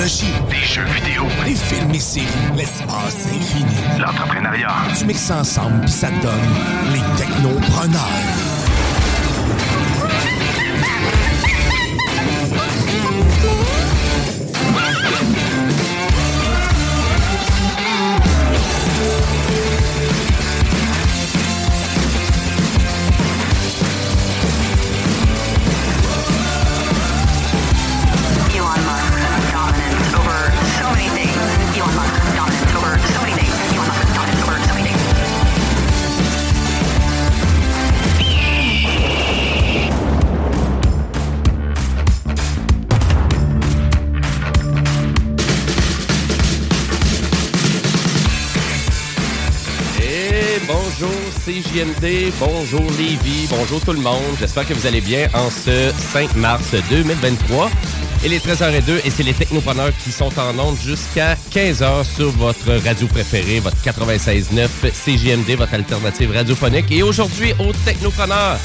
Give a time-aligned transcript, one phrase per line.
[0.00, 4.68] Technologie, les jeux vidéo, les films et séries, l'espace infini, l'entrepreneuriat.
[4.98, 6.32] Tu mixes ça ensemble puis ça donne
[6.92, 8.50] les technopreneurs.
[51.50, 54.22] CJMD, bonjour Lévi, bonjour tout le monde.
[54.38, 57.68] J'espère que vous allez bien en ce 5 mars 2023.
[58.24, 62.72] Il est 13h02 et c'est les technopreneurs qui sont en onde jusqu'à 15h sur votre
[62.84, 66.92] radio préférée, votre 96.9 CJMD, votre alternative radiophonique.
[66.92, 68.60] Et aujourd'hui, au Technopreneurs,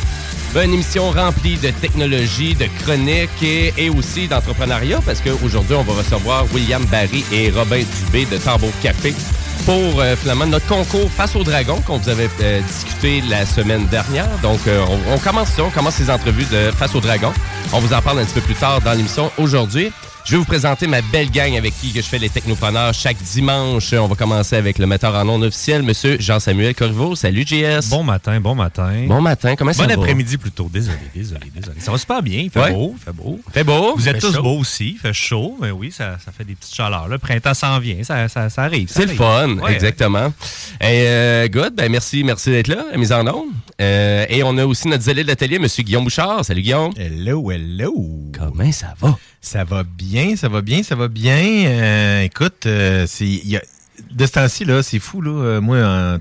[0.53, 5.93] une émission remplie de technologie, de chroniques et, et aussi d'entrepreneuriat parce qu'aujourd'hui, on va
[5.93, 9.15] recevoir William Barry et Robin Dubé de Tambour Café
[9.65, 13.87] pour euh, finalement notre concours face au dragon qu'on vous avait euh, discuté la semaine
[13.87, 14.27] dernière.
[14.43, 17.33] Donc, euh, on, commence ça, on commence les entrevues de face au dragon.
[17.73, 19.91] On vous en parle un petit peu plus tard dans l'émission aujourd'hui.
[20.25, 23.17] Je vais vous présenter ma belle gang avec qui que je fais les technopreneurs chaque
[23.21, 23.93] dimanche.
[23.93, 27.15] On va commencer avec le metteur en ondes officiel, Monsieur Jean-Samuel Corriveau.
[27.15, 27.89] Salut, JS.
[27.91, 29.05] Bon matin, bon matin.
[29.07, 29.93] Bon matin, comment ça Bon va?
[30.01, 30.67] après-midi plutôt.
[30.73, 31.79] Désolé, désolé, désolé.
[31.79, 32.39] Ça va super bien.
[32.39, 32.71] Il fait Ouais.
[32.73, 33.39] beau, il fait beau.
[33.53, 33.93] Fait beau.
[33.95, 34.41] Vous êtes tous chaud.
[34.41, 34.93] beaux aussi.
[34.93, 35.57] Il fait chaud.
[35.61, 37.07] Mais oui, ça, ça fait des petites chaleurs.
[37.07, 38.03] Le printemps s'en vient.
[38.03, 38.89] Ça, ça, ça arrive.
[38.91, 39.73] C'est le fun, Ouais.
[39.75, 40.33] exactement.
[40.81, 43.49] Et, euh, good, ben merci, merci d'être là, la mise en onde.
[43.79, 46.43] Euh, et on a aussi notre zélé de l'atelier, Monsieur Guillaume Bouchard.
[46.43, 46.93] Salut Guillaume.
[46.97, 47.93] Hello, hello.
[48.35, 49.15] Comment ça va?
[49.45, 51.67] Ça va bien, ça va bien, ça va bien.
[51.67, 55.29] Euh, écoute, euh, de ce temps-ci là, c'est fou là.
[55.29, 56.17] Euh, moi,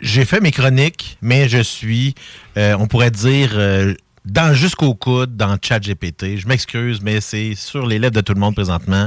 [0.00, 2.16] j'ai fait mes chroniques, mais je suis,
[2.56, 3.56] on pourrait dire.
[4.24, 6.38] dans jusqu'au coude, dans ChatGPT.
[6.38, 9.06] Je m'excuse, mais c'est sur les lèvres de tout le monde présentement.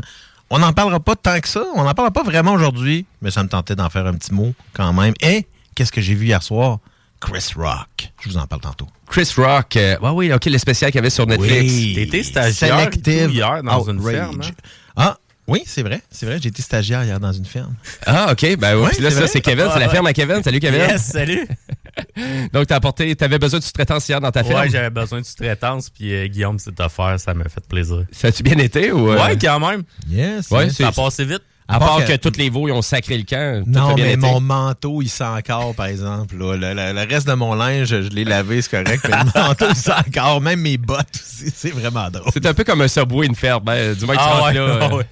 [0.50, 1.66] On n'en parlera pas tant que ça.
[1.76, 4.54] On n'en parlera pas vraiment aujourd'hui, mais ça me tentait d'en faire un petit mot
[4.72, 5.16] quand même.
[5.20, 6.80] Et qu'est-ce que j'ai vu hier soir?
[7.24, 8.12] Chris Rock.
[8.24, 8.88] Je vous en parle tantôt.
[9.10, 9.76] Chris Rock.
[9.78, 11.72] euh, ouais, oui, ok, le spécial qu'il y avait sur Netflix.
[11.74, 11.94] Oui.
[11.96, 14.52] T'étais stagiaire Selective hier dans une ferme, hein?
[14.96, 15.18] Ah,
[15.48, 16.02] oui, c'est vrai.
[16.10, 17.76] C'est vrai, j'ai été stagiaire hier dans une ferme.
[18.06, 18.90] Ah, ok, ben oui.
[19.00, 20.42] Là, c'est ça, c'est Kevin, c'est la ferme à Kevin.
[20.44, 20.80] Salut Kevin.
[20.80, 21.48] Yes, salut.
[22.54, 24.62] Donc, t'as apporté, t'avais besoin de sous-traitance hier dans ta ferme?
[24.62, 25.90] Ouais, j'avais besoin de sous-traitance.
[25.90, 27.20] Puis euh, Guillaume s'est offert.
[27.20, 28.06] Ça m'a fait plaisir.
[28.12, 29.12] Ça a-tu bien été ou.
[29.12, 29.84] euh, Ouais, quand même.
[30.10, 30.50] Yes.
[30.50, 31.44] Ouais, Ça a passé vite.
[31.68, 33.64] À À part part que, que- toutes les veaux, ils ont sacré le camp.
[33.66, 34.18] Non, mais été.
[34.18, 36.36] mon manteau, il sent encore, par exemple.
[36.38, 36.56] là.
[36.58, 39.06] Le, le- le reste de mon linge, je l'ai lavé, c'est correct.
[39.10, 40.42] Mais le manteau, il sent encore.
[40.42, 41.52] Même mes bottes aussi.
[41.56, 42.30] C'est vraiment drôle.
[42.34, 43.64] C'est un peu comme un subway, une ferme.
[43.64, 44.62] Ben, du moins que tu Ah rentres ouais, là.
[44.62, 45.06] euh, ouais.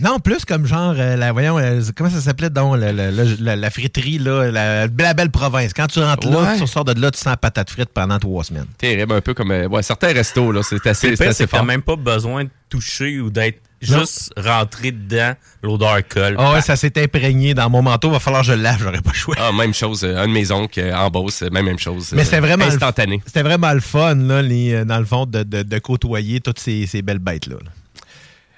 [0.00, 3.24] Non, plus comme genre, euh, la, voyons, euh, comment ça s'appelait donc, la, la- la-
[3.40, 5.72] la- la friterie, là, la, la belle province.
[5.72, 6.56] Quand tu rentres là, Ouais.
[6.56, 8.66] tu ressors de là, tu sens patate frite pendant trois semaines.
[8.76, 9.50] Terrible, un peu comme.
[9.52, 11.64] euh, ouais, certains restos, là, c'est assez, c'est assez fort.
[11.64, 13.60] même pas besoin de toucher ou d'être.
[13.84, 15.34] Juste rentré dedans.
[15.62, 16.36] L'odeur colle.
[16.38, 18.10] Ah ouais, ça s'est imprégné dans mon manteau.
[18.10, 19.34] Va falloir que je le lave, j'aurais pas le choix.
[19.38, 20.04] Ah, même chose.
[20.04, 22.12] euh, Un de mes oncles euh, en Beauce, euh, même, même chose.
[22.12, 23.22] Mais c'était vraiment, Instantané.
[23.24, 26.86] c'était vraiment le fun, là, les, dans le fond, de, de- de côtoyer toutes ces,
[26.86, 27.56] ces belles bêtes-là.
[27.64, 27.70] là.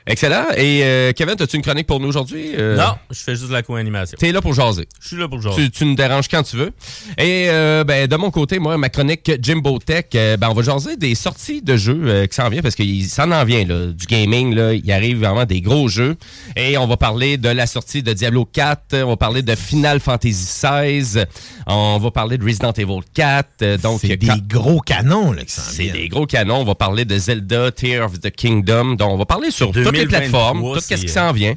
[0.09, 0.45] Excellent.
[0.57, 2.53] Et euh, Kevin, as-tu une chronique pour nous aujourd'hui?
[2.57, 4.17] Euh, Non, je fais juste de la co-animation.
[4.21, 4.87] T'es là pour jaser.
[5.01, 5.65] Je suis là pour jaser.
[5.65, 6.71] Tu, tu nous déranges quand tu veux.
[7.19, 10.63] Et euh, ben, de mon côté, moi, ma chronique Jimbo Tech, euh, ben, on va
[10.63, 13.87] jaser des sorties de jeux euh, qui s'en viennent parce qu'il s'en en vient, là,
[13.87, 14.55] du gaming.
[14.55, 16.15] Là, il arrive vraiment des gros jeux.
[16.55, 19.99] Et on va parler de la sortie de Diablo 4, on va parler de Final
[19.99, 21.27] Fantasy 16,
[21.67, 23.49] on va parler de Resident Evil 4.
[23.63, 26.59] euh, donc, C'est des quand- gros canons là, qui s'en c'est des gros canons.
[26.61, 28.95] On va parler de Zelda, Tear of the Kingdom.
[28.95, 31.55] Donc, on va parler sur toutes les 2023, plateformes, tout ce qui s'en vient.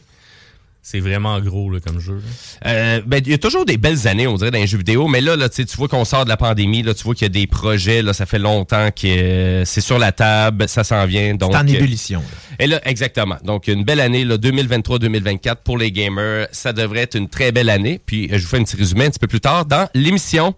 [0.81, 2.15] C'est vraiment gros là, comme jeu.
[2.15, 2.71] là.
[2.71, 5.07] Euh, ben, il y a toujours des belles années, on dirait, dans les jeux vidéo,
[5.07, 7.13] mais là, là tu sais, tu vois qu'on sort de la pandémie, là, tu vois
[7.13, 10.68] qu'il y a des projets, là, ça fait longtemps que euh, c'est sur la table,
[10.68, 11.36] ça s'en vient.
[11.36, 12.21] Donc, C'est en euh, ébullition.
[12.21, 12.56] là.
[12.59, 13.36] et là, exactement.
[13.44, 16.47] Donc, une belle année, là, 2023-2024 pour les gamers.
[16.53, 18.00] Ça devrait être une très belle année.
[18.03, 20.56] Puis, euh, je vous fais un petit résumé un petit peu plus tard dans l'émission.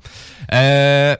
[0.53, 1.15] Euh,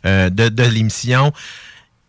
[0.05, 1.33] euh, de, de l'émission.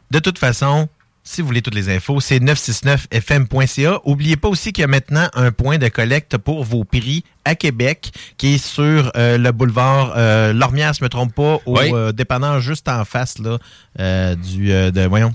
[0.09, 0.89] De toute façon,
[1.23, 3.99] si vous voulez toutes les infos, c'est 969fm.ca.
[4.05, 7.55] Oubliez pas aussi qu'il y a maintenant un point de collecte pour vos prix à
[7.55, 11.79] Québec, qui est sur euh, le boulevard euh, Lormière, si je me trompe pas, au
[11.79, 11.91] Oui.
[11.93, 13.57] euh, dépanneur juste en face là,
[13.99, 15.33] euh, du, de, voyons,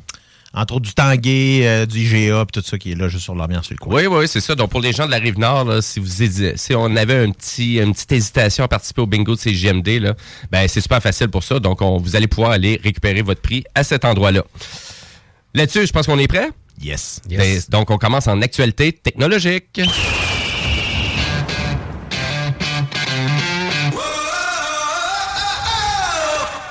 [0.55, 3.35] entre autres du Tanguay, euh, du IGA, puis tout ça qui est là juste sur
[3.35, 3.95] Lormière sur le coin.
[3.95, 4.55] Oui, oui, c'est ça.
[4.55, 6.07] Donc, pour les gens de la Rive-Nord, là, si vous
[6.57, 10.15] si on avait un petit, une petite hésitation à participer au bingo de CGMD, là,
[10.51, 11.59] ben, c'est super facile pour ça.
[11.59, 14.45] Donc, on, vous allez pouvoir aller récupérer votre prix à cet endroit-là.
[15.57, 16.51] Là-dessus, je pense qu'on est prêt?
[16.83, 17.23] Yes.
[17.31, 19.81] Ben, donc, on commence en actualité technologique.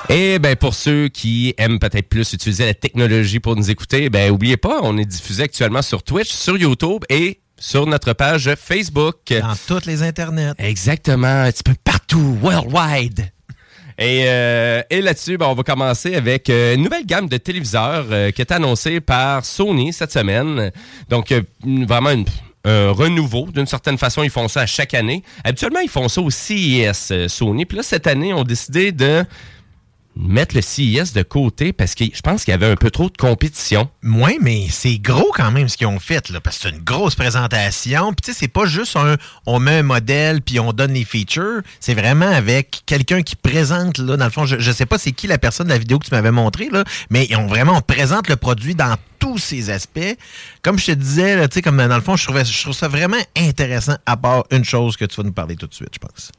[0.08, 4.30] Et ben pour ceux qui aiment peut-être plus utiliser la technologie pour nous écouter, ben
[4.30, 9.16] oubliez pas, on est diffusé actuellement sur Twitch, sur YouTube et sur notre page Facebook.
[9.30, 10.52] Dans toutes les internets.
[10.58, 13.32] Exactement, un petit peu partout, worldwide.
[13.98, 18.06] Et, euh, et là-dessus, ben, on va commencer avec euh, une nouvelle gamme de téléviseurs
[18.10, 20.70] euh, qui est annoncée par Sony cette semaine.
[21.08, 22.10] Donc, euh, vraiment
[22.64, 23.46] un renouveau.
[23.52, 25.22] D'une certaine façon, ils font ça à chaque année.
[25.44, 27.64] Habituellement, ils font ça au CES Sony.
[27.64, 29.24] Puis là, cette année, ils ont décidé de
[30.16, 33.10] mettre le CES de côté parce que je pense qu'il y avait un peu trop
[33.10, 33.88] de compétition.
[34.02, 36.82] Oui, mais c'est gros quand même ce qu'ils ont fait, là, parce que c'est une
[36.82, 38.12] grosse présentation.
[38.12, 41.04] Puis tu sais, c'est pas juste un on met un modèle puis on donne les
[41.04, 41.60] features.
[41.80, 45.12] C'est vraiment avec quelqu'un qui présente, là, dans le fond, je, je sais pas c'est
[45.12, 48.28] qui la personne de la vidéo que tu m'avais montré, là, mais vraiment, on présente
[48.28, 50.16] le produit dans tous ses aspects.
[50.62, 52.74] Comme je te disais, là, tu sais, comme dans le fond, je, trouvais, je trouve
[52.74, 55.90] ça vraiment intéressant, à part une chose que tu vas nous parler tout de suite,
[55.92, 56.32] je pense.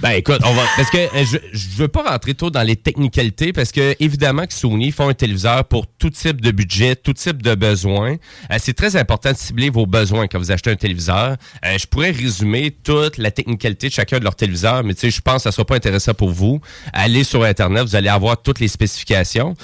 [0.00, 2.76] Ben écoute, on va parce que euh, je, je veux pas rentrer trop dans les
[2.76, 7.12] technicalités parce que évidemment que Sony font un téléviseur pour tout type de budget, tout
[7.12, 8.16] type de besoin.
[8.50, 11.36] Euh, c'est très important de cibler vos besoins quand vous achetez un téléviseur.
[11.66, 15.10] Euh, je pourrais résumer toute la technicalité de chacun de leurs téléviseurs, mais tu sais,
[15.10, 16.62] je pense que ça sera pas intéressant pour vous.
[16.94, 19.54] Allez sur internet, vous allez avoir toutes les spécifications.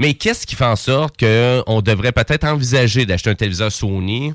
[0.00, 4.32] Mais qu'est-ce qui fait en sorte que on devrait peut-être envisager d'acheter un téléviseur Sony?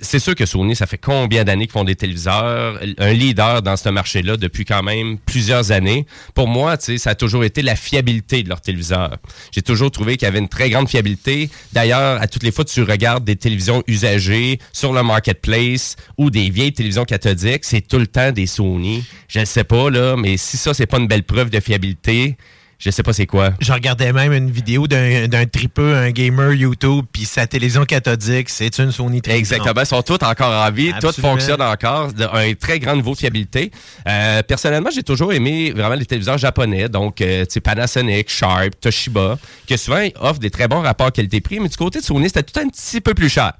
[0.00, 3.76] C'est sûr que Sony, ça fait combien d'années qu'ils font des téléviseurs, un leader dans
[3.76, 4.93] ce marché-là depuis quand même
[5.24, 6.06] plusieurs années.
[6.34, 9.16] Pour moi, ça a toujours été la fiabilité de leur téléviseur.
[9.52, 11.50] J'ai toujours trouvé qu'il y avait une très grande fiabilité.
[11.72, 16.50] D'ailleurs, à toutes les fois tu regardes des télévisions usagées sur le marketplace ou des
[16.50, 19.04] vieilles télévisions cathodiques, c'est tout le temps des Sony.
[19.28, 22.36] Je ne sais pas, là, mais si ça, c'est pas une belle preuve de fiabilité,
[22.78, 23.52] je sais pas c'est quoi.
[23.60, 28.48] Je regardais même une vidéo d'un d'un tripeux, un gamer YouTube, puis sa télévision cathodique,
[28.50, 29.20] c'est une Sony.
[29.26, 29.80] Exactement.
[29.80, 30.92] Ils sont tous encore en vie.
[31.00, 31.32] Tout Absolument.
[31.34, 32.12] fonctionne encore.
[32.12, 33.70] de- Un très grand niveau de fiabilité.
[34.08, 36.88] Euh, personnellement, j'ai toujours aimé vraiment les téléviseurs japonais.
[36.88, 41.60] Donc, euh, tu sais, Panasonic, Sharp, Toshiba, qui souvent offrent des très bons rapports qualité-prix.
[41.60, 43.52] Mais du côté de Sony, c'était tout un petit peu plus cher.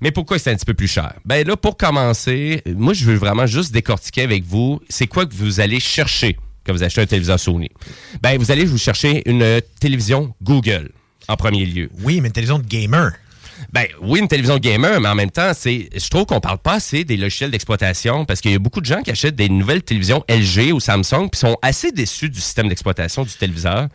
[0.00, 1.14] Mais pourquoi c'est un petit peu plus cher?
[1.24, 5.34] Ben là, pour commencer, moi, je veux vraiment juste décortiquer avec vous, c'est quoi que
[5.34, 6.36] vous allez chercher?
[6.68, 7.70] Quand vous achetez un téléviseur Sony?
[8.20, 10.90] Ben, vous allez vous chercher une télévision Google
[11.26, 11.88] en premier lieu.
[12.02, 13.12] Oui, mais une télévision de gamer.
[13.72, 16.74] Ben oui, une télévision gamer, mais en même temps, c'est, je trouve qu'on parle pas
[16.74, 19.82] assez des logiciels d'exploitation parce qu'il y a beaucoup de gens qui achètent des nouvelles
[19.82, 23.88] télévisions LG ou Samsung puis sont assez déçus du système d'exploitation du téléviseur.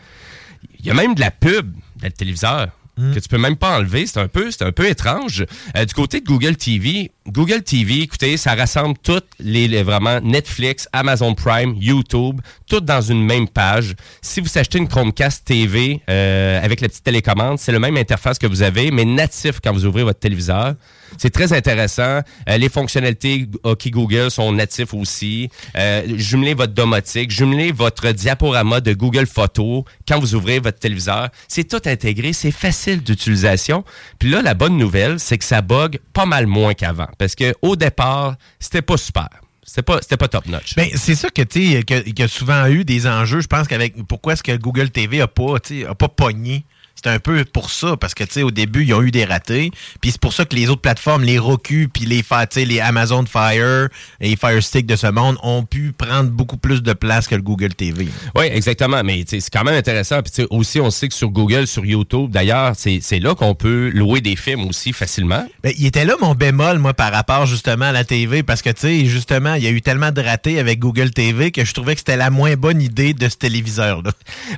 [0.80, 3.78] Il y a même de la pub dans le téléviseur que tu peux même pas
[3.78, 4.06] enlever.
[4.06, 5.46] C'est un peu, c'est un peu étrange.
[5.76, 10.20] Euh, du côté de Google TV, Google TV, écoutez, ça rassemble toutes les, les- vraiment
[10.22, 13.96] Netflix, Amazon Prime, YouTube, toutes dans une même page.
[14.22, 18.38] Si vous achetez une Chromecast TV euh, avec la petite télécommande, c'est le même interface
[18.38, 20.76] que vous avez, mais natif quand vous ouvrez votre téléviseur.
[21.18, 22.22] C'est très intéressant.
[22.50, 25.50] Euh, les fonctionnalités OK Google sont natifs aussi.
[25.78, 31.30] Euh, jumelez votre domotique, jumelez votre diaporama de Google Photos quand vous ouvrez votre téléviseur.
[31.48, 33.84] C'est tout intégré, c'est facile d'utilisation.
[34.20, 37.08] Puis là, la bonne nouvelle, c'est que ça bug pas mal moins qu'avant.
[37.18, 39.30] Parce que au départ, c'était pas super.
[39.66, 40.76] C'était pas, pas top notch.
[40.76, 43.40] Ben, c'est ça que tu qu'il y a souvent eu des enjeux.
[43.40, 45.56] Je pense qu'avec pourquoi est-ce que Google TV a pas,
[45.88, 46.66] a pas pogné?
[46.96, 49.26] C'est un peu pour ça, parce que tu sais, au début, ils ont eu des
[49.26, 49.72] ratés.
[50.00, 52.24] Puis c'est pour ça que les autres plateformes, les Roku, puis les,
[52.66, 53.90] les Amazon Fire
[54.22, 57.36] et les Fire Stick de ce monde ont pu prendre beaucoup plus de place que
[57.36, 58.08] le Google TV.
[58.36, 59.04] Oui, exactement.
[59.04, 60.22] Mais c'est quand même intéressant.
[60.22, 63.36] Puis tu sais, aussi, on sait que sur Google, sur YouTube, d'ailleurs, c'est c'est là
[63.36, 65.46] qu'on peut louer des films aussi facilement.
[65.62, 68.70] Ben, il était là mon bémol, moi, par rapport justement à la TV, parce que,
[68.70, 71.74] tu sais, justement, il y a eu tellement de ratés avec Google TV que je
[71.74, 74.12] trouvais que c'était la moins bonne idée de ce téléviseur-là.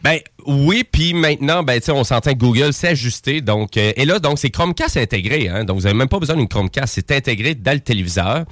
[0.03, 3.41] Ben oui, puis maintenant, ben tu sais, on s'entend Google s'est ajusté.
[3.41, 5.47] Donc, euh, et là, donc c'est Chromecast intégré.
[5.49, 8.45] Hein, donc, vous n'avez même pas besoin d'une Chromecast, c'est intégré dans le téléviseur.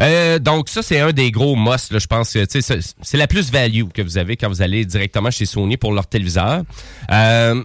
[0.00, 1.98] Euh, donc, ça, c'est un des gros must.
[1.98, 5.46] Je pense que c'est- la plus value que vous avez quand vous allez directement chez
[5.46, 6.62] Sony pour leur téléviseur.
[7.10, 7.62] Euh,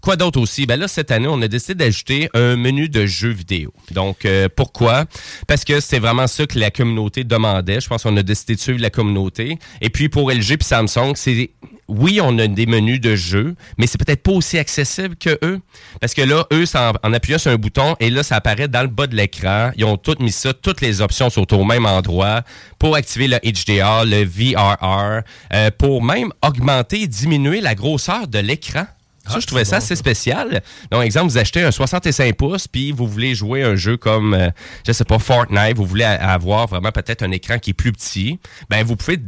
[0.00, 0.66] Quoi d'autre aussi?
[0.66, 3.72] Ben là, cette année, on a décidé d'ajouter un menu de jeux vidéo.
[3.92, 5.06] Donc, pourquoi?
[5.48, 7.80] Parce que c'est vraiment ça que la communauté demandait.
[7.80, 9.58] Je pense qu'on a décidé de suivre la communauté.
[9.80, 11.48] Et puis, pour LG puis Samsung, c'est...
[11.88, 15.60] Oui, on a des menus de jeux, mais c'est peut-être pas aussi accessible que eux.
[16.00, 18.82] Parce que là, eux, en, en appuyant sur un bouton, et là, ça apparaît dans
[18.82, 19.70] le bas de l'écran.
[19.76, 22.42] Ils ont tout mis ça, toutes les options sont au même endroit
[22.78, 25.22] pour activer le HDR, le VRR,
[25.52, 28.86] euh, pour même augmenter et diminuer la grosseur de l'écran.
[29.26, 30.62] Ça, je trouvais ça assez spécial.
[30.90, 34.50] Donc, exemple, vous achetez un 65 pouces, puis vous voulez jouer un jeu comme, euh,
[34.86, 38.38] je sais pas, Fortnite, vous voulez avoir vraiment peut-être un écran qui est plus petit,
[38.68, 39.18] ben vous pouvez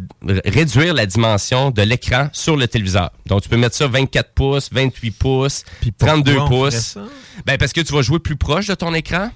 [0.45, 3.11] réduire la dimension de l'écran sur le téléviseur.
[3.27, 5.65] Donc, tu peux mettre ça 24 pouces, 28 pouces,
[5.99, 6.75] 32 on ferait pouces.
[6.75, 7.01] ça?
[7.47, 9.31] Ben, parce que tu vas jouer plus proche de ton écran.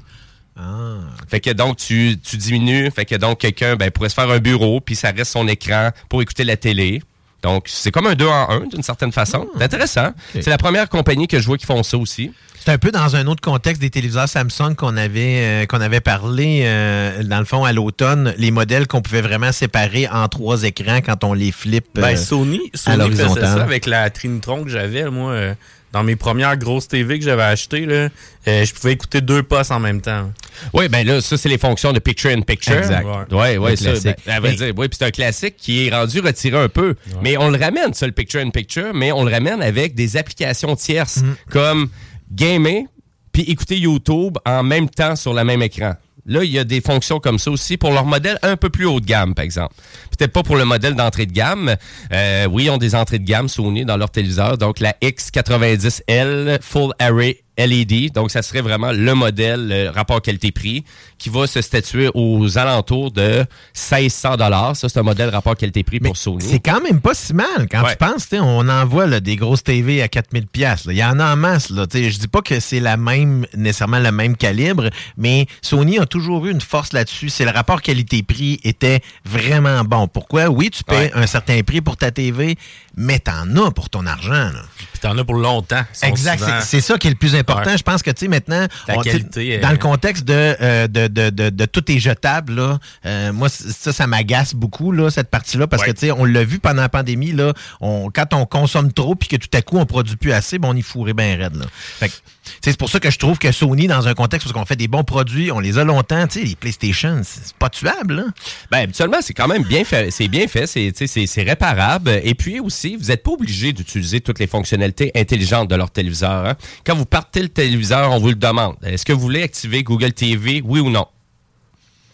[0.56, 0.98] Ah.
[1.28, 2.90] Fait que donc, tu, tu diminues.
[2.90, 5.90] Fait que donc, quelqu'un ben, pourrait se faire un bureau, puis ça reste son écran
[6.08, 7.02] pour écouter la télé.
[7.42, 9.46] Donc, c'est comme un 2 en 1, d'une certaine façon.
[9.48, 9.54] Ah.
[9.58, 10.10] C'est intéressant.
[10.34, 12.32] C'est la première compagnie que je vois qui font ça aussi.
[12.62, 16.02] C'est un peu dans un autre contexte des téléviseurs Samsung qu'on avait, euh, qu'on avait
[16.02, 20.64] parlé, euh, dans le fond, à l'automne, les modèles qu'on pouvait vraiment séparer en trois
[20.64, 24.64] écrans quand on les flippe euh, Ben, Sony, à Sony faisait ça avec la Trinitron
[24.64, 25.08] que j'avais.
[25.08, 25.54] Moi, euh,
[25.92, 28.08] dans mes premières grosses TV que j'avais achetées, là,
[28.48, 30.30] euh, je pouvais écouter deux postes en même temps.
[30.72, 32.74] Oui, ben là, ça, c'est les fonctions de picture in picture.
[32.76, 33.04] Exact.
[33.32, 33.92] Ouais, Le ça.
[34.04, 36.68] ben, à vrai Mais- dire, oui, puis c'est un classique qui est rendu retiré un
[36.68, 36.94] peu.
[37.22, 40.16] Mais on le ramène, ça, le picture in picture, mais on le ramène avec des
[40.16, 41.20] applications tierces
[41.50, 41.88] comme
[42.30, 42.84] gamer
[43.32, 45.94] puis écouter YouTube en même temps sur le même écran.
[46.26, 48.84] Là, il y a des fonctions comme ça aussi pour leur modèle un peu plus
[48.84, 49.74] haut de gamme, par exemple.
[50.20, 51.74] Peut-être pas pour le modèle d'entrée de gamme.
[52.12, 54.58] Euh, oui, ils ont des entrées de gamme Sony dans leur téléviseur.
[54.58, 58.12] Donc, la X90L Full Array LED.
[58.12, 60.82] Donc, ça serait vraiment le modèle le rapport qualité-prix
[61.18, 64.76] qui va se statuer aux alentours de 1600 dollars.
[64.76, 66.42] Ça, c'est un modèle rapport qualité-prix pour Sony.
[66.42, 67.68] C'est quand même pas si mal.
[67.70, 67.90] Quand Ouais.
[67.90, 70.84] tu penses, on envoie là, des grosses TV à 4000 pièces.
[70.86, 71.68] Il y en a en masse.
[71.68, 71.84] Là.
[71.92, 76.46] Je dis pas que c'est la même nécessairement le même calibre, mais Sony a toujours
[76.46, 77.28] eu une force là-dessus.
[77.28, 80.06] C'est le rapport qualité-prix était vraiment bon.
[80.12, 80.48] Pourquoi?
[80.48, 81.12] Oui, tu payes Ouais.
[81.14, 82.56] un certain prix pour ta TV,
[82.96, 84.50] mais t'en as pour ton argent.
[84.76, 85.82] Puis t'en as pour longtemps.
[86.02, 87.70] Exact, c'est- ça qui est le plus important.
[87.70, 87.78] Ouais.
[87.78, 91.06] Je pense que, tu sais, maintenant, on- qualité, dans euh, le contexte de, euh, de,
[91.08, 95.30] de, de, de tout est jetable, là, euh, moi, ça, ça m'agace beaucoup, là, cette
[95.30, 98.46] partie-là, parce que, tu sais, on l'a vu pendant la pandémie, là, on, quand on
[98.46, 101.14] consomme trop puis que tout à coup, on produit plus assez, ben, on y fourrait
[101.14, 101.66] bien raide, là.
[101.98, 104.46] Fait que, tu sais, c'est pour ça que je trouve que Sony, dans un contexte
[104.48, 107.40] où on fait des bons produits, on les a longtemps, tu sais, les PlayStation, c'est
[107.50, 108.24] c'est pas tuable, là.
[108.70, 110.10] Ben, habituellement, c'est quand même bien fait.
[110.10, 112.20] C'est bien fait, c'est, réparable.
[112.22, 116.46] Et puis aussi, vous n'êtes pas obligé d'utiliser toutes les fonctionnalités intelligentes de leur téléviseur.
[116.46, 116.56] hein.
[116.84, 118.76] Quand vous partez le téléviseur, on vous le demande.
[118.82, 121.06] Est-ce que vous voulez activer Google TV, oui ou non?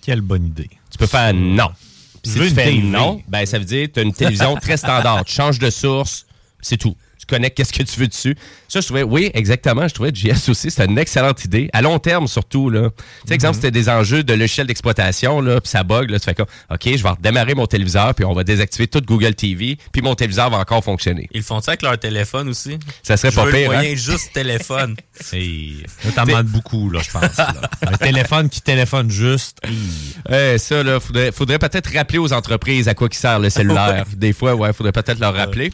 [0.02, 0.70] Quelle bonne idée.
[0.90, 1.70] Tu peux faire non.
[2.22, 2.82] Puis si tu fais TV.
[2.82, 5.24] non, ben ça veut dire que tu as une télévision très standard.
[5.24, 6.26] Tu changes de source,
[6.60, 6.96] c'est tout.
[7.26, 8.36] Tu connectes qu'est-ce que tu veux dessus.
[8.68, 11.68] Ça, je trouvais, oui, exactement, je trouvais JS aussi, c'est une excellente idée.
[11.72, 12.90] À long terme, surtout, là.
[12.90, 16.24] Tu sais, exemple, c'était des enjeux de logiciel d'exploitation, là, puis ça bug, là, tu
[16.24, 19.78] fais comme, OK, je vais redémarrer mon téléviseur, puis on va désactiver toute Google TV,
[19.92, 21.28] puis mon téléviseur va encore fonctionner.
[21.32, 22.78] Ils font ça avec leur téléphone aussi?
[23.02, 23.96] Ça serait Je pas veux le pire, moyen hein?
[23.96, 24.96] juste téléphone.
[25.32, 27.36] Hey, là, t'en demandes beaucoup, là, je pense.
[27.36, 27.54] là.
[27.86, 29.58] Un téléphone qui téléphone juste.
[30.30, 34.04] Eh, ça, là, faudrait, faudrait peut-être rappeler aux entreprises à quoi qui sert le cellulaire.
[34.16, 35.72] Des fois, ouais, faudrait peut-être leur rappeler.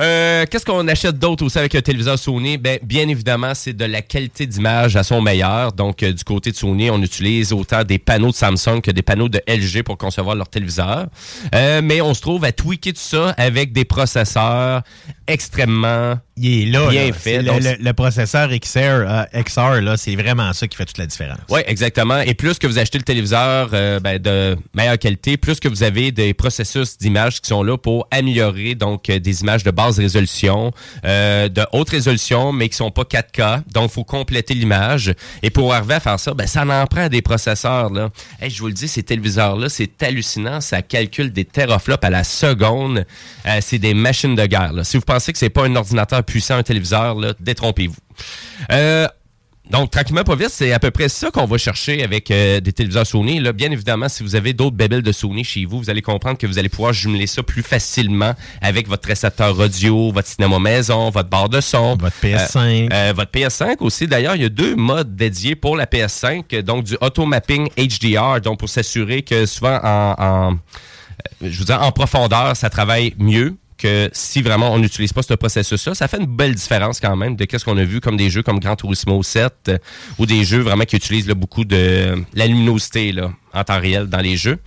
[0.00, 3.72] Euh, Qu'est-ce qu'on qu'on achète d'autres aussi avec un téléviseur Sony, ben, bien évidemment, c'est
[3.72, 5.72] de la qualité d'image à son meilleur.
[5.72, 9.02] Donc, euh, du côté de Sony, on utilise autant des panneaux de Samsung que des
[9.02, 11.06] panneaux de LG pour concevoir leur téléviseur.
[11.54, 14.82] Euh, mais on se trouve à tweaker tout ça avec des processeurs
[15.26, 16.88] extrêmement Il est là.
[16.88, 17.12] bien là.
[17.12, 17.22] faits.
[17.40, 20.84] C'est Donc, Le, le- le processeur XR, euh, XR là, c'est vraiment ça qui fait
[20.86, 21.38] toute la différence.
[21.48, 22.20] Oui, exactement.
[22.20, 26.10] Et plus que vous achetez le téléviseur ben, de meilleure qualité, plus que vous avez
[26.12, 30.69] des processus d'images qui sont là pour améliorer donc des images de basse résolution,
[31.04, 33.62] euh, de haute résolution, mais qui sont pas 4K.
[33.72, 35.14] Donc, faut compléter l'image.
[35.42, 37.90] Et pour arriver à faire ça, ben, ça en prend des processeurs.
[37.90, 38.10] Là.
[38.42, 40.60] Je vous le dis, ces téléviseurs-là, c'est hallucinant.
[40.60, 43.06] Ça calcule des teraflops à la seconde.
[43.46, 44.72] Euh, c'est des machines de guerre.
[44.84, 47.96] Si vous pensez que c'est pas un ordinateur puissant, un téléviseur, détrompez-vous.
[48.72, 49.08] Euh,
[49.70, 52.72] donc, tranquillement, pas vite, c'est à peu près ça qu'on va chercher avec euh, des
[52.72, 53.38] téléviseurs Sony.
[53.40, 56.36] Là, bien évidemment, si vous avez d'autres bébelles de Sony chez vous, vous allez comprendre
[56.38, 61.10] que vous allez pouvoir jumeler ça plus facilement avec votre récepteur audio, votre cinéma maison,
[61.10, 61.96] votre barre de son.
[61.96, 62.58] Votre PS5.
[62.58, 64.06] Euh, euh, votre PS5 aussi.
[64.06, 66.44] D'ailleurs, il y a deux modes dédiés pour la PS5.
[66.52, 70.52] euh, Donc, du auto mapping HDR, donc pour s'assurer que souvent en, en-
[71.42, 75.22] euh, je vous dis, en profondeur, ça travaille mieux que si vraiment on n'utilise pas
[75.22, 75.94] ce processus-là.
[75.94, 78.42] Ça fait une belle différence quand même de qu'est-ce qu'on a vu comme des jeux
[78.42, 79.78] comme Gran Turismo 7 euh,
[80.18, 83.80] ou des jeux vraiment qui utilisent là, beaucoup de euh, la luminosité là, en temps
[83.80, 84.58] réel dans les jeux.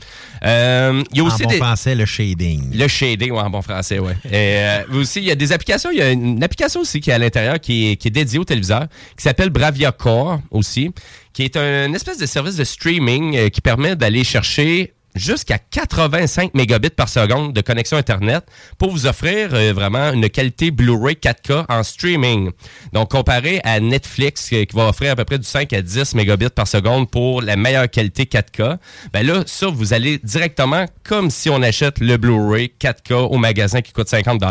[0.43, 1.58] Euh, il y a aussi en bon des...
[1.58, 2.75] français, le shading.
[2.75, 4.15] Le shading, ouais, en bon français, ouais.
[4.25, 5.89] Et, euh, aussi, il y a des applications.
[5.91, 8.39] Il y a une application aussi qui est à l'intérieur, qui est, qui est dédiée
[8.39, 10.91] au téléviseur, qui s'appelle Bravia Core aussi,
[11.32, 16.53] qui est un espèce de service de streaming euh, qui permet d'aller chercher jusqu'à 85
[16.53, 18.46] mégabits par seconde de connexion Internet
[18.77, 22.51] pour vous offrir euh, vraiment une qualité Blu-ray 4K en streaming.
[22.93, 26.15] Donc, comparé à Netflix euh, qui va offrir à peu près du 5 à 10
[26.15, 28.77] mégabits par seconde pour la meilleure qualité 4K,
[29.12, 33.82] ben là, ça, vous allez directement comme si on achète le Blu-ray 4K au magasin
[33.82, 34.41] qui coûte 50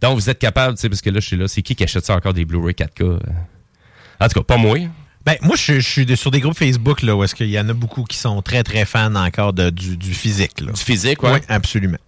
[0.00, 1.84] Donc, vous êtes capable, tu sais, parce que là, je suis là, c'est qui qui
[1.84, 3.02] achète ça encore des Blu-ray 4K?
[3.02, 3.18] euh?
[4.20, 4.78] En tout cas, pas moi.
[5.24, 7.68] Ben, moi, je, je suis sur des groupes Facebook là, où est-ce qu'il y en
[7.68, 10.60] a beaucoup qui sont très, très fans encore de, du, du physique.
[10.60, 10.72] Là.
[10.72, 11.32] Du physique, ouais.
[11.34, 11.98] Oui, absolument.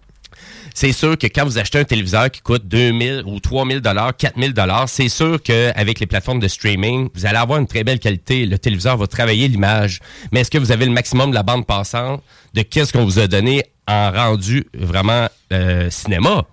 [0.73, 4.53] c'est sûr que quand vous achetez un téléviseur qui coûte 2000 ou 3000 dollars, 4000
[4.53, 8.45] dollars, c'est sûr qu'avec les plateformes de streaming, vous allez avoir une très belle qualité.
[8.45, 9.99] Le téléviseur va travailler l'image.
[10.33, 12.21] Mais est-ce que vous avez le maximum de la bande passante
[12.53, 16.45] de qu'est-ce qu'on vous a donné en rendu vraiment euh, cinéma?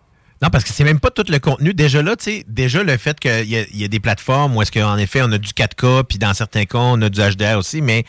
[0.42, 1.72] Non, parce que c'est même pas tout le contenu.
[1.72, 4.72] Déjà là, tu sais, déjà le fait qu'il y, y a des plateformes où est-ce
[4.72, 7.80] qu'en effet, on a du 4K, puis dans certains cas, on a du HDR aussi,
[7.80, 8.04] mais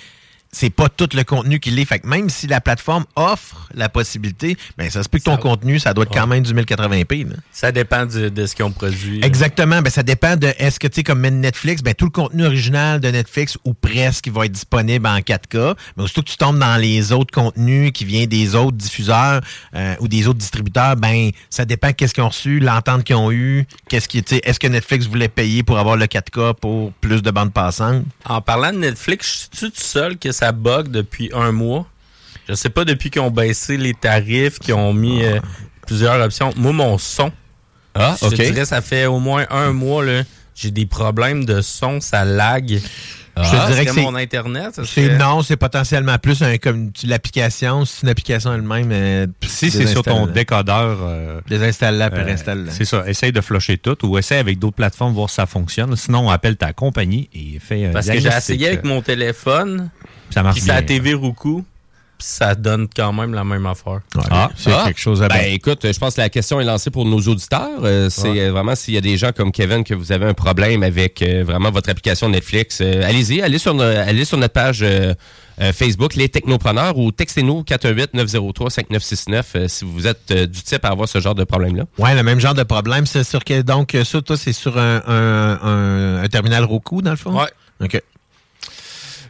[0.53, 1.83] c'est pas tout le contenu qui l'est.
[1.83, 5.36] Fait que même si la plateforme offre la possibilité, ben ça se peut que ton
[5.38, 7.25] contenu, ça doit être quand même du 1080p.
[7.30, 7.36] là.
[7.51, 9.19] Ça dépend du- de ce qu'ils ont produit.
[9.23, 9.82] Exactement.
[9.82, 12.99] Ben, ça dépend de est-ce que tu sais, comme Netflix, ben, tout le contenu original
[13.01, 15.75] de Netflix ou presque va être disponible en 4K.
[15.97, 19.41] Mais aussitôt que tu tombes dans les autres contenus qui viennent des autres diffuseurs
[19.75, 23.32] euh, ou des autres distributeurs, ben ça dépend qu'est-ce qu'ils ont reçu, l'entente qu'ils ont
[23.32, 26.91] eu, qu'est-ce qui tu sais, est-ce que Netflix voulait payer pour avoir le 4K pour
[26.93, 28.04] plus de bandes passantes.
[28.25, 31.86] En parlant de Netflix, je suis tout seul que ça bug depuis un mois.
[32.49, 35.39] Je sais pas depuis qu'ils ont baissé les tarifs, qu'ils ont mis euh,
[35.88, 36.51] plusieurs options.
[36.58, 37.32] Moi, mon son,
[37.95, 40.23] Ah, je te dirais, ça fait au moins un mois, là,
[40.56, 42.67] j'ai des problèmes de son, ça lag.
[42.69, 44.75] je te dirais que c'est mon Internet.
[44.75, 48.89] ça c'est non, c'est potentiellement plus un comme tu- l'application, c'est une application elle-même.
[48.91, 50.97] euh, Si c'est sur ton décodeur.
[51.01, 52.71] euh, Désinstalle-la, puis euh, réinstalle-la.
[52.71, 53.08] c'est ça.
[53.08, 55.95] Essaye de flusher tout ou essaye avec d'autres plateformes voir si ça fonctionne.
[55.95, 58.56] Sinon, appelle ta compagnie et fais un Parce que j'ai diagnostic.
[58.56, 59.89] essayé avec mon téléphone,
[60.34, 61.63] Ça marche puis c'est la TV Roku,
[62.19, 64.00] ça donne quand même la même affaire.
[64.32, 64.84] Ah, c'est ah.
[64.86, 67.82] quelque chose à Ben écoute, je pense que la question est lancée pour nos auditeurs.
[67.84, 68.39] Euh, c'est Ouais.
[68.41, 71.22] euh, vraiment s'il y a des gens comme Kevin que vous avez un problème avec
[71.22, 75.13] euh, vraiment votre application Netflix, euh, allez-y, allez sur no- allez sur notre page euh,
[75.62, 80.62] euh, Facebook les Technopreneurs ou textez-nous 418 903 5969 euh, si vous êtes euh, du
[80.63, 81.84] type à avoir ce genre de problème là.
[81.98, 83.06] Ouais, le même genre de problème.
[83.06, 87.12] C'est sur que donc ça, toi, c'est sur un, un, un- un terminal Roku, dans
[87.12, 87.38] le fond?
[87.38, 87.50] Ouais.
[87.84, 88.02] OK.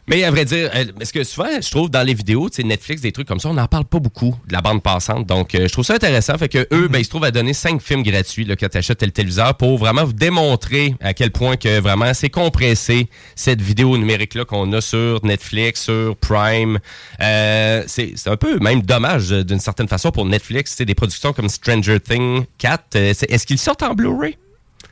[0.07, 3.01] Mais à vrai dire, parce que souvent, je trouve dans les vidéos, tu sais, Netflix,
[3.01, 5.25] des trucs comme ça, on n'en parle pas beaucoup de la bande passante.
[5.25, 6.37] Donc, euh, je trouve ça intéressant.
[6.37, 8.77] Fait que eux, ben, ils se trouvent à donner cinq films gratuits là, quand tu
[8.77, 13.61] achètes le téléviseur pour vraiment vous démontrer à quel point que vraiment c'est compressé cette
[13.61, 16.79] vidéo numérique-là qu'on a sur Netflix, sur Prime.
[17.21, 20.73] Euh, c'est un peu même dommage euh, d'une certaine façon pour Netflix.
[20.77, 22.83] C'est des productions comme Stranger Things 4.
[22.97, 24.37] euh, c'est- Est-ce qu'ils sortent en Blu-ray?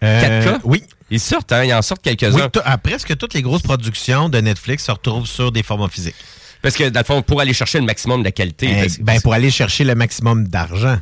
[0.04, 0.60] Euh, 4K?
[0.64, 0.84] Oui.
[1.12, 1.64] Ils sortent, hein?
[1.66, 2.50] Ils en sortent quelques-uns.
[2.56, 6.16] Oui, ah, presque toutes les grosses productions de Netflix se retrouvent sur des formats physiques?
[6.62, 8.68] Parce que, dans le fond, pour aller chercher le maximum de la qualité.
[8.72, 10.98] Eh, parce ben, pour aller chercher le maximum d'argent.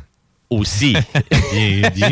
[0.50, 0.96] aussi.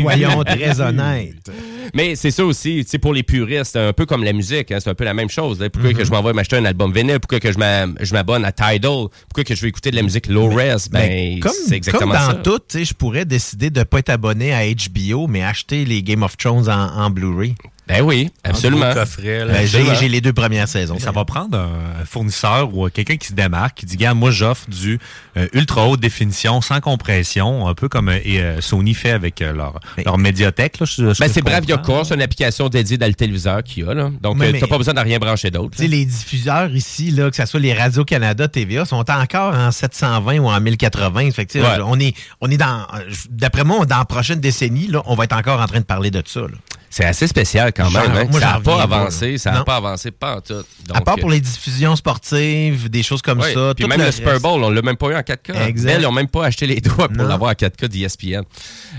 [0.01, 1.51] Soyons très honnêtes.
[1.93, 4.77] Mais c'est ça aussi, tu sais, pour les puristes, un peu comme la musique, hein,
[4.79, 5.59] c'est un peu la même chose.
[5.59, 5.69] là.
[5.69, 7.19] Pourquoi que je m'en vais m'acheter un album vinyle?
[7.19, 8.79] Pourquoi que je m'a- je m'abonne à Tidal?
[9.27, 10.87] Pourquoi que je veux écouter de la musique low-res?
[10.91, 12.35] Ben, Ben, comme, c'est exactement comme dans ça.
[12.35, 15.83] tout, tu sais, je pourrais décider de ne pas être abonné à HBO, mais acheter
[15.85, 17.55] les Game of Thrones en, en Blu-ray.
[17.89, 18.93] Ben oui, absolument.
[18.93, 19.93] Ben, j'ai Absolument.
[19.95, 20.99] j'ai les deux premières saisons.
[20.99, 24.69] Ça va prendre un fournisseur ou quelqu'un qui se démarque, qui dit, regarde, moi, j'offre
[24.69, 24.99] du
[25.37, 29.53] euh, ultra haute définition, sans compression, un peu comme euh, euh, Sony fait avec euh,
[29.53, 30.77] leur, leur médiathèque.
[30.79, 31.41] Ben, c'est.
[31.41, 33.93] Bravia Core, c'est une application dédiée dans le téléviseur qu'il y a.
[33.95, 34.11] Là.
[34.21, 35.75] Donc, mais- t'as pas besoin de rien brancher d'autre.
[35.75, 40.37] Tu les diffuseurs ici, là, que ce soit les Radio-Canada, TVA, sont encore en 720
[40.39, 41.31] ou en 1080.
[41.31, 41.77] Fait que, tu sais, Ouais.
[41.83, 42.85] on est, on est dans,
[43.31, 46.11] d'après moi, dans la prochaine décennie, là, on va être encore en train de parler
[46.11, 46.41] de ça.
[46.41, 46.47] là.
[46.89, 48.11] C'est assez spécial quand même.
[48.15, 48.25] hein.
[48.31, 49.37] moi, ça n'a pas avancé.
[49.37, 50.53] ça n'a pas avancé pas en tout.
[50.93, 53.73] à part pour euh, les diffusions sportives, des choses comme ça.
[53.75, 55.67] Puis même le, reste- Super Bowl, on l'a même pas eu en 4K.
[55.67, 55.95] Exact.
[55.99, 58.41] Ils n'ont même pas acheté les droits pour l'avoir en 4K d'ESPN.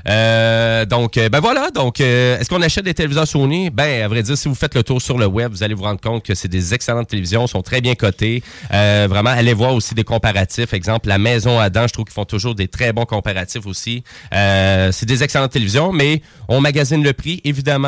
[0.08, 1.70] Euh, donc, euh, ben voilà.
[1.70, 3.70] Donc, euh, est-ce qu'on achète des téléviseurs Sony?
[3.70, 5.82] Ben, à vrai dire, si vous faites le tour sur le web, vous allez vous
[5.84, 8.42] rendre compte que c'est des excellentes télévisions, sont très bien cotées.
[8.72, 10.72] Euh, vraiment, allez voir aussi des comparatifs.
[10.72, 14.04] Exemple, la Maison Adam, je trouve qu'ils font toujours des très bons comparatifs aussi.
[14.32, 17.79] Euh, c'est des excellentes télévisions, mais on magasine le prix, évidemment.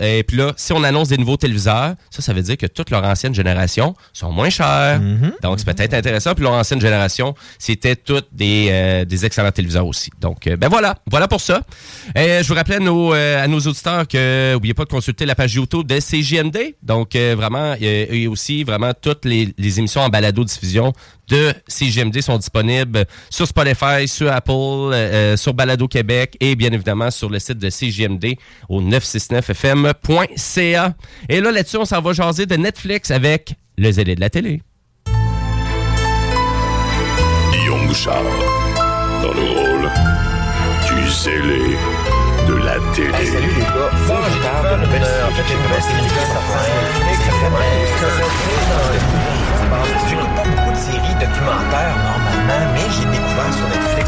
[0.00, 2.90] Et puis là, si on annonce des nouveaux téléviseurs, ça, ça veut dire que toute
[2.90, 5.00] leur ancienne génération sont moins chers.
[5.42, 6.34] Donc, c'est peut-être intéressant.
[6.34, 10.10] Puis leur ancienne génération, c'était toutes des, euh, des excellents téléviseurs aussi.
[10.20, 10.96] Donc, euh, ben voilà.
[11.10, 11.62] Voilà pour ça.
[12.14, 15.26] Et je vous rappelle à nos, euh, à nos auditeurs que n'oubliez pas de consulter
[15.26, 16.74] la page YouTube de CJMD.
[16.82, 20.92] Donc, euh, vraiment, euh, et aussi, vraiment, toutes les, les émissions en balado-diffusion
[21.28, 26.72] de CGMD sont disponibles sur Spotify, sur Apple, euh, euh, sur Balado Québec et bien
[26.72, 28.36] évidemment sur le site de CGMD
[28.68, 28.80] au
[29.92, 30.94] 969fm.ca.
[31.28, 34.62] Et là, là-dessus, on s'en va jaser de Netflix avec le zélé de la télé.
[37.52, 38.22] Guillaume Bouchard,
[39.22, 39.90] dans le rôle
[40.88, 41.76] du zélé
[42.48, 43.26] de la télé.
[43.26, 44.86] salut les gars, faut que je parle de.
[44.86, 48.26] En fait, qui sortent sur Netflix, ça fait
[50.08, 54.05] J'écoute pas beaucoup de séries documentaires normalement, mais j'ai découvert sur Netflix.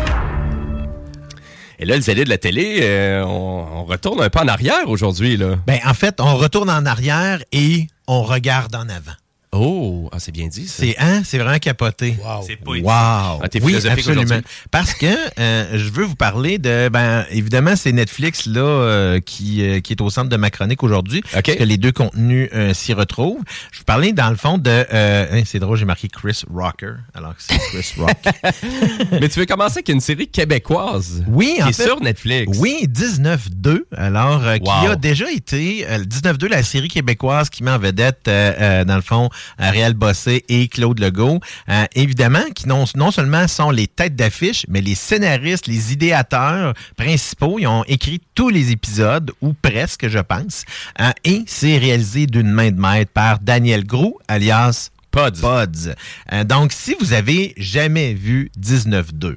[1.80, 4.88] Et là, le zélé de la télé, euh, on, on retourne un peu en arrière
[4.88, 5.36] aujourd'hui.
[5.36, 5.56] là.
[5.66, 9.12] Ben, en fait, on retourne en arrière et on regarde en avant.
[9.52, 10.82] Oh, ah, c'est bien dit ça.
[10.82, 12.16] C'est hein, c'est vraiment capoté.
[12.46, 13.40] C'est pas Wow.
[13.42, 14.22] Ah, t'es oui, absolument.
[14.24, 14.46] aujourd'hui.
[14.70, 15.06] Parce que
[15.40, 19.94] euh, je veux vous parler de ben évidemment c'est Netflix là euh, qui euh, qui
[19.94, 21.42] est au centre de ma chronique aujourd'hui OK.
[21.42, 23.40] parce que les deux contenus euh, s'y retrouvent.
[23.72, 26.92] Je vous parlais dans le fond de euh, hein, c'est drôle, j'ai marqué Chris Rocker
[27.14, 28.16] alors que c'est Chris Rock.
[29.20, 32.58] Mais tu veux commencer avec une série québécoise Oui, qui en est fait, sur Netflix.
[32.58, 34.90] Oui, 19-2, alors, euh, qui Wow.
[34.92, 38.96] a déjà été, euh, 19-2, la série québécoise qui met en vedette, euh, euh, dans
[38.96, 39.30] le fond,
[39.60, 44.16] euh, Réal Bossé et Claude Legault, euh, évidemment, qui non, non seulement sont les têtes
[44.16, 50.08] d'affiche, mais les scénaristes, les idéateurs principaux, ils ont écrit tous les épisodes, ou presque,
[50.08, 50.64] je pense,
[51.00, 55.40] euh, et c'est réalisé d'une main de maître par Daniel Gros, alias Pods.
[55.40, 55.94] Pods.
[56.32, 59.36] Euh, donc, si vous avez jamais vu 19-2,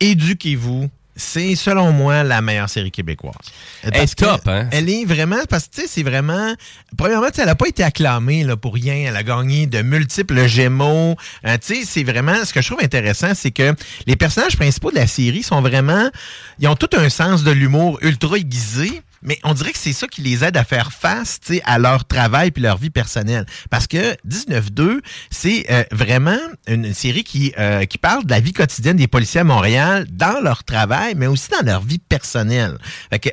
[0.00, 0.90] éduquez-vous.
[1.16, 3.34] C'est, selon moi, la meilleure série québécoise.
[3.82, 4.68] Elle est top, hein?
[4.72, 6.54] Elle est vraiment, parce que, tu sais, c'est vraiment,
[6.96, 8.94] premièrement, tu sais, elle n'a pas été acclamée, là, pour rien.
[8.94, 11.16] Elle a gagné de multiples Gémeaux.
[11.46, 13.74] Euh, tu sais, c'est vraiment, ce que je trouve intéressant, c'est que
[14.06, 16.10] les personnages principaux de la série sont vraiment,
[16.58, 19.02] ils ont tout un sens de l'humour ultra aiguisé.
[19.24, 22.50] Mais on dirait que c'est ça qui les aide à faire face à leur travail
[22.50, 23.46] puis leur vie personnelle.
[23.70, 28.52] Parce que 19-2, c'est euh, vraiment une série qui, euh, qui parle de la vie
[28.52, 32.78] quotidienne des policiers à Montréal dans leur travail, mais aussi dans leur vie personnelle.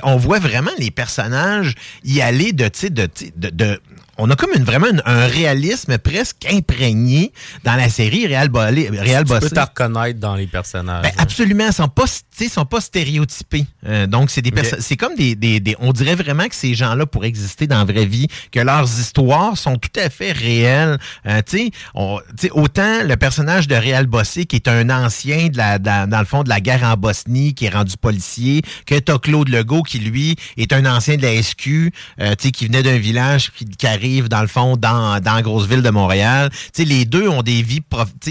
[0.04, 3.82] On voit vraiment les personnages y aller de, de, de, de-
[4.24, 7.32] on a comme une, vraiment une- un réalisme presque imprégné
[7.64, 11.04] dans la série Réal, Bolé, Réal Tu peux te reconnaître dans les personnages.
[11.04, 13.66] Ben, absolument, ils sont pas, tu sais, sont pas stéréotypés.
[13.88, 16.76] Euh, donc c'est des personnes, c'est comme des, des, des- on dirait vraiment que ces
[16.76, 20.98] gens-là pourraient exister dans la vraie vie, que leurs histoires sont tout à fait réelles.
[21.26, 24.90] Euh, tu sais, on- tu sais, autant le personnage de Réal Bossé qui est un
[24.90, 27.96] ancien de la, dans, dans le fond de la guerre en Bosnie, qui est rendu
[27.98, 32.48] policier, que t'as Claude Legault qui lui est un ancien de la SQ, euh, tu
[32.48, 35.68] sais, qui venait d'un village qui, qui arrive dans le fond dans, dans la grosse
[35.68, 36.50] ville de Montréal.
[36.52, 37.82] Tu sais, les deux ont des vies,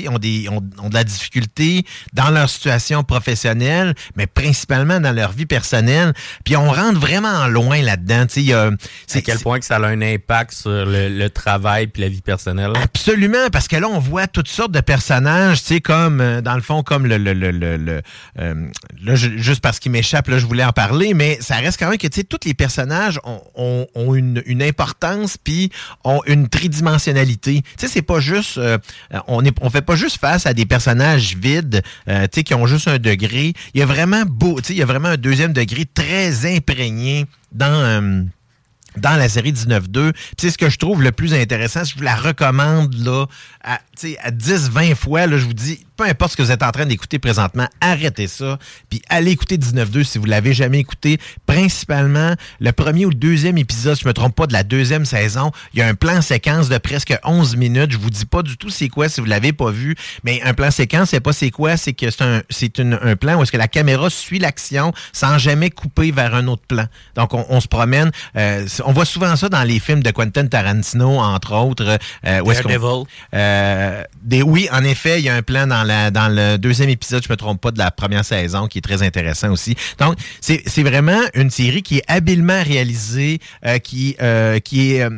[0.09, 5.33] ont des, ont, ont de la difficulté dans leur situation professionnelle, mais principalement dans leur
[5.33, 6.13] vie personnelle.
[6.45, 8.27] Puis on rentre vraiment loin là-dedans.
[8.27, 8.71] A- à
[9.07, 12.23] c'est quel point que ça a un impact sur le, le travail puis la vie
[12.23, 12.73] personnelle?
[12.83, 16.63] Absolument, parce que là, on voit toutes sortes de personnages, tu comme, euh, dans le
[16.63, 17.17] fond, comme le...
[17.19, 18.03] le, le, le, le,
[18.39, 18.55] euh,
[19.03, 21.89] là, je- juste parce qu'il m'échappe, là, je voulais en parler, mais ça reste quand
[21.89, 25.60] même que, tu sais, tous les personnages ont, ont, ont une, une importance, puis
[26.05, 27.63] ont une tridimensionnalité.
[27.63, 28.79] Tu sais, c'est pas juste, euh,
[29.27, 32.55] on est, on fait pas juste face à des personnages vides, euh, tu sais, qui
[32.55, 33.53] ont juste un degré.
[33.75, 36.47] Il y a vraiment beau, tu sais, il y a vraiment un deuxième degré très
[36.57, 37.67] imprégné dans.
[37.67, 38.23] euh,
[38.97, 40.13] dans la série 19-2.
[40.13, 41.85] Puis c'est ce que je trouve le plus intéressant.
[41.85, 43.27] Je vous la recommande là,
[43.63, 43.75] à,
[44.25, 45.29] à 10-20 fois.
[45.29, 48.27] Là, je vous dis, peu importe ce que vous êtes en train d'écouter présentement, arrêtez
[48.27, 48.59] ça.
[48.89, 51.19] Puis allez écouter 19-2 si vous l'avez jamais écouté.
[51.45, 55.51] Principalement, le premier ou le deuxième épisode, je me trompe pas, de la deuxième saison,
[55.75, 57.93] il y a un plan séquence de presque 11 minutes.
[57.93, 59.95] Je vous dis pas du tout c'est quoi si vous l'avez pas vu.
[60.25, 63.37] Mais un plan séquence, c'est pas c'est quoi, c'est que c'est un, c'est un plan
[63.39, 66.87] où est-ce que la caméra suit l'action sans jamais couper vers un autre plan.
[67.15, 68.11] Donc, on, on se promène.
[68.37, 71.99] euh, on voit souvent ça dans les films de Quentin Tarantino, entre autres.
[72.27, 73.05] euh, où est-ce qu'on- Daredevil.
[73.35, 76.89] euh, des, oui, en effet, il y a un plan dans, la, dans le deuxième
[76.89, 79.75] épisode, je me trompe pas, de la première saison qui est très intéressant aussi.
[79.99, 85.11] Donc, c'est vraiment une série qui est habilement réalisée, euh, qui, euh, qui est euh,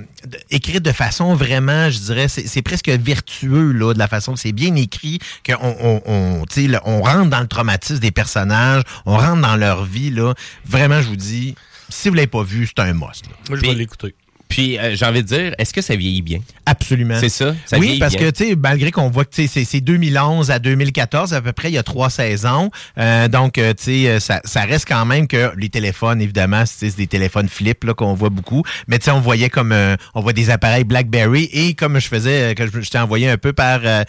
[0.51, 4.53] écrite de façon vraiment, je dirais, c'est presque vertueux là, de la façon que c'est
[4.53, 6.45] bien écrit, qu'on on,
[6.85, 10.11] on, rentre dans le traumatisme des personnages, on rentre dans leur vie.
[10.11, 10.35] Là.
[10.65, 11.55] Vraiment, je vous dis,
[11.89, 13.27] si vous l'avez pas vu, c'est un must.
[13.27, 13.33] là.
[13.49, 14.15] Moi, je vais l'écouter.
[14.53, 16.41] Puis, euh, j'ai envie de dire, est-ce que ça vieillit bien?
[16.67, 17.17] Absolument.
[17.19, 17.55] C'est ça?
[17.65, 18.27] ça oui, parce bien.
[18.27, 21.41] que, tu sais, malgré qu'on voit que tu sais, c'est c'est 2011 à 2014, à
[21.41, 22.71] peu près, il y a trois saisons.
[22.99, 26.91] Euh, donc, euh, tu sais, ça, ça reste quand même que les téléphones, évidemment, c'est
[26.91, 28.62] c'est des téléphones flip là, qu'on voit beaucoup.
[28.88, 32.09] Mais tu sais, on voyait comme, euh, on voit des appareils BlackBerry et comme je
[32.09, 34.05] faisais, euh, que je, je t'ai envoyé un peu par, euh,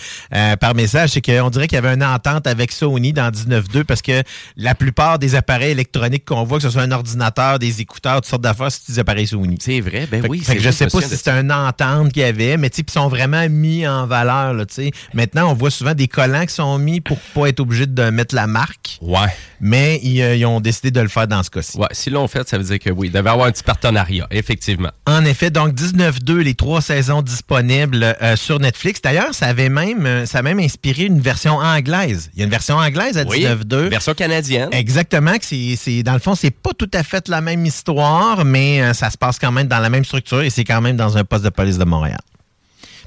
[0.58, 4.01] par message, c'est qu'on dirait qu'il y avait une entente avec Sony dans 19.2 parce
[4.01, 4.23] que
[4.58, 8.25] la plupart des appareils électroniques qu'on voit, que ce soit un ordinateur, des écouteurs, toutes
[8.25, 9.58] sortes d'affaires, c'est des appareils Sony.
[9.62, 10.33] C'est vrai, ben Fait- oui.
[10.39, 12.91] Fait c'est que je sais pas si c'était une entente qu'il y avait, mais ils
[12.91, 14.54] sont vraiment mis en valeur.
[14.54, 14.91] Là, tu sais.
[15.13, 18.36] Maintenant, on voit souvent des collants qui sont mis pour pas être obligé de mettre
[18.36, 18.98] la marque.
[19.02, 19.28] Ouais.
[19.62, 21.78] Mais ils, euh, ils ont décidé de le faire dans ce cas-ci.
[21.78, 24.28] Ouais, si l'on fait, ça veut dire que oui, il devait avoir un petit partenariat,
[24.32, 24.89] effectivement.
[25.06, 29.02] En effet, donc 19-2, les trois saisons disponibles euh, sur Netflix.
[29.02, 32.30] D'ailleurs, ça avait même, euh, ça a même inspiré une version anglaise.
[32.34, 33.89] Il y a une version anglaise à Oui, 19-2.
[33.89, 34.69] version canadienne.
[34.72, 38.43] Exactement, que c'est, c'est- dans le fond, c'est pas tout à fait la même histoire,
[38.46, 40.97] mais euh, ça se passe quand même dans la même structure et c'est quand même
[40.97, 42.19] dans un poste de police de Montréal.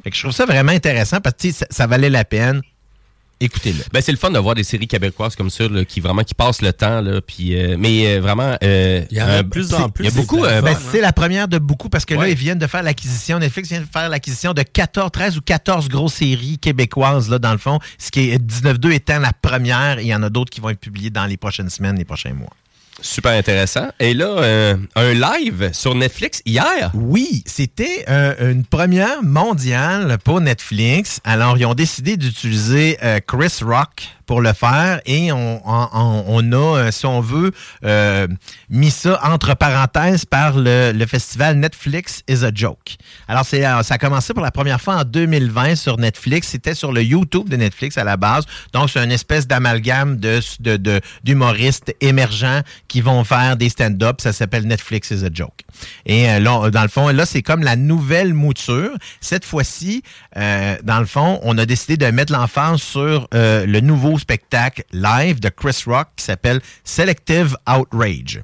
[0.04, 2.60] Fait que je trouve ça vraiment intéressant parce que ça, ça valait la peine.
[3.38, 3.84] Écoutez-le.
[3.92, 6.32] Ben, c'est le fun de voir des séries québécoises comme ça, là, qui vraiment qui
[6.34, 8.56] passent le temps, là, puis, euh, mais euh, vraiment...
[8.62, 10.42] euh, Il y en a euh, de plus en plus, Il y a c'est beaucoup...
[10.42, 10.78] euh, Ben, hein.
[10.90, 13.38] c'est la première de beaucoup parce que là, ils viennent de faire l'acquisition.
[13.38, 17.52] Netflix vient de faire l'acquisition de 14, 13 ou 14 grosses séries québécoises, là, dans
[17.52, 17.78] le fond.
[17.98, 20.00] Ce qui est 19-2 étant la première.
[20.00, 22.32] Il y en a d'autres qui vont être publiées dans les prochaines semaines, les prochains
[22.32, 22.48] mois.
[23.00, 23.88] Super intéressant.
[24.00, 26.90] Et là, euh, un live sur Netflix hier.
[26.94, 31.20] Oui, c'était euh, une première mondiale pour Netflix.
[31.24, 36.90] Alors, ils ont décidé d'utiliser euh, Chris Rock pour le faire et on, a, euh,
[36.90, 37.52] si on veut,
[37.84, 38.26] euh,
[38.68, 42.96] mis ça entre parenthèses par le, festival Netflix is a Joke.
[43.28, 46.48] Alors, c'est, euh, ça a commencé pour la première fois en 2020 sur Netflix.
[46.48, 48.44] C'était sur le YouTube de Netflix à la base.
[48.72, 54.20] Donc, c'est une espèce d'amalgame de, de, d'humoristes émergents qui vont faire des stand-up.
[54.20, 55.60] Ça s'appelle Netflix is a Joke.
[56.06, 58.90] Et là, dans le fond, là, c'est comme la nouvelle mouture.
[59.20, 60.02] Cette fois-ci,
[60.34, 65.48] dans le fond, on a décidé de mettre l'emphase sur le nouveau spectacle live de
[65.48, 68.40] Chris Rock qui s'appelle Selective Outrage.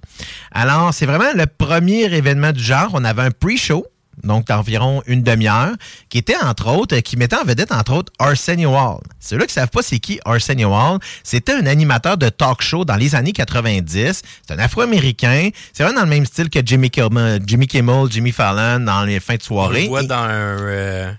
[0.53, 2.91] Alors, c'est vraiment le premier événement du genre.
[2.93, 3.87] On avait un pre-show
[4.23, 5.73] donc d'environ une demi-heure,
[6.11, 9.01] qui était entre autres, qui mettait en vedette entre autres Arsenio Hall.
[9.19, 12.97] Ceux-là qui savent pas c'est qui Arsenio Hall, c'était un animateur de talk show dans
[12.97, 14.23] les années 90.
[14.47, 15.49] C'est un Afro-Américain.
[15.73, 19.19] C'est vraiment dans le même style que Jimmy Kimmel, Jimmy, Kimmel, Jimmy Fallon dans les
[19.19, 19.83] fins de On soirée.
[19.85, 21.13] le voit Et- dans un euh,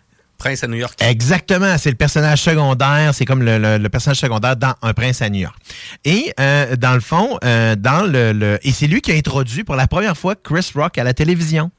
[0.44, 0.94] Prince à New York.
[1.02, 5.30] Exactement, c'est le personnage secondaire, c'est comme le, le- personnage secondaire dans Un prince à
[5.30, 5.56] New York.
[6.04, 9.64] Et euh, dans le fond, euh, dans le, le- et c'est lui qui a introduit
[9.64, 11.72] pour la première fois Chris Rock à la télévision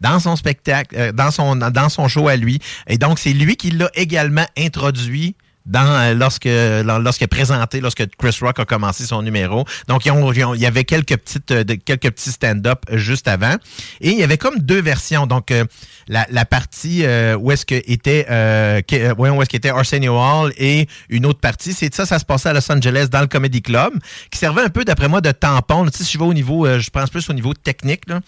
[0.00, 2.58] dans son spectacle, euh, dans son dans son show à lui.
[2.88, 5.36] Et donc c'est lui qui l'a également introduit
[5.68, 9.64] dans euh, lorsque lors- lorsqu'il a présenté lorsque Chris Rock a commencé son numéro.
[9.86, 13.54] Donc il y avait quelques petites euh, quelques petits stand-up juste avant
[14.00, 15.26] et il y avait comme deux versions.
[15.26, 15.64] Donc euh,
[16.08, 20.88] la, partie euh, où est-ce que était euh, euh, où est-ce qu'était Arsenio Hall et
[21.10, 23.92] une autre partie, c'est ça ça se passait à Los Angeles dans le Comedy Club
[24.30, 25.84] qui servait un peu d'après moi de tampon.
[25.86, 28.20] Tu sais, si je vais au niveau euh, je pense plus au niveau technique là.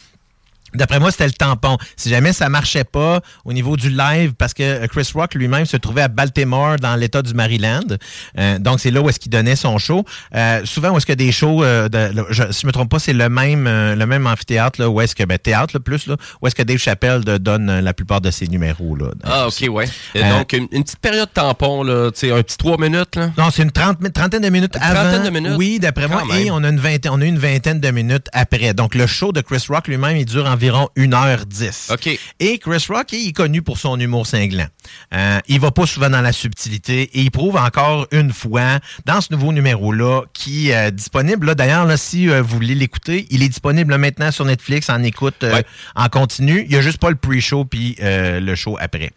[0.74, 1.76] D'après moi, c'était le tampon.
[1.96, 5.66] Si jamais ça marchait pas au niveau du live, parce que euh, Chris Rock lui-même
[5.66, 7.96] se trouvait à Baltimore, dans l'État du Maryland.
[8.38, 10.04] Euh, donc, c'est là où est-ce qu'il donnait son show.
[10.34, 12.98] Euh, souvent, où est-ce que des shows, euh, de, je- si je me trompe pas,
[12.98, 16.16] c'est le même le même amphithéâtre, là, où est-ce que, ben, théâtre, là, plus, là,
[16.40, 19.06] où est-ce que Dave Chappelle de- donne la plupart de ses numéros, là.
[19.24, 19.86] Ah, OK, ouais.
[20.14, 23.30] Et donc, une, une petite période tampon, là, tu sais, un petit trois minutes, là?
[23.36, 25.00] Non, c'est une trente- trentaine de minutes Une avant.
[25.02, 25.54] trentaine de minutes?
[25.56, 26.24] Oui, d'après moi.
[26.24, 26.36] Même.
[26.46, 28.74] Et on a, une vingtaine, on a une vingtaine de minutes après.
[28.74, 31.92] Donc, le show de Chris Rock lui-même, il dure environ environ 1h10.
[31.92, 32.18] OK.
[32.38, 34.66] Et Chris Rock, il est connu pour son humour cinglant.
[35.14, 39.20] Euh, il va pas souvent dans la subtilité et il prouve encore une fois dans
[39.22, 41.46] ce nouveau numéro-là qui est disponible.
[41.46, 45.02] là, D'ailleurs, si euh, vous voulez l'écouter, il est disponible là, maintenant sur Netflix en
[45.02, 45.64] écoute euh, Ouais.
[45.96, 46.64] en continu.
[46.66, 49.10] Il y a juste pas le pre-show puis euh, le show après.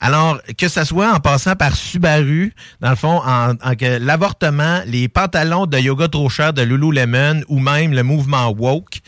[0.00, 3.54] Alors, que ça soit en passant par Subaru, dans le fond, en,
[4.00, 8.98] l'avortement, les pantalons de yoga trop chers de Lululemon ou même le mouvement woke,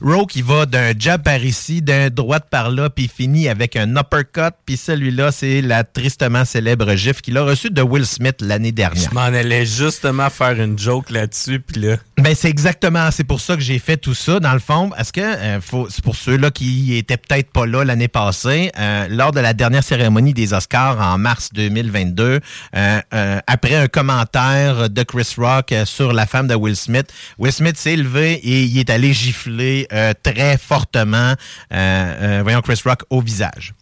[0.00, 3.96] Roke, il va d'un jab par ici, d'un droite par là, puis finit avec un
[3.96, 8.72] uppercut, puis celui-là, c'est la tristement célèbre gifle qu'il a reçu de Will Smith l'année
[8.72, 9.10] dernière.
[9.10, 11.96] Je m'en allais justement faire une joke là-dessus, puis là...
[12.18, 14.90] Ben c'est exactement, c'est pour ça que j'ai fait tout ça dans le fond.
[14.98, 19.06] Est-ce que euh, faut, c'est pour ceux-là qui étaient peut-être pas là l'année passée, euh,
[19.08, 22.40] lors de la dernière cérémonie des Oscars en mars 2022,
[22.76, 23.00] euh,
[23.46, 27.96] après un commentaire de Chris Rock sur la femme de Will Smith, Will Smith s'est
[27.96, 29.88] levé et il est allé gifler
[30.22, 33.74] très fortement, euh, euh, voyons Chris Rock au visage.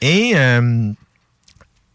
[0.00, 0.92] Et euh,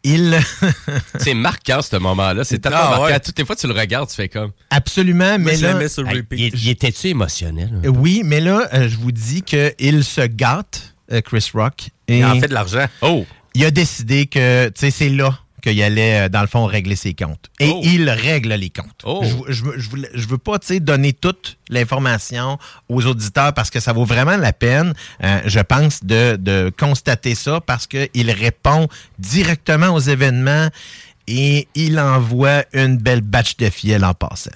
[0.03, 0.39] il
[1.19, 2.43] C'est marquant, ce moment-là.
[2.43, 3.05] C'est tellement Ah, marquant.
[3.05, 3.19] ouais.
[3.19, 4.51] Toutes les fois, tu le regardes, tu fais comme.
[4.69, 6.39] absolument, mais là, sur repeat.
[6.39, 7.71] il, il était-tu émotionnel?
[7.85, 11.89] Oui, mais là, euh, je vous dis qu'il se gâte, euh, Chris Rock.
[12.07, 12.85] Et Il en fait de l'argent.
[13.01, 13.25] Oh!
[13.53, 15.37] il a décidé que, tu sais, c'est là
[15.71, 17.49] qu'il allait, euh, dans le fond, régler ses comptes.
[17.59, 17.81] Et Oh.
[17.83, 19.01] il règle les comptes.
[19.03, 19.23] Oh.
[19.23, 22.57] Je, je, veux- je, je veux pas, donner toute l'information
[22.89, 27.35] aux auditeurs parce que ça vaut vraiment la peine, euh, je pense, de, de constater
[27.35, 28.87] ça parce qu'il répond
[29.19, 30.69] directement aux événements
[31.27, 34.51] et il envoie une belle batch de fiel en passant.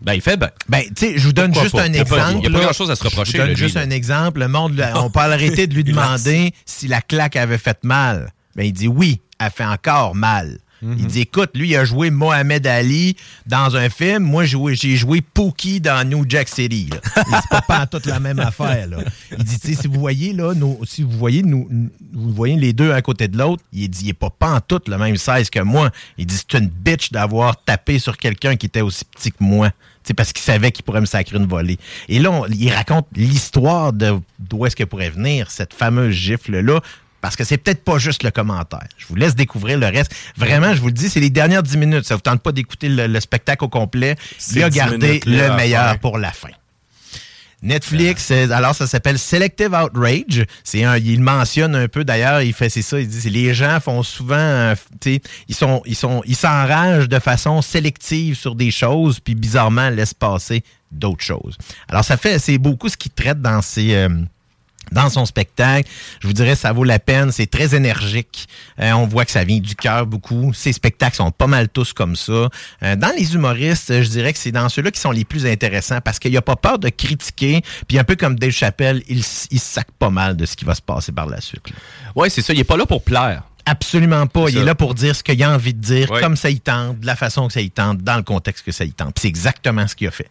[0.00, 0.50] Ben, il fait ben.
[0.68, 1.82] Ben, tu sais, je vous donne Pourquoi juste pas?
[1.82, 2.38] un exemple.
[2.38, 4.40] il y a pas grand-chose à se reprocher, Je vous donne lui, juste un exemple.
[4.40, 8.32] Le monde, on peut arrêter de lui demander si la claque avait fait mal.
[8.56, 10.58] Ben, il dit oui, elle fait encore mal.
[10.84, 10.96] Mhm.
[10.98, 13.14] Il dit, écoute, lui, il a joué Mohamed Ali
[13.46, 14.24] dans un film.
[14.24, 16.90] Moi, j'ai joué, Pookie dans New Jack City.
[17.14, 18.88] C'est pas toute la même affaire.
[18.88, 18.96] Là.
[19.38, 21.68] Il dit, si vous voyez, là, nos- si vous voyez, nous,
[22.12, 24.98] vous voyez les deux à côté de l'autre, il dit, il est pas tout le
[24.98, 25.92] même size que moi.
[26.18, 29.70] Il dit, c'est une bitch d'avoir tapé sur quelqu'un qui était aussi petit que moi.
[29.70, 31.78] Tu sais, parce qu'il savait qu'il pourrait me sacrer une volée.
[32.08, 36.80] Et là, on- il raconte l'histoire de d'où est-ce que pourrait venir cette fameuse gifle-là.
[37.22, 38.86] Parce que c'est peut-être pas juste le commentaire.
[38.98, 40.14] Je vous laisse découvrir le reste.
[40.36, 42.04] Vraiment, je vous le dis, c'est les dernières 10 minutes.
[42.04, 44.16] Ça vous tente pas d'écouter le, le spectacle au complet.
[44.38, 46.50] C'est Il a 10 gardé minutes, là, le à meilleur pour la fin.
[47.62, 50.44] Netflix, alors ça s'appelle Selective Outrage.
[50.64, 53.78] C'est un, il mentionne un peu d'ailleurs, il fait c'est ça, il dit les gens
[53.78, 58.56] font souvent, euh, tu sais, ils sont, ils sont, ils s'enragent de façon sélective sur
[58.56, 61.56] des choses, puis bizarrement laissent passer d'autres choses.
[61.88, 64.08] Alors ça fait, c'est beaucoup ce qu'il traite dans ces euh,
[64.92, 65.88] dans son spectacle.
[66.20, 67.32] Je vous dirais, ça vaut la peine.
[67.32, 68.48] C'est très énergique.
[68.80, 70.52] Euh, on voit que ça vient du cœur beaucoup.
[70.54, 72.48] Ces spectacles sont pas mal tous comme ça.
[72.82, 76.00] Euh, dans les humoristes, je dirais que c'est dans ceux-là qui sont les plus intéressants
[76.00, 77.62] parce qu'il n'y a pas peur de critiquer.
[77.88, 80.74] Puis un peu comme Dave Chappelle, il, il sac pas mal de ce qui va
[80.74, 81.62] se passer par la suite.
[82.14, 82.52] Ouais, c'est ça.
[82.52, 83.42] Il est pas là pour plaire.
[83.64, 84.46] Absolument pas.
[84.48, 87.00] Il est là pour dire ce qu'il a envie de dire, comme ça y tente,
[87.00, 89.16] de la façon que ça y tente, dans le contexte que ça y tente.
[89.20, 90.28] C'est exactement ce qu'il a fait.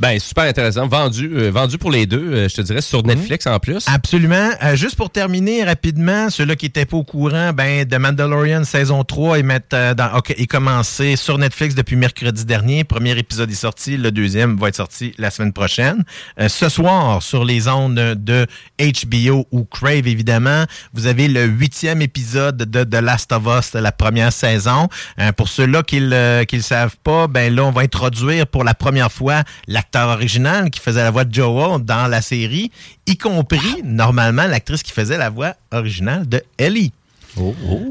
[0.00, 0.86] Ben, super intéressant.
[0.88, 3.84] Vendu, euh, vendu pour les deux, euh, je te dirais, sur Netflix en plus.
[3.86, 4.50] Absolument.
[4.62, 9.04] Euh, juste pour terminer rapidement, ceux-là qui étaient pas au courant, ben The Mandalorian saison
[9.04, 12.84] 3 est, mettent, dans, ok, est commencé sur Netflix depuis mercredi dernier.
[12.84, 16.04] Premier épisode est sorti, le deuxième va être sorti la semaine prochaine.
[16.48, 18.46] Ce soir, sur les ondes de
[18.80, 23.92] HBO ou Crave, évidemment, vous avez le huitième épisode de The Last of Us la
[23.92, 24.88] première saison.
[25.18, 28.74] Euh, pour ceux-là qui ne le savent pas, ben là, on va introduire pour la
[28.74, 32.70] première fois l'acteur original qui faisait la voix de Joel dans la série,
[33.06, 36.92] y compris, normalement, l'actrice qui faisait la voix originale de Ellie.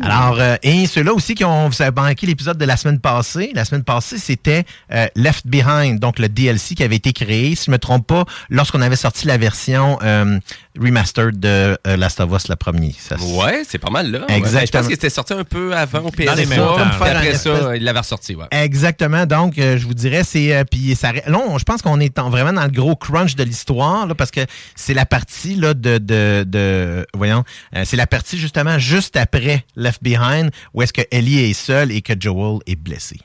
[0.01, 3.51] Alors, euh, et ceux-là aussi qui ont, vous avez manqué l'épisode de la semaine passée.
[3.53, 7.65] La semaine passée, c'était euh, Left Behind, donc le DLC qui avait été créé, si
[7.65, 10.39] je me trompe pas, lorsqu'on avait sorti la version euh,
[10.79, 12.93] remastered de euh, Last of Us, la première.
[12.97, 14.25] Ça, Ouais, c'est pas mal là.
[14.29, 14.65] Exactement.
[14.65, 16.35] Je pense qu'il était sorti un peu avant au PS3.
[16.35, 16.75] les mêmes temps.
[16.75, 18.45] puis Faire un après espèce- ça, il l'avait ressorti, ouais.
[18.51, 19.25] Exactement.
[19.25, 21.11] Donc, euh, je vous dirais, c'est euh, puis ça.
[21.13, 24.15] Là, on- je pense qu'on est en- vraiment dans le gros crunch de l'histoire là,
[24.15, 24.41] parce que
[24.75, 27.43] c'est la partie là de de, de voyons,
[27.75, 29.32] euh, c'est la partie justement juste après
[29.75, 33.17] Left Behind où est-ce que Ellie est seule et que Joel est blessé.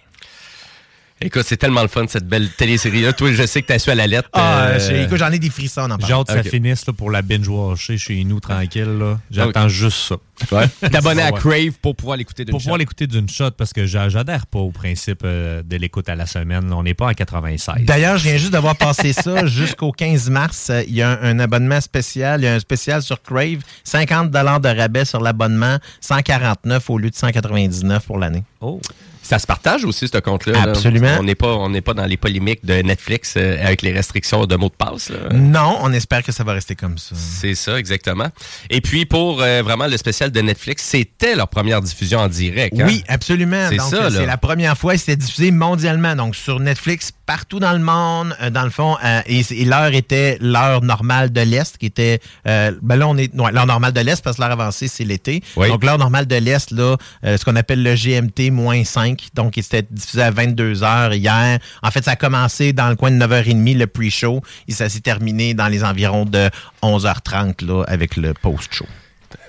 [1.21, 3.13] Écoute, c'est tellement le fun, cette belle télésérie-là.
[3.13, 4.29] Toi, je sais que t'as su à la lettre.
[4.33, 6.93] Ah, euh, j'ai- écoute, j'en ai des frissons en J'ai hâte que ça finisse là,
[6.93, 8.85] pour la binge-watcher chez nous, tranquille.
[8.99, 9.19] là.
[9.31, 10.17] J'attends juste ça.
[10.53, 10.69] Ouais.
[10.93, 11.39] T'abonner à Ouais.
[11.41, 12.79] Crave pour pouvoir l'écouter d'une Pour pouvoir shot.
[12.79, 16.27] l'écouter d'une shot, parce que j'a- j'adhère pas au principe euh, de l'écoute à la
[16.27, 16.73] semaine.
[16.73, 17.85] On n'est pas en 96.
[17.85, 20.69] D'ailleurs, je viens juste d'avoir passé ça jusqu'au 15 mars.
[20.71, 22.41] Euh, Il y a un, un abonnement spécial.
[22.41, 23.59] Il y a un spécial sur Crave.
[23.83, 25.79] 50 de rabais sur l'abonnement.
[26.01, 28.45] 149 au lieu de 199 pour l'année.
[28.61, 28.81] Oh.
[29.29, 30.53] Ça se partage aussi, ce compte-là.
[30.53, 30.63] là.
[30.71, 31.17] Absolument.
[31.19, 34.47] On n'est pas, on n'est pas dans les polémiques de Netflix euh, avec les restrictions
[34.47, 35.11] de mots de passe.
[35.11, 35.19] là.
[35.35, 37.15] Non, on espère que ça va rester comme ça.
[37.15, 38.29] C'est ça, exactement.
[38.71, 42.79] Et puis, pour euh, vraiment le spécial de Netflix, c'était leur première diffusion en direct.
[42.81, 42.85] hein?
[42.87, 43.67] Oui, absolument.
[43.69, 46.17] C'est ça, euh, c'est la première fois et c'était diffusé mondialement.
[46.17, 48.97] Donc, sur Netflix, partout dans le monde, euh, dans le fond.
[49.05, 52.21] euh, et et l'heure était l'heure normale de l'Est, qui était...
[52.47, 53.35] euh, ben là, on est...
[53.39, 55.43] ouais, l'heure normale de l'Est, parce que l'heure avancée, c'est l'été.
[55.57, 55.69] Oui.
[55.69, 58.83] Donc, l'heure normale de l'Est, là, euh, ce qu'on appelle le GMT moins
[59.21, 59.29] 5.
[59.35, 61.59] Donc, il s'était diffusé à 22 heures hier.
[61.83, 64.43] En fait, ça a commencé dans le coin de 9h30, le pre-show.
[64.67, 66.51] Et ça s'est terminé dans les environs de
[66.83, 68.87] 11h30, là, avec le post-show.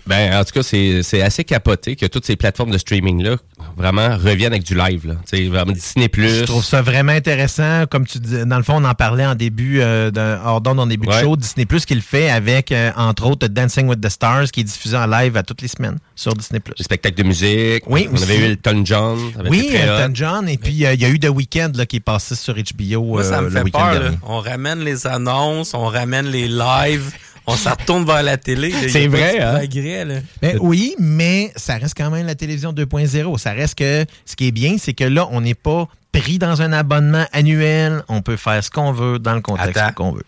[0.10, 3.38] Ben, en tout cas, c'est c'est assez capoté que toutes ces plateformes de streaming-là
[3.78, 5.07] vraiment reviennent avec du live.
[5.07, 5.14] Là.
[5.30, 6.10] Tu sais, vraiment Disney+.
[6.14, 7.86] Je trouve ça vraiment intéressant.
[7.89, 11.07] Comme tu dis, dans le fond, on en parlait en début, euh, d'onde, en début
[11.07, 11.18] Ouais.
[11.22, 11.36] de show.
[11.38, 14.64] Disney Plus qui le fait avec, euh, entre autres, Dancing with the Stars, qui est
[14.64, 16.74] diffusé en live à toutes les semaines sur Disney Plus.
[16.78, 17.84] Les spectacles de musique.
[17.88, 18.24] Oui, On aussi.
[18.24, 19.20] avait eu Elton John.
[19.49, 20.12] Oui, Elton.
[20.14, 20.49] John.
[20.49, 23.03] Et puis, euh, il y a eu The Weeknd là, qui est passé sur HBO
[23.03, 24.03] Moi, ça euh, me le fait week-end peur.
[24.03, 24.10] là.
[24.24, 27.12] On ramène les annonces, on ramène les lives,
[27.49, 28.71] on s'en retourne vers la télé.
[28.71, 29.59] C'est vrai, hein?
[30.05, 30.15] là.
[30.41, 33.37] Ben oui, mais ça reste quand même la télévision 2.0.
[33.37, 36.61] Ça reste que ce qui est bien, c'est que là, on n'est pas pris dans
[36.61, 38.03] un abonnement annuel.
[38.07, 40.25] On peut faire ce qu'on veut dans le contexte qu'on veut.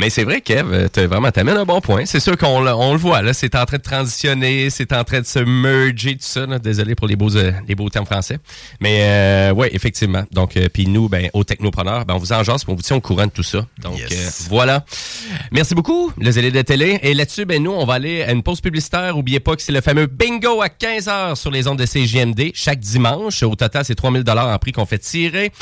[0.00, 2.06] Mais c'est vrai, Kev, euh, t'as vraiment t'amènes un bon point.
[2.06, 3.34] C'est sûr qu'on le- on le voit, là.
[3.34, 6.46] C'est en train de transitionner, c'est en train de se merger, tout ça.
[6.46, 6.58] là.
[6.58, 8.38] Désolé pour les beaux, euh, les beaux termes français.
[8.80, 10.24] Mais euh, ouais, effectivement.
[10.32, 12.96] Donc, euh, puis nous, ben, aux technopreneurs, ben, on vous enjase, puis on vous tient
[12.96, 13.66] au courant de tout ça.
[13.82, 14.10] Donc, Yes.
[14.12, 14.86] euh, voilà.
[15.52, 16.98] Merci beaucoup, le zélé de télé.
[17.02, 19.18] Et là-dessus, ben, nous, on va aller à une pause publicitaire.
[19.18, 22.80] Oubliez pas que c'est le fameux bingo à 15h sur les ondes de CGMD chaque
[22.80, 23.42] dimanche.
[23.42, 25.52] Au total, c'est 3000 en prix qu'on fait tirer.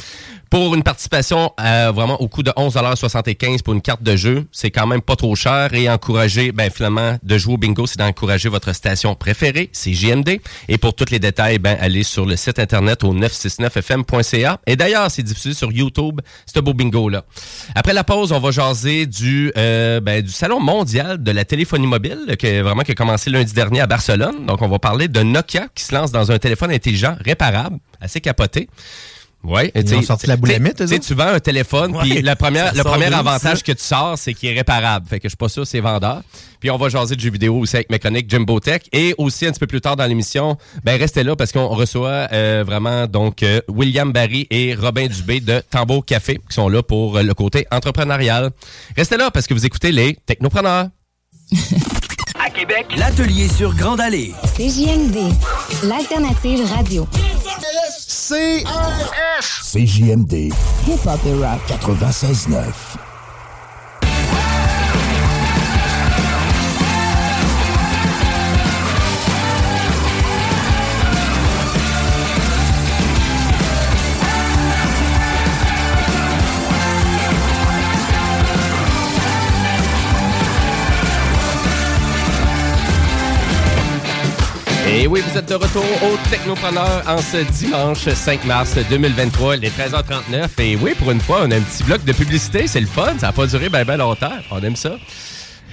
[0.51, 4.71] Pour une participation euh, vraiment au coût de 11,75 pour une carte de jeu, c'est
[4.71, 8.49] quand même pas trop cher et encourager, ben finalement, de jouer au bingo, c'est d'encourager
[8.49, 10.41] votre station préférée, c'est JMD.
[10.69, 14.59] Et pour tous les détails, ben allez sur le site internet au 969fm.ca.
[14.67, 17.25] Et d'ailleurs, c'est diffusé sur YouTube, ce beau bingo-là.
[17.75, 21.87] Après la pause, on va jaser du, euh, ben, du Salon mondial de la téléphonie
[21.87, 24.47] mobile, qui, vraiment, qui a commencé lundi dernier à Barcelone.
[24.47, 28.23] Donc, on va parler de Nokia qui se lance dans un téléphone intelligent réparable, assez
[28.23, 28.69] capoté.
[29.45, 31.07] Ouais, Ils ont sorti la sais, boulamite, eux tu sais, autres?
[31.07, 35.07] tu vends un téléphone, puis le premier avantage que tu sors, c'est qu'il est réparable.
[35.09, 36.23] Fait que je suis pas sûr c'est vendeur.
[36.61, 38.83] Puis on va jaser de jeux vidéo aussi avec Mécanique Jimbo Tech.
[38.93, 42.27] Et aussi, un petit peu plus tard dans l'émission, ben restez là parce qu'on reçoit
[42.33, 46.83] euh, vraiment donc euh, William Barry et Robin Dubé de Tambour Café qui sont là
[46.83, 48.51] pour euh, le côté entrepreneurial.
[48.97, 50.89] Restez là parce que vous écoutez les Technopreneurs.
[52.41, 54.33] À Québec, l'atelier sur Grande Allée.
[54.57, 55.33] CJMD,
[55.83, 57.07] l'alternative radio.
[59.63, 60.53] CJMD
[60.87, 61.61] Hip-hop et rock.
[61.67, 63.08] 96.9.
[84.91, 89.67] Et oui, vous êtes de retour au Technopreneur en ce dimanche 5 mars 2023, il
[89.67, 90.49] est 13h39.
[90.59, 93.13] Et oui, pour une fois, on a un petit bloc de publicité, c'est le fun,
[93.19, 94.97] ça n'a pas duré bien ben longtemps, on aime ça.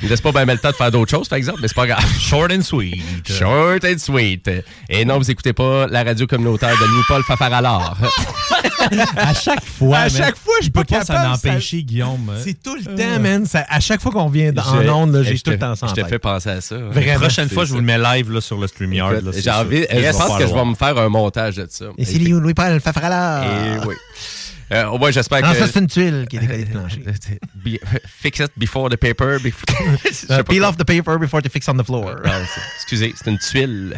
[0.01, 1.75] Il ne laisse pas bien le temps de faire d'autres choses, par exemple, mais c'est
[1.75, 2.05] pas grave.
[2.19, 3.01] Short and sweet.
[3.31, 4.51] Short and sweet.
[4.89, 7.97] Et non, vous écoutez pas la radio communautaire de Louis-Paul Fafaralard.
[9.17, 9.97] À chaque fois.
[9.97, 12.31] À chaque fois, je peux pas s'en capable, ça- empêcher, Guillaume.
[12.43, 13.45] C'est tout le temps, man.
[13.45, 15.95] Ça- à chaque fois qu'on vient en onde, j'ai tout le temps ça en Je
[15.95, 16.75] te fais penser à ça.
[16.77, 17.13] Vraiment.
[17.13, 19.21] La prochaine fois, je vous le mets live là, sur le StreamYard.
[19.37, 21.85] J'ai envie, je pense que je vais me faire un montage de ça.
[21.97, 23.43] Et c'est Louis-Paul Fafrala.
[23.45, 23.95] Et oui.
[24.71, 25.59] Euh, au moins, j'espère Non, que.
[25.59, 27.03] ça, c'est une tuile qui est décollée de plancher.
[27.63, 27.77] Be-
[28.07, 29.37] Fix it before the paper.
[29.45, 30.69] Uh, pas peel quoi.
[30.69, 32.15] off the paper before you fix on the floor.
[32.25, 32.39] Ah,
[32.77, 33.95] Excusez, c'est une tuile.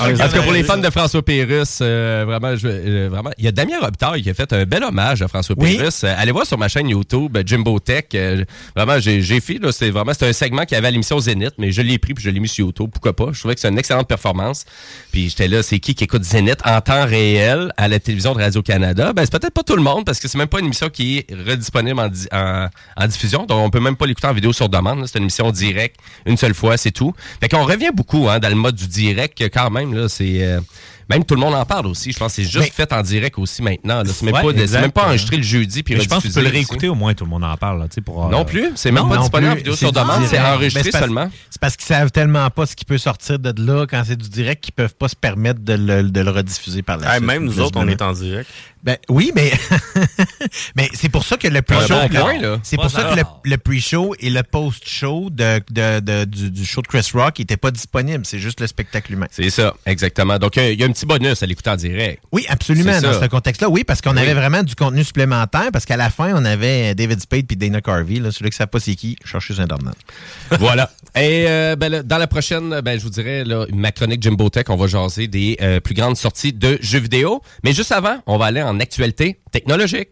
[0.00, 3.44] En tout cas, pour les fans de François Pérusse, euh, vraiment, je- euh, vraiment, il
[3.44, 5.76] y a Damien Robitaille qui a fait un bel hommage à François Oui.
[5.76, 6.04] Pérusse.
[6.04, 8.04] Euh, allez voir sur ma chaîne YouTube, euh, Jimbo Tech.
[8.14, 8.44] euh,
[8.74, 11.54] vraiment, j'ai fait, là, c'est vraiment, c'est un segment qu'il y avait à l'émission Zénith,
[11.58, 12.90] mais je l'ai pris puis je l'ai mis sur YouTube.
[12.92, 13.26] Pourquoi pas?
[13.32, 14.64] Je trouvais que c'est une excellente performance.
[15.12, 18.38] Puis j'étais là, c'est qui qui écoute Zénith en temps réel à la télévision de
[18.40, 19.12] Radio-Canada?
[19.12, 21.18] Ben, c'est peut-être pas tout le monde parce que c'est même pas une émission qui
[21.18, 23.44] est redisponible en, di- en, en diffusion.
[23.46, 25.06] Donc, on peut même pas l'écouter en vidéo sur demande.
[25.06, 25.96] C'est une émission directe,
[26.26, 27.12] une seule fois, c'est tout.
[27.40, 29.89] Fait qu'on revient beaucoup hein, dans le mode du direct quand même.
[29.94, 30.60] Là, c'est, euh,
[31.08, 32.12] Même tout le monde en parle aussi.
[32.12, 34.02] Je pense que c'est juste fait en direct aussi maintenant.
[34.02, 34.04] là.
[34.06, 36.34] C'est même, Ouais, pas c'est même enregistré le jeudi puis Mais je pense que tu
[36.34, 37.80] peux le réécouter au moins, tout le monde en parle.
[37.80, 39.74] Là, tu sais, pour, euh, Non plus, c'est même Non, pas non disponible en vidéo
[39.76, 41.30] sur demande, c'est enregistré c'est parce- seulement.
[41.50, 44.28] C'est parce qu'ils savent tellement pas ce qui peut sortir de là quand c'est du
[44.28, 47.26] direct qu'ils peuvent pas se permettre de le, de le rediffuser par la Hey, suite.
[47.26, 48.48] même nous autres, on est en direct.
[48.82, 49.52] Ben oui, mais
[50.76, 51.94] mais c'est pour ça que le pre-show,
[52.62, 56.80] c'est pour ça que le, pre-show et le post-show de, de- de- du, du show
[56.82, 58.24] de Chris Rock n'étaient pas disponibles.
[58.24, 59.26] C'est juste le spectacle humain.
[59.30, 60.38] C'est ça, exactement.
[60.38, 62.22] Donc, il y a- il y, a un petit bonus à l'écouter en direct.
[62.32, 63.20] Oui, absolument, dans ça.
[63.20, 63.68] ce contexte-là.
[63.68, 64.22] Oui, parce qu'on Oui.
[64.22, 67.80] avait vraiment du contenu supplémentaire, parce qu'à la fin, on avait David Spade puis Dana
[67.80, 68.14] Carvey.
[68.18, 69.94] Là, celui qui ne sait pas c'est qui, cherchez sur Internet.
[70.58, 70.90] voilà.
[71.16, 74.48] Et euh, ben, là, dans la prochaine, ben, je vous dirais, là, ma chronique Jimbo
[74.48, 77.42] Tech, on va jaser des euh, plus grandes sorties de jeux vidéo.
[77.64, 80.10] Mais juste avant, on va aller en actualité technologique.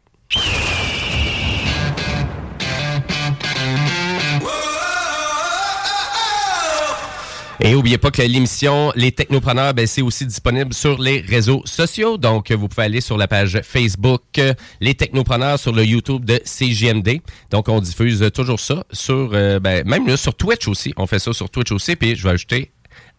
[7.60, 12.16] Et oubliez pas que l'émission Les Technopreneurs, ben, c'est aussi disponible sur les réseaux sociaux.
[12.16, 16.40] Donc, vous pouvez aller sur la page Facebook euh, Les Technopreneurs sur le YouTube de
[16.44, 17.20] CGMD.
[17.50, 20.94] Donc, on diffuse toujours ça sur, euh, ben, même là, sur Twitch aussi.
[20.96, 21.96] On fait ça sur Twitch aussi.
[21.96, 22.70] Puis, je vais ajouter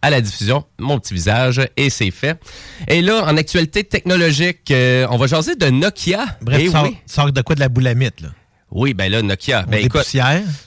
[0.02, 2.40] à la diffusion mon petit visage et c'est fait.
[2.88, 6.24] Et là, en actualité technologique, euh, on va jaser de Nokia.
[6.40, 6.96] Bref, Eh tu sors, oui.
[7.06, 8.28] sors de quoi de la boulamite, là?
[8.72, 9.62] Oui, ben là, Nokia.
[9.62, 10.04] Ben, écoute,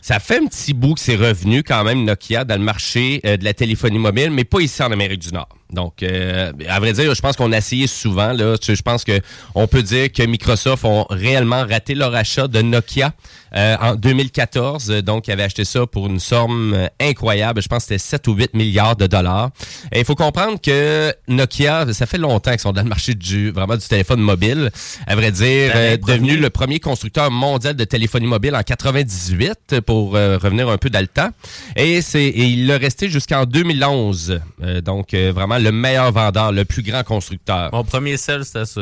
[0.02, 3.38] ça fait un petit bout que c'est revenu quand même, Nokia, dans le marché euh,
[3.38, 5.48] de la téléphonie mobile, mais pas ici en Amérique du Nord.
[5.74, 8.32] Donc, euh, à vrai dire, je pense qu'on a essayé souvent.
[8.32, 9.20] Là, je pense que
[9.56, 13.14] on peut dire que Microsoft ont réellement raté leur achat de Nokia
[13.56, 14.90] euh, en 2014.
[14.90, 17.62] Euh, Donc, ils avaient acheté ça pour une somme euh, incroyable.
[17.62, 19.50] Je pense que c'était 7 ou 8 milliards de dollars.
[19.92, 23.52] Et il faut comprendre que Nokia, ça fait longtemps qu'ils sont dans le marché du
[23.52, 24.72] vraiment du téléphone mobile.
[25.08, 30.16] À vrai dire, euh, devenu le premier constructeur mondial de téléphonie mobile en 98 pour
[30.16, 31.30] euh, revenir un peu dans le temps.
[31.76, 34.40] Et c'est et il l'a resté jusqu'en 2011.
[34.64, 37.70] Euh, donc euh, vraiment le meilleur vendeur, le plus grand constructeur.
[37.72, 38.82] Mon premier sel, c'était ça.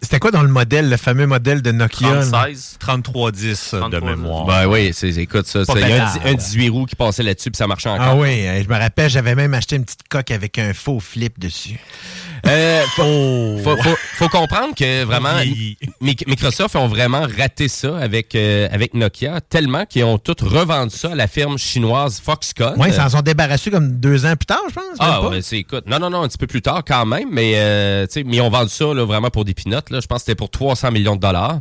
[0.00, 2.14] C'était quoi dans le modèle, le fameux modèle de Nokia?
[2.14, 2.22] là?
[2.26, 2.76] 36.
[2.80, 4.46] 3310 de mémoire.
[4.46, 7.50] Ben oui, c'est écoute ça, il y a un, un 18 roues qui passait là-dessus
[7.50, 8.06] puis ça marchait encore.
[8.08, 11.00] Ah oui, euh, je me rappelle, j'avais même acheté une petite coque avec un faux
[11.00, 11.78] flip dessus.
[12.46, 13.58] Euh, faut, Oh.
[13.62, 15.34] faut, faut- faut comprendre que vraiment
[16.00, 20.94] Mic- Microsoft ont vraiment raté ça avec euh, avec Nokia tellement qu'ils ont tout revendu
[20.96, 22.74] ça à la firme chinoise Foxconn.
[22.78, 24.84] Oui, ils s'en sont débarrassés comme deux ans plus tard, je pense.
[24.98, 25.84] Ah, ouais, c'est écoute.
[25.86, 28.50] Non, non, non, un petit peu plus tard quand même, mais, euh, mais ils ont
[28.50, 29.86] vendu ça là, vraiment pour des pinottes.
[29.90, 31.60] Je pense que c'était pour 300 millions de dollars.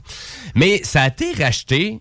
[0.55, 1.99] Mais ça a été racheté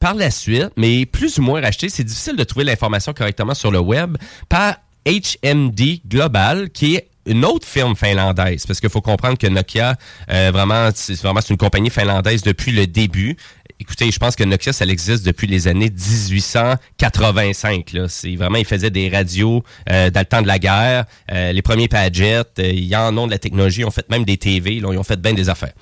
[0.00, 1.88] par la suite, mais plus ou moins racheté.
[1.88, 4.16] C'est difficile de trouver l'information correctement sur le web
[4.48, 4.74] par
[5.06, 9.96] HMD Global, qui est une autre firme finlandaise, parce qu'il faut comprendre que Nokia,
[10.30, 13.36] euh, vraiment, c'est vraiment une compagnie finlandaise depuis le début.
[13.82, 17.92] Écoutez, je pense que Nokia, ça existe depuis les années 1885.
[17.92, 18.06] Là.
[18.08, 21.62] C'est vraiment, ils faisaient des radios euh, dans le temps de la guerre, euh, les
[21.62, 24.78] premiers Padgett, euh, ils en ont de la technologie, ils ont fait même des TV,
[24.78, 25.72] là, ils ont fait bien des affaires.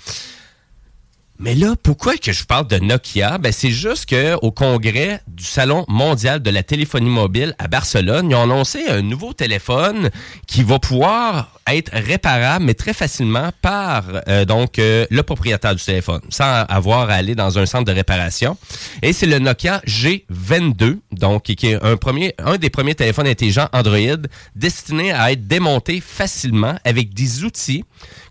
[1.43, 3.39] Mais là, pourquoi que je parle de Nokia?
[3.39, 8.29] Ben, c'est juste que au congrès du Salon mondial de la téléphonie mobile à Barcelone,
[8.29, 10.11] ils ont annoncé un nouveau téléphone
[10.47, 15.83] qui va pouvoir être réparable, mais très facilement par euh, donc euh, le propriétaire du
[15.83, 18.59] téléphone, sans avoir à aller dans un centre de réparation.
[19.01, 23.69] Et c'est le Nokia G22, donc qui est un premier, un des premiers téléphones intelligents
[23.73, 24.27] Android
[24.57, 27.83] destinés à être démontés facilement avec des outils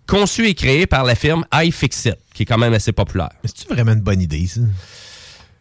[0.10, 3.32] conçus et créés par la firme iFixit, qui est quand même assez populaire.
[3.44, 4.62] Mais c'est-tu vraiment une bonne idée, ça?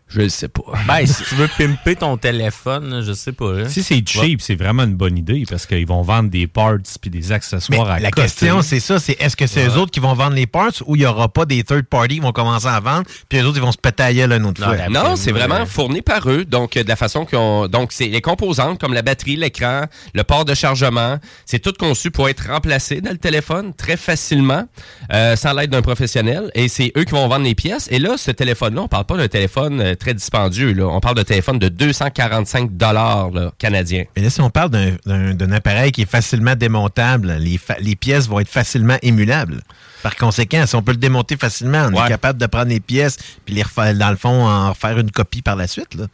[0.08, 0.62] Je le sais pas.
[0.86, 3.52] Ben, si tu veux pimper ton téléphone, là, je sais pas.
[3.52, 3.68] là.
[3.68, 7.10] Si c'est cheap, c'est vraiment une bonne idée parce qu'ils vont vendre des parts puis
[7.10, 8.22] des Mais accessoires à la côté.
[8.22, 10.96] question, c'est ça, c'est est-ce que c'est eux autres qui vont vendre les parts ou
[10.96, 13.58] il n'y aura pas des third parties qui vont commencer à vendre, puis eux autres,
[13.58, 14.88] ils vont se péter à une autre fois?
[14.88, 16.44] Non, c'est vraiment fourni par eux.
[16.44, 17.68] Donc, euh, de la façon qu'on.
[17.68, 19.82] Donc, c'est les composantes comme la batterie, l'écran,
[20.14, 21.18] le port de chargement.
[21.46, 24.64] C'est tout conçu pour être remplacé dans le téléphone très facilement,
[25.12, 26.50] euh, sans l'aide d'un professionnel.
[26.54, 27.88] Et c'est eux qui vont vendre les pièces.
[27.90, 30.72] Et là, ce téléphone-là, on parle pas d'un téléphone euh, très dispendieux.
[30.72, 30.86] Là.
[30.86, 34.04] On parle d'un téléphone de 245 dollars canadiens.
[34.16, 38.40] Mais là, si on parle d'un- appareil qui est facilement démontable, les, les pièces vont
[38.40, 39.62] être facilement émulables.
[40.02, 42.06] Par conséquent, si on peut le démonter facilement, on Ouais.
[42.06, 45.10] est capable de prendre les pièces puis les refaire, dans le fond, en refaire une
[45.10, 45.94] copie par la suite.
[45.94, 46.06] Là.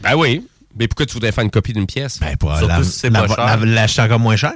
[0.00, 0.46] Ben oui.
[0.78, 2.18] Mais pourquoi tu voudrais faire une copie d'une pièce?
[2.18, 2.66] Ben, pour si
[3.10, 4.54] la- la- l'acheter encore moins cher.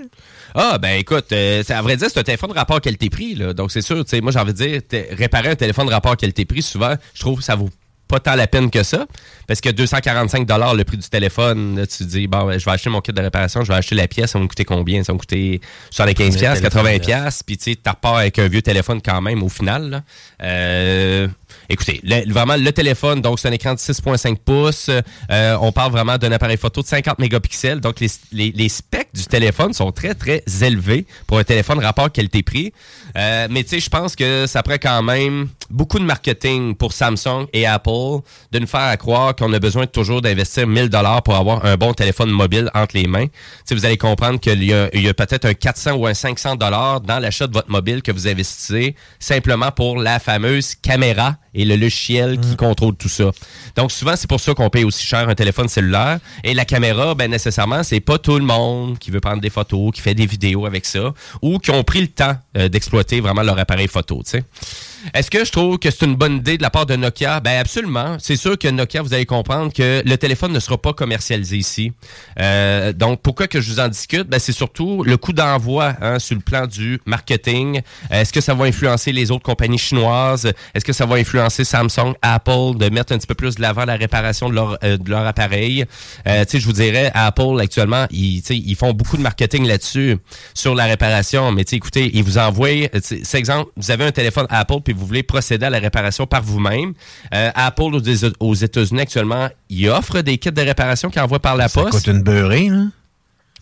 [0.54, 3.34] Ah, ben écoute, euh, à vrai dire, c'est un téléphone rapport qualité-prix.
[3.54, 4.80] Donc, c'est sûr, tu sais, moi, j'ai envie de dire,
[5.12, 7.68] réparer un téléphone rapport qualité-prix, souvent, je trouve que ça vaut
[8.08, 9.06] pas tant la peine que ça.
[9.46, 12.70] Parce que 245 le prix du téléphone, là, tu te dis, bon, ben, je vais
[12.70, 15.02] acheter mon kit de réparation, je vais acheter la pièce, ça va me coûter combien?
[15.02, 18.62] Ça va me coûter 75 Premier 80 téléphone, Puis, tu sais, repars avec un vieux
[18.62, 19.90] téléphone quand même au final.
[19.90, 20.02] là.
[20.42, 21.28] Euh,
[21.68, 24.90] Écoutez, le- vraiment, le téléphone, donc c'est un écran de 6.5 pouces.
[25.30, 27.80] Euh, on parle vraiment d'un appareil photo de 50 mégapixels.
[27.80, 32.10] Donc, les, les, les specs du téléphone sont très, très élevés pour un téléphone rapport
[32.10, 32.72] qualité-prix.
[33.16, 36.92] Euh, mais tu sais, je pense que ça prend quand même beaucoup de marketing pour
[36.92, 38.20] Samsung et Apple
[38.52, 41.76] de nous faire à croire qu'on a besoin toujours d'investir 1000 dollars pour avoir un
[41.76, 43.26] bon téléphone mobile entre les mains.
[43.66, 47.00] Tu vous allez comprendre qu'il y a, a peut-être un 400 ou un 500 dollars
[47.00, 51.74] dans l'achat de votre mobile que vous investissez simplement pour la fameuse caméra et le
[51.74, 53.32] logiciel qui contrôle tout ça.
[53.74, 57.14] Donc souvent c'est pour ça qu'on paye aussi cher un téléphone cellulaire et la caméra
[57.14, 60.26] ben nécessairement c'est pas tout le monde qui veut prendre des photos, qui fait des
[60.26, 64.22] vidéos avec ça ou qui ont pris le temps euh, d'exploiter vraiment leur appareil photo,
[64.22, 64.44] tu sais.
[65.14, 67.40] Est-ce que je trouve que c'est une bonne idée de la part de Nokia?
[67.40, 68.16] Ben absolument.
[68.18, 71.92] C'est sûr que Nokia, vous allez comprendre que le téléphone ne sera pas commercialisé ici.
[72.40, 74.24] Euh, donc, pourquoi que je vous en discute?
[74.28, 77.80] Ben, c'est surtout le coût d'envoi hein, sur le plan du marketing.
[78.10, 80.52] Est-ce que ça va influencer les autres compagnies chinoises?
[80.74, 83.84] Est-ce que ça va influencer Samsung, Apple de mettre un petit peu plus de l'avant
[83.84, 85.84] la réparation de leur, euh, de leur appareil?
[86.26, 88.42] Euh, je vous dirais, Apple, actuellement, ils,
[88.76, 90.16] font beaucoup de marketing là-dessus,
[90.54, 91.52] sur la réparation.
[91.52, 95.22] Mais écoutez, ils vous envoient, c'est exemple, vous avez un téléphone Apple puis vous voulez
[95.22, 96.94] procéder à la réparation par vous-même.
[97.34, 97.94] Euh, Apple
[98.40, 101.92] aux, États-Unis actuellement, il offre des kits de réparation qu'ils envoient par la Ça poste.
[101.92, 102.84] coûte une beurrée, là.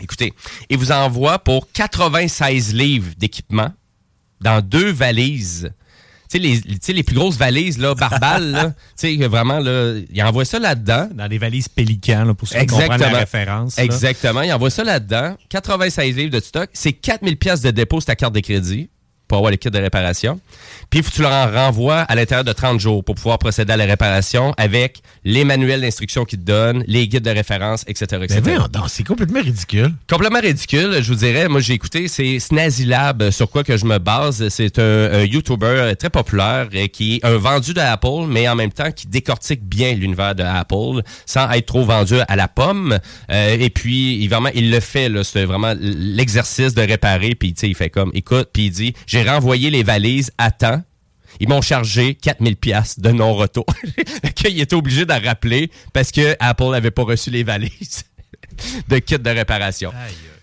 [0.01, 0.32] Écoutez,
[0.68, 3.72] il vous envoie pour 96 livres d'équipement
[4.41, 5.72] dans deux valises.
[6.28, 8.64] Tu sais, les, tu sais, les plus grosses valises, là, barbales, là,
[8.99, 11.09] tu sais, vraiment, là, il envoie ça là-dedans.
[11.14, 13.76] Dans des valises Pélican, là, pour ceux qui comprennent la référence.
[13.76, 13.85] là.
[13.85, 14.43] Exactement.
[14.43, 15.37] Il envoie ça là-dedans.
[15.49, 16.70] 96 livres de stock.
[16.72, 18.89] C'est 4000 pièces de dépôt sur ta carte de crédit
[19.28, 20.40] pour avoir les kits de réparation.
[20.90, 23.38] Puis, il faut que tu leur en renvoies à l'intérieur de 30 jours pour pouvoir
[23.38, 27.84] procéder à la réparation avec les manuels d'instruction qu'ils te donnent, les guides de référence,
[27.86, 28.22] etc.
[28.22, 28.58] etc.
[28.88, 29.92] C'est complètement ridicule.
[30.08, 31.48] Complètement ridicule, je vous dirais.
[31.48, 34.48] Moi, j'ai écouté, c'est Snazzy Lab, sur quoi que je me base.
[34.48, 38.72] C'est un, un YouTuber très populaire qui est un vendu de Apple, mais en même
[38.72, 42.98] temps qui décortique bien l'univers de Apple sans être trop vendu à la pomme.
[43.30, 45.10] Euh, et puis, il, vraiment, il le fait.
[45.24, 47.34] C'est vraiment l'exercice de réparer.
[47.34, 50.50] Puis, tu sais, il fait comme, écoute, puis il dit, j'ai renvoyé les valises à
[50.50, 50.82] temps.
[51.40, 53.66] Ils m'ont chargé 4000 pièces de non-retour.
[54.34, 58.04] qu'il était obligé d'en rappeler parce que Apple n'avait pas reçu les valises
[58.88, 59.92] de kit de réparation.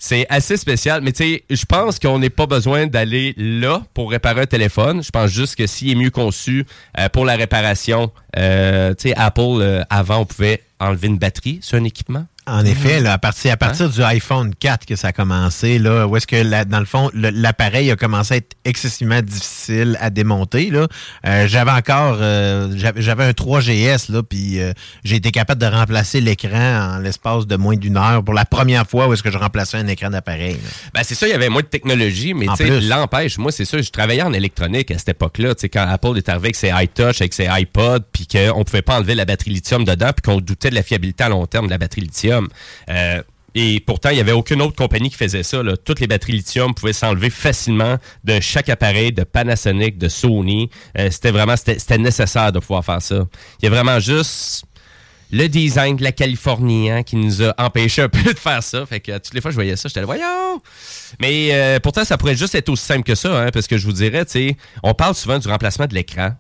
[0.03, 4.09] C'est assez spécial, mais tu sais, je pense qu'on n'est pas besoin d'aller là pour
[4.09, 5.03] réparer un téléphone.
[5.03, 6.65] Je pense juste que s'il est mieux conçu
[6.97, 11.59] euh, pour la réparation, euh, tu sais, Apple, euh, avant, on pouvait enlever une batterie
[11.61, 12.25] sur un équipement.
[12.47, 16.07] En effet, là, à partir, à partir du iPhone 4 que ça a commencé, là,
[16.07, 20.09] où est-ce que, la- dans le fond, l'appareil a commencé à être excessivement difficile à
[20.09, 20.71] démonter.
[20.71, 20.87] Là.
[21.27, 24.73] Euh, j'avais encore, euh, j'avais un 3GS, là, puis euh,
[25.03, 28.87] j'ai été capable de remplacer l'écran en l'espace de moins d'une heure pour la première
[28.87, 30.57] fois où est-ce que je remplaçais un écran d'appareil.
[30.95, 32.47] Ben, c'est ça, il y avait moins de technologie, mais
[32.89, 33.37] l'empêche.
[33.37, 35.53] Moi, c'est ça, je travaillais en électronique à cette époque-là.
[35.71, 39.13] Quand Apple est arrivé avec ses iTouch, avec ses iPods, puis qu'on pouvait pas enlever
[39.13, 41.77] la batterie lithium dedans, puis qu'on doutait de la fiabilité à long terme de la
[41.77, 42.40] batterie lithium.
[42.89, 43.21] Euh,
[43.53, 45.61] et pourtant, il n'y avait aucune autre compagnie qui faisait ça.
[45.83, 50.69] Toutes les batteries lithium pouvaient s'enlever facilement de chaque appareil, de Panasonic, de Sony.
[50.97, 53.27] Euh, c'était vraiment, c'était nécessaire de pouvoir faire ça.
[53.61, 54.65] Il y a vraiment juste
[55.31, 58.85] le design de la Californie hein, qui nous a empêché un peu de faire ça.
[58.85, 60.61] Fait toutes les fois que je voyais ça, j'étais là, voyons!
[61.19, 63.85] Mais euh, pourtant, ça pourrait juste être aussi simple que ça, hein, parce que je
[63.85, 66.35] vous dirais, tu on parle souvent du remplacement de l'écran,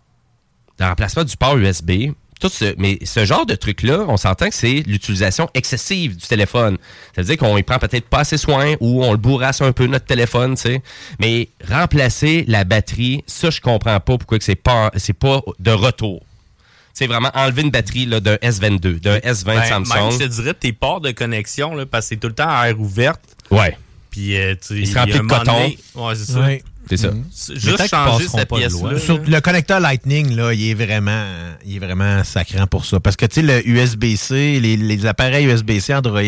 [0.77, 2.11] du remplacement du port USB.
[2.41, 6.77] Tout ce, mais ce genre de truc-là, on s'entend que c'est l'utilisation excessive du téléphone.
[7.15, 9.71] Ça veut dire qu'on y prend peut-être pas assez soin ou on le bourrasse un
[9.71, 10.81] peu notre téléphone, tu sais.
[11.19, 15.71] Mais remplacer la batterie, ça, je comprends pas pourquoi que c'est pas, c'est pas de
[15.71, 16.23] retour.
[16.93, 19.93] C'est vraiment enlever une batterie là, d'un S22, d'un S20 Ben, Samsung.
[19.95, 22.49] Même, je te dirais, tes ports de connexion, là, parce que c'est tout le temps
[22.49, 23.21] à air ouverte.
[23.49, 23.77] Ouais.
[24.09, 25.53] Puis, euh, tu Il se remplit un de coton.
[25.53, 26.39] donné- Ouais, c'est ça.
[26.41, 26.63] Ouais.
[26.97, 27.13] C'est ça.
[27.55, 29.17] Juste qu'ils changer cette pièce-là.
[29.27, 31.25] le connecteur Lightning, là, il est vraiment,
[31.65, 32.99] il est vraiment sacrant pour ça.
[32.99, 36.21] Parce que, tu sais, le USB-C, les, les appareils USB-C Android,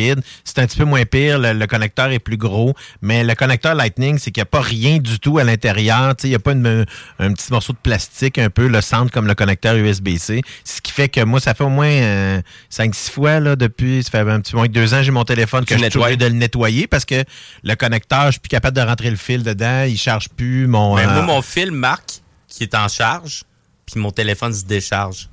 [0.43, 1.37] c'est un petit peu moins pire.
[1.39, 2.73] Le, le connecteur est plus gros.
[3.01, 6.15] Mais le connecteur Lightning, c'est qu'il n'y a pas rien du tout à l'intérieur.
[6.15, 6.85] Tu sais, il n'y a pas une-
[7.19, 10.41] un petit morceau de plastique un peu, le centre comme le connecteur USB-C.
[10.63, 12.39] Ce qui fait que moi, ça fait au moins
[12.71, 15.65] 5-6 fois, là, depuis, ça fait un petit moins que deux ans, j'ai mon téléphone
[15.65, 17.23] que Tu je suis de le nettoyer parce que
[17.63, 19.83] le connecteur, je suis plus capable de rentrer le fil dedans.
[19.87, 20.95] Il charge plus mon...
[20.95, 23.43] Mais euh, moi, mon fil marque qui est en charge,
[23.85, 25.29] puis mon téléphone se décharge.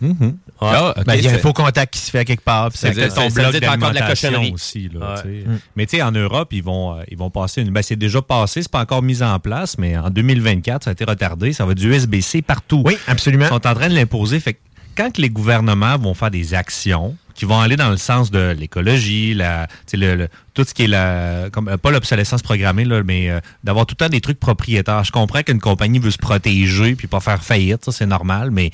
[0.00, 0.16] Mhm.
[0.62, 0.68] Ouais.
[0.72, 2.70] Ah, Ben, il y a un faux contact qui se fait à quelque part.
[2.72, 4.52] C'est ton bloc encore de la d'alimentation cochonnerie.
[4.52, 4.88] aussi.
[4.88, 5.44] Là, Ouais.
[5.46, 5.58] Mm.
[5.76, 7.70] Mais tu sais, en Europe, ils vont, euh, ils vont passer une.
[7.70, 10.92] Ben, c'est déjà passé, c'est pas encore mis en place, mais en 2024, ça a
[10.94, 11.52] été retardé.
[11.52, 12.82] Ça va du USB-C partout.
[12.84, 13.44] Oui, absolument.
[13.44, 14.40] Ils sont en train de l'imposer.
[14.40, 14.58] Fait que
[14.96, 18.50] quand que les gouvernements vont faire des actions qui vont aller dans le sens de
[18.58, 22.42] l'écologie, la, tu sais, le, le- tout ce qui est la, comme, euh, pas l'obsolescence
[22.42, 25.04] programmée, là, mais euh, d'avoir tout le temps des trucs propriétaires.
[25.04, 28.70] Je comprends qu'une compagnie veut se protéger puis pas faire faillite, ça c'est normal, mais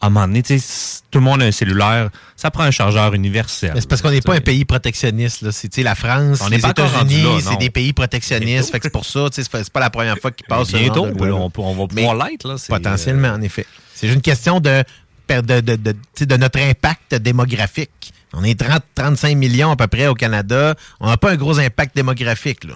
[0.00, 2.62] à un moment donné, tu sais, si tout le monde a un cellulaire, ça prend
[2.64, 3.72] un chargeur universel.
[3.76, 5.42] C'est parce qu'on n'est pas un pays protectionniste.
[5.42, 5.52] Là.
[5.52, 8.70] C'est tu sais, la France, On les États-Unis, c'est des pays protectionnistes.
[8.72, 10.72] Fait que c'est pour ça, tu sais, c'est pas- la première fois qu'ils passent.
[10.72, 11.12] bientôt, on
[11.50, 13.66] peut- on va pouvoir l'être, là, c'est, Potentiellement, en effet.
[13.94, 14.84] C'est juste une question de,
[15.28, 18.12] de, de, de, tu sais, de notre impact démographique.
[18.32, 20.74] On est 30, 35 millions à peu près au Canada.
[21.00, 22.64] On n'a pas un gros impact démographique.
[22.64, 22.74] Là.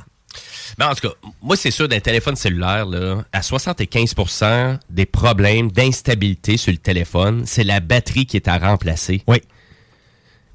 [0.79, 5.71] Ben, en tout cas, moi, c'est sûr, d'un téléphone cellulaire, là, à 75% des problèmes
[5.71, 9.23] d'instabilité sur le téléphone, c'est la batterie qui est à remplacer.
[9.27, 9.39] Oui.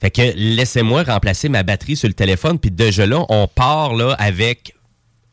[0.02, 4.14] Fait que laissez-moi remplacer ma batterie sur le téléphone, puis déjà là, on part là
[4.20, 4.75] avec.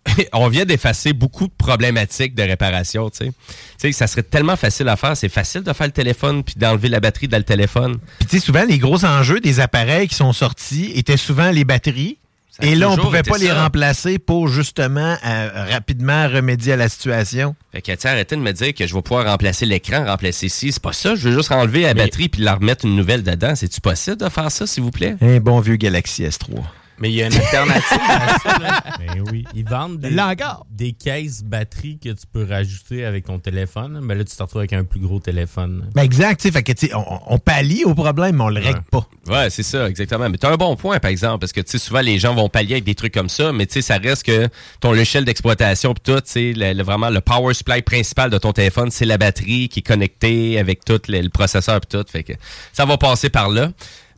[0.32, 3.32] on vient d'effacer beaucoup de problématiques de réparation, tu sais.
[3.78, 5.16] Tu sais, ça serait tellement facile à faire.
[5.16, 7.98] C'est facile de faire le téléphone puis d'enlever la batterie dans le téléphone.
[8.18, 11.64] Puis tu sais, souvent, les gros enjeux des appareils qui sont sortis étaient souvent les
[11.64, 12.18] batteries.
[12.50, 16.90] Ça Et là, on pouvait pas les remplacer pour justement euh, rapidement remédier à la
[16.90, 17.56] situation.
[17.72, 20.70] Fait que, tu arrêtez de me dire que je vais pouvoir remplacer l'écran, remplacer ci.
[20.70, 21.14] C'est pas ça.
[21.14, 23.54] Je veux juste enlever la batterie puis la remettre une nouvelle dedans.
[23.54, 25.16] C'est-tu possible de faire ça, s'il vous plaît?
[25.22, 26.62] Un bon vieux Galaxy S3.
[27.02, 28.58] Mais il y a une alternative à ça.
[28.58, 28.82] là.
[28.98, 29.44] Ben oui.
[29.54, 30.66] Ils vendent des, Là encore.
[30.70, 33.98] des cases batteries que tu peux rajouter avec ton téléphone.
[34.02, 35.90] Mais là, tu te retrouves avec un plus gros téléphone.
[35.94, 38.48] Ben exact, tu sais, fait que tu sais, on, on pallie au problème, mais on
[38.48, 39.06] le règle pas.
[39.26, 40.28] Ouais, c'est ça, exactement.
[40.30, 42.34] Mais tu as un bon point, par exemple, parce que tu sais, souvent les gens
[42.34, 44.48] vont pallier avec des trucs comme ça, mais tu sais, ça reste que
[44.80, 48.38] ton logiciel d'exploitation pis tout, tu sais, le- le- vraiment le power supply principal de
[48.38, 52.04] ton téléphone, c'est la batterie qui est connectée avec tout le, le processeur pis tout.
[52.08, 52.34] Fait que
[52.72, 53.70] ça va passer par là.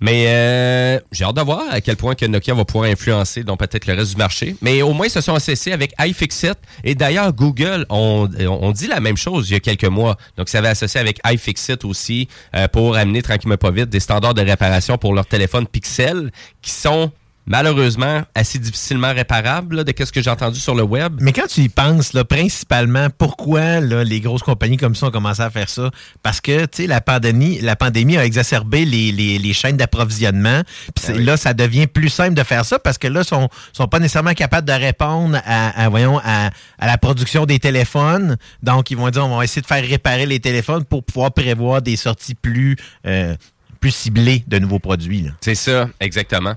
[0.05, 3.59] Mais euh, j'ai hâte de voir à quel point que Nokia va pouvoir influencer donc
[3.59, 4.55] peut-être le reste du marché.
[4.61, 6.59] Mais au moins, ils se sont associés avec iFixit.
[6.85, 10.19] Et d'ailleurs, Google ont on dit la même chose il y a quelques mois.
[10.37, 14.35] Donc, ça avait associé avec iFixit aussi euh, pour amener tranquillement pas vite des standards
[14.35, 16.31] de réparation pour leurs téléphones Pixel
[16.61, 17.11] qui sont
[17.47, 21.17] malheureusement assez difficilement réparables là, de ce que j'ai entendu sur le web.
[21.21, 25.11] Mais quand tu y penses, là, principalement, pourquoi là, les grosses compagnies comme ça ont
[25.11, 25.91] commencé à faire ça?
[26.23, 30.63] Parce que tu sais, la pandémie, la pandémie a exacerbé les, les- les chaînes d'approvisionnement.
[30.99, 33.89] C'est- là, ça devient plus simple de faire ça parce que là, ils sont, sont
[33.89, 38.37] pas nécessairement capables de répondre à, à, voyons, à, à la production des téléphones.
[38.63, 41.83] Donc, ils vont dire on va essayer de faire réparer les téléphones pour pouvoir prévoir
[41.83, 42.77] des sorties plus,
[43.07, 43.37] euh,
[43.81, 45.27] plus ciblées de nouveaux produits.
[45.41, 46.55] C'est ça, exactement.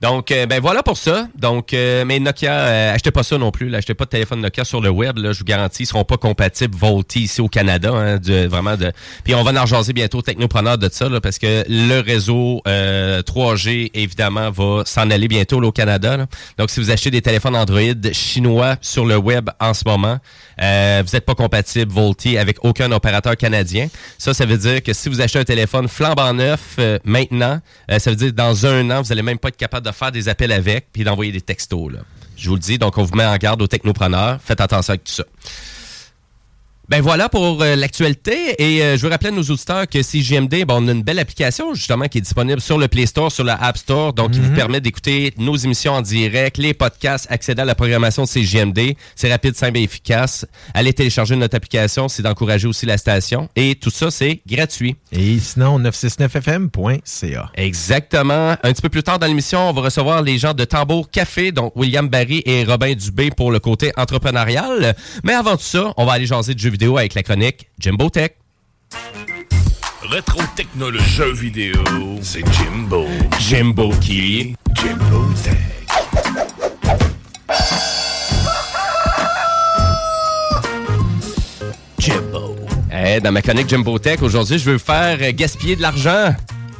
[0.00, 1.26] Donc, euh, ben voilà pour ça.
[1.36, 3.68] Donc, euh, mais Nokia, euh, achetez pas ça non plus.
[3.68, 5.18] Là, achetez pas de téléphone Nokia sur le web.
[5.18, 7.90] Là, je vous garantis, ils seront pas compatibles Volti ici au Canada.
[7.92, 8.92] Hein, de, vraiment de.
[9.24, 14.50] Puis on va en bientôt technopreneur de ça, parce que le réseau euh, 3G évidemment
[14.50, 16.26] va s'en aller bientôt là, au Canada.
[16.58, 17.80] Donc, si vous achetez des téléphones Android
[18.12, 20.18] chinois sur le web en ce moment,
[20.60, 23.88] euh, vous n'êtes pas compatible Volti avec aucun opérateur canadien.
[24.18, 27.98] Ça, ça veut dire que si vous achetez un téléphone flambant neuf euh, maintenant, euh,
[27.98, 30.12] ça veut dire que dans un an, vous n'allez même pas être capable de faire
[30.12, 31.92] des appels avec puis d'envoyer des textos.
[32.36, 34.38] Je vous le dis, donc on vous met en garde aux technopreneurs.
[34.44, 35.24] Faites attention avec tout ça.
[36.88, 38.54] Ben voilà pour euh, l'actualité.
[38.58, 41.18] Et euh, je veux rappeler à nos auditeurs que CGMD, bon, on a une belle
[41.18, 44.14] application justement qui est disponible sur le Play Store, sur la App Store.
[44.14, 48.22] Donc, qui vous permet d'écouter nos émissions en direct, les podcasts, accéder à la programmation
[48.22, 48.94] de CGMD.
[49.16, 50.46] C'est rapide, simple et efficace.
[50.72, 53.50] Allez télécharger notre application, c'est d'encourager aussi la station.
[53.54, 54.96] Et tout ça, c'est gratuit.
[55.12, 57.50] Et sinon, 969fm.ca.
[57.54, 58.52] Exactement.
[58.62, 61.52] Un petit peu plus tard dans l'émission, on va recevoir les gens de Tambour Café,
[61.52, 64.96] donc William Barry et Robin Dubé pour le côté entrepreneurial.
[65.22, 68.08] Mais avant tout ça, on va aller jaser de jeux vidéo avec la chronique Jimbo
[68.08, 68.32] Tech.
[70.02, 71.82] Rétro technologie jeux vidéo,
[72.22, 73.06] c'est Jimbo.
[73.40, 74.54] Jimbo qui?
[74.74, 75.56] Jimbo Tech.
[81.98, 82.56] Jimbo.
[82.90, 86.34] Eh, dans ma chronique Jimbo Tech, aujourd'hui, je veux vous faire euh, gaspiller de l'argent.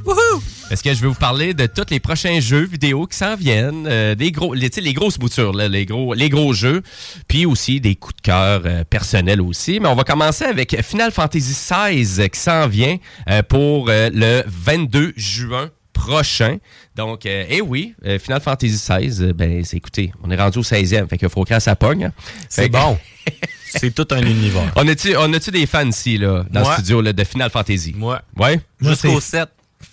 [0.07, 0.41] Wouhou!
[0.69, 3.87] Parce que je vais vous parler de tous les prochains jeux vidéo qui s'en viennent,
[3.87, 6.83] euh, des gros, les, tu sais, les grosses boutures, là, les gros, les gros jeux,
[7.27, 9.81] puis aussi des coups de cœur euh, personnels aussi.
[9.81, 12.99] Mais on va commencer avec Final Fantasy XVI qui s'en vient
[13.31, 16.59] euh, pour euh, le 22 juin prochain.
[16.97, 20.59] Donc, euh, eh oui, euh, Final Fantasy XVI, euh, ben, c'est écoutez, on est rendu
[20.59, 22.05] au 16e, fait qu'il faut que ça pogne.
[22.07, 22.13] hein.
[22.51, 22.99] C'est que- bon.
[23.71, 24.73] C'est tout un univers.
[24.77, 26.71] on a-tu, on a-tu des fans ici, là, dans Moi.
[26.71, 27.93] le studio, là, de Final Fantasy?
[27.95, 28.23] Moi.
[28.39, 28.59] Ouais?
[28.81, 29.49] Jusqu'au c'est- 7.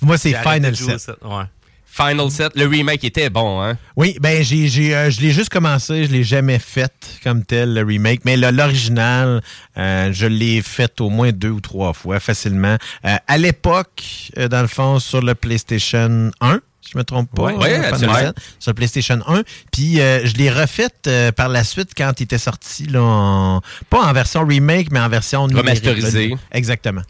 [0.06, 1.16] Moi, c'est Final de jouer au 7.
[1.24, 1.44] Ouais.
[1.86, 3.78] Final 7, le remake était bon, hein?
[3.96, 6.92] Oui, ben j'ai, j'ai, euh, je l'ai juste commencé, je l'ai jamais fait
[7.24, 9.42] comme tel le remake, mais l'original,
[9.78, 12.76] euh, je l'ai fait au moins deux ou trois fois facilement.
[13.06, 14.04] Euh, à l'époque,
[14.50, 16.60] dans le fond, sur le PlayStation 1.
[16.82, 17.44] Si je me trompe pas.
[17.44, 18.16] Ouais, euh, ouais, Final absolument.
[18.20, 19.42] 7, sur le PlayStation 1.
[19.72, 23.62] Puis euh, je l'ai refait euh, par la suite quand il était sorti, là, en-
[23.90, 26.28] pas en version remake, mais en version numérique, Remasterisé.
[26.30, 26.36] là.
[26.52, 27.02] Exactement.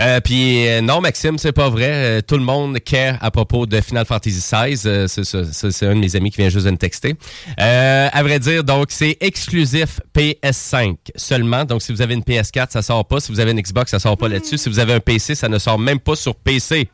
[0.00, 1.90] Euh, puis euh, non, Maxime, c'est pas vrai.
[1.90, 4.76] Euh, tout le monde care à propos de Final Fantasy XVI.
[5.08, 7.14] C'est un de mes amis qui vient juste de me texter.
[7.60, 11.64] Euh, à vrai dire, donc c'est exclusif PS5 seulement.
[11.64, 13.20] Donc si vous avez une PS4, ça sort pas.
[13.20, 14.58] Si vous avez une Xbox, ça sort pas là-dessus.
[14.58, 16.88] Si vous avez un PC, ça ne sort même pas sur PC.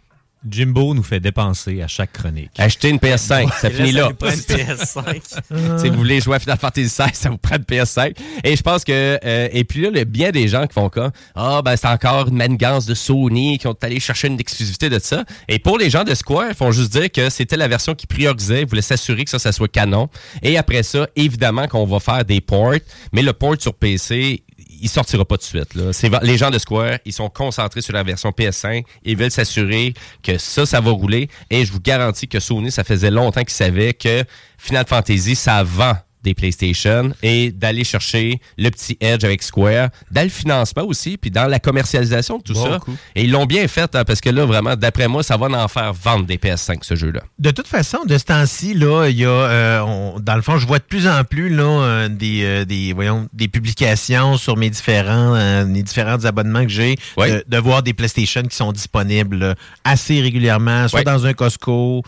[0.51, 2.51] Jimbo nous fait dépenser à chaque chronique.
[2.59, 4.11] Achetez une PS5, ça là, finit ça là.
[4.13, 5.79] prend une PS5.
[5.81, 8.17] si vous voulez jouer à Final Fantasy XVI, ça vous prend une PS5.
[8.45, 11.11] Et je pense que euh, et puis là, a bien des gens qui font comme
[11.35, 14.99] ah ben c'est encore une manigance de Sony qui ont allé chercher une exclusivité de
[14.99, 15.25] ça.
[15.49, 18.07] Et pour les gens de Square, ils font juste dire que c'était la version qui
[18.07, 20.09] priorisait, ils voulaient s'assurer que ça, ça soit canon.
[20.43, 22.75] Et après ça, évidemment qu'on va faire des ports,
[23.13, 24.43] mais le port sur PC
[24.81, 25.75] il sortira pas de suite.
[26.23, 28.85] Les gens de Square, ils sont concentrés sur la version PS5.
[29.05, 31.29] Ils veulent s'assurer que ça, ça va rouler.
[31.51, 34.25] Et je vous garantis que Sony, ça faisait longtemps qu'ils savaient que
[34.59, 35.95] Final Fantasy, ça vend
[36.29, 41.31] des PlayStation et d'aller chercher le petit edge avec Square, dans le financement aussi, puis
[41.31, 42.79] dans la commercialisation de tout ça.
[43.15, 45.69] Et ils l'ont bien fait, hein, parce que là, vraiment, d'après moi, ça va en
[45.69, 47.21] faire vendre des PS5, ce jeu-là.
[47.39, 50.59] De toute façon, de ce temps-ci, là, il y a, euh, on- dans le fond,
[50.59, 54.57] je vois de plus en plus là, euh, des, euh, des, voyons, des publications sur
[54.57, 56.97] mes différents, mes différents abonnements que j'ai,
[57.31, 59.55] de, de voir des PlayStation qui sont disponibles là,
[59.85, 62.03] assez régulièrement, soit dans un Costco,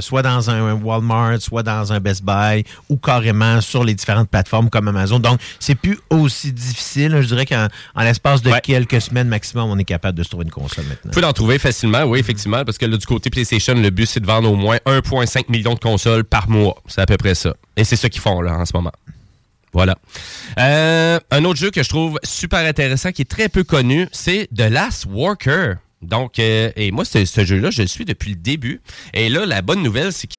[0.00, 4.70] soit dans un Walmart, soit dans un Best Buy, ou carrément sur les différentes plateformes
[4.70, 5.18] comme Amazon.
[5.18, 7.18] Donc, c'est plus aussi difficile.
[7.20, 10.44] Je dirais qu'en en l'espace de quelques semaines maximum, on est capable de se trouver
[10.44, 11.00] une console maintenant.
[11.04, 14.06] Vous pouvez en trouver facilement, oui, effectivement, parce que là, du côté PlayStation, le but,
[14.06, 16.76] c'est de vendre au moins 1,5 million de consoles par mois.
[16.86, 17.54] C'est à peu près ça.
[17.76, 18.92] Et c'est ça qu'ils font, là, en ce moment.
[19.72, 19.96] Voilà.
[20.58, 24.48] Euh, un autre jeu que je trouve super intéressant, qui est très peu connu, c'est
[24.54, 25.76] The Last Worker.
[26.02, 28.82] Donc, euh, et moi, ce, ce jeu-là, je le suis depuis le début.
[29.14, 30.36] Et là, la bonne nouvelle, c'est qu'il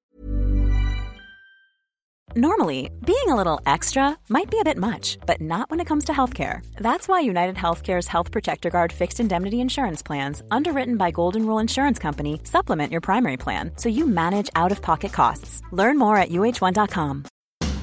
[2.35, 6.05] Normally, being a little extra might be a bit much, but not when it comes
[6.05, 6.65] to healthcare.
[6.77, 11.59] That's why United Healthcare's Health Protector Guard fixed indemnity insurance plans, underwritten by Golden Rule
[11.59, 15.61] Insurance Company, supplement your primary plan so you manage out of pocket costs.
[15.71, 17.25] Learn more at uh1.com.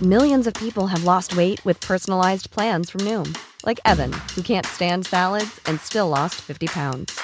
[0.02, 4.66] Millions of people have lost weight with personalized plans from Noom, like Evan, who can't
[4.66, 7.20] stand salads and still lost 50 pounds.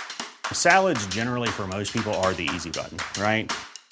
[0.53, 3.51] Salads, generally, for most people, are the easy button, right?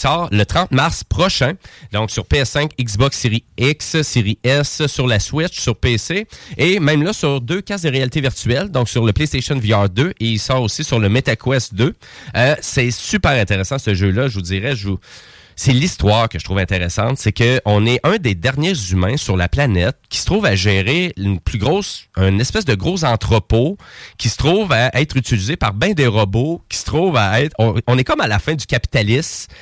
[0.00, 1.54] Sort le 30 mars prochain.
[1.92, 6.26] Donc sur PS5, Xbox Series X, Series S, sur la Switch, sur PC
[6.56, 10.10] et même là sur deux casques de réalité virtuelle, donc sur le PlayStation VR 2
[10.10, 11.94] et il sort aussi sur le MetaQuest 2.
[12.36, 14.74] Euh, c'est super intéressant ce jeu-là, je vous dirais.
[14.74, 14.98] Je vous...
[15.56, 19.36] C'est l'histoire que je trouve intéressante, c'est que on est un des derniers humains sur
[19.36, 22.06] la planète qui se trouve à gérer une plus grosse,
[22.38, 23.76] espèce de gros entrepôt
[24.16, 27.54] qui se trouve à être utilisé par bien des robots, qui se trouve à être,
[27.58, 29.52] on est comme à la fin du capitalisme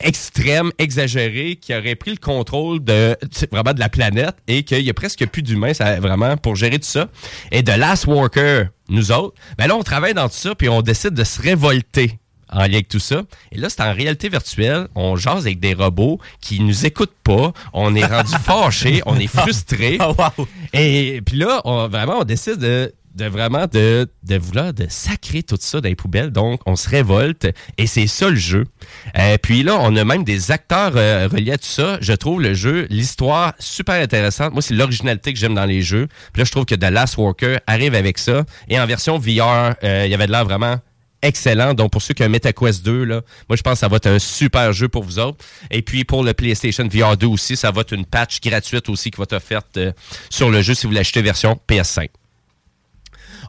[0.00, 3.16] extrême, exagéré, qui aurait pris le contrôle de
[3.50, 6.78] vraiment de la planète et qu'il y a presque plus d'humains ça, vraiment pour gérer
[6.78, 7.08] tout ça.
[7.52, 10.82] Et de Last Worker, nous autres, ben là on travaille dans tout ça puis on
[10.82, 12.18] décide de se révolter
[12.52, 13.22] en lien avec tout ça.
[13.52, 14.88] Et là, c'est en réalité virtuelle.
[14.94, 17.52] On jase avec des robots qui nous écoutent pas.
[17.72, 19.02] On est rendu fâchés.
[19.06, 19.98] On est frustrés.
[20.72, 25.42] Et puis là, on, vraiment, on décide de, de vraiment de, de vouloir de sacrer
[25.42, 26.30] tout ça dans les poubelles.
[26.30, 27.48] Donc, on se révolte.
[27.78, 28.66] Et c'est ça le jeu.
[29.18, 31.98] Euh, puis là, on a même des acteurs euh, reliés à tout ça.
[32.00, 34.52] Je trouve le jeu, l'histoire super intéressante.
[34.52, 36.06] Moi, c'est l'originalité que j'aime dans les jeux.
[36.32, 38.44] Puis là, je trouve que The Last Worker arrive avec ça.
[38.68, 40.76] Et en version VR, euh, il y avait de l'air vraiment
[41.22, 41.74] excellent.
[41.74, 44.06] Donc, pour ceux qui ont MetaQuest 2, là, moi, je pense que ça va être
[44.06, 45.44] un super jeu pour vous autres.
[45.70, 49.10] Et puis, pour le PlayStation VR 2 aussi, ça va être une patch gratuite aussi
[49.10, 49.92] qui va être offerte euh,
[50.30, 52.08] sur le jeu si vous l'achetez version PS5.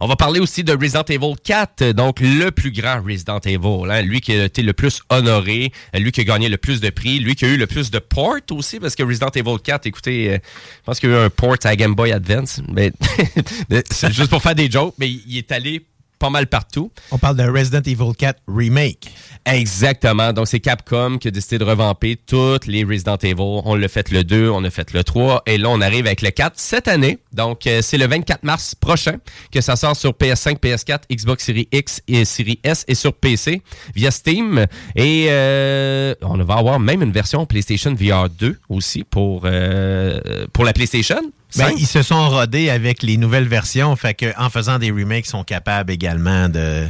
[0.04, 3.88] On va parler aussi de Resident Evil 4, donc le plus grand Resident Evil.
[3.88, 4.02] hein.
[4.02, 7.20] Lui qui a été le plus honoré, lui qui a gagné le plus de prix,
[7.20, 10.32] lui qui a eu le plus de ports aussi, parce que Resident Evil 4, écoutez,
[10.32, 12.92] euh, je pense qu'il y a eu un port à Game Boy Advance, mais
[13.92, 15.86] c'est juste pour faire des jokes, mais il est allé
[16.22, 16.92] pas mal partout.
[17.10, 19.10] On parle de Resident Evil 4 Remake.
[19.48, 20.34] Exactement.
[20.34, 23.62] Donc, c'est Capcom qui a décidé de revamper toutes les Resident Evil.
[23.66, 26.22] On l'a fait le 2, on a fait le 3, et là, on arrive avec
[26.22, 27.18] le 4 cette année.
[27.34, 29.18] Donc, euh, c'est le 24 mars prochain
[29.52, 33.64] que ça sort sur PS5, PS4, Xbox Series X et Series S et sur PC
[33.96, 34.68] via Steam.
[34.96, 40.66] Et euh, on va avoir même une version PlayStation VR 2 aussi pour, euh, pour
[40.66, 41.22] la PlayStation.
[41.56, 41.76] Ben, Cinq.
[41.80, 45.30] ils se sont rodés avec les nouvelles versions, fait que en faisant des remakes, ils
[45.30, 46.88] sont capables également de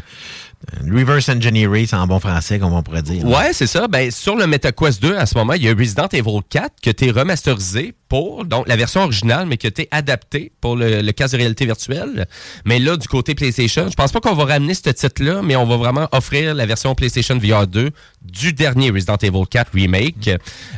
[0.87, 3.25] Reverse engineering, c'est en bon français, comme on pourrait dire.
[3.25, 3.87] Ouais, c'est ça.
[3.87, 6.91] Ben, sur le MetaQuest 2, à ce moment, il y a Resident Evil 4 que
[6.91, 11.01] tu es remasterisé pour, donc la version originale, mais que tu es adapté pour le,
[11.01, 12.27] le casque de réalité virtuelle.
[12.65, 15.65] Mais là, du côté PlayStation, je pense pas qu'on va ramener ce titre-là, mais on
[15.65, 17.89] va vraiment offrir la version PlayStation VR 2
[18.21, 20.29] du dernier Resident Evil 4 Remake.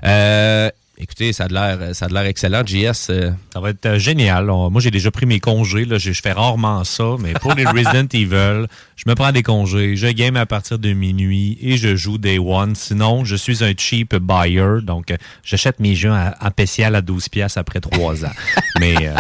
[0.06, 0.70] Euh,
[1.00, 2.62] Écoutez, ça a l'air, ça a l'air excellent.
[2.64, 3.08] JS.
[3.10, 4.50] euh, Ça va être euh, génial.
[4.52, 5.86] On- moi, j'ai déjà pris mes congés.
[5.86, 5.98] Là.
[5.98, 9.96] Je, je fais rarement ça, mais pour les Resident Evil, je me prends des congés.
[9.96, 12.76] Je game à partir de minuit et je joue Day One.
[12.76, 14.82] Sinon, je suis un cheap buyer.
[14.84, 18.32] Donc, euh, j'achète mes jeux en spécial à 12 pièces après trois ans.
[18.80, 19.14] mais euh,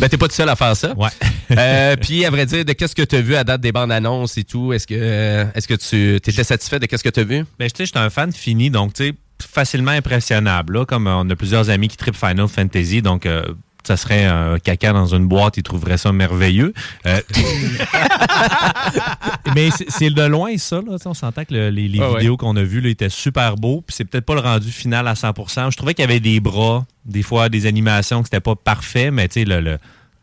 [0.00, 0.94] Ben, t'es pas tout seul à faire ça.
[0.96, 1.08] Ouais.
[1.52, 3.92] Euh, puis, à vrai dire, de qu'est-ce que tu as vu à date des bandes
[3.92, 7.20] annonces et tout, est-ce que, euh, est-ce que tu étais satisfait de qu'est-ce que tu
[7.20, 7.44] as vu?
[7.56, 10.78] Ben, tu sais, j'étais un fan fini, donc, tu sais, facilement impressionnable.
[10.78, 13.44] Là, comme euh, on a plusieurs amis qui trippent Final Fantasy, donc, euh,
[13.86, 16.72] ça serait un caca dans une boîte, ils trouveraient ça merveilleux.
[17.06, 17.20] Euh,
[19.54, 20.96] mais c'est- de loin ça, là.
[21.04, 22.18] On s'entend que le- les, les Ah ouais.
[22.18, 25.06] vidéos qu'on a vues là, étaient super beaux, puis c'est peut-être pas le rendu final
[25.08, 25.70] à 100%.
[25.70, 29.10] Je trouvais qu'il y avait des bras, des fois des animations que c'était pas parfait,
[29.10, 29.78] mais tu sais, le, le-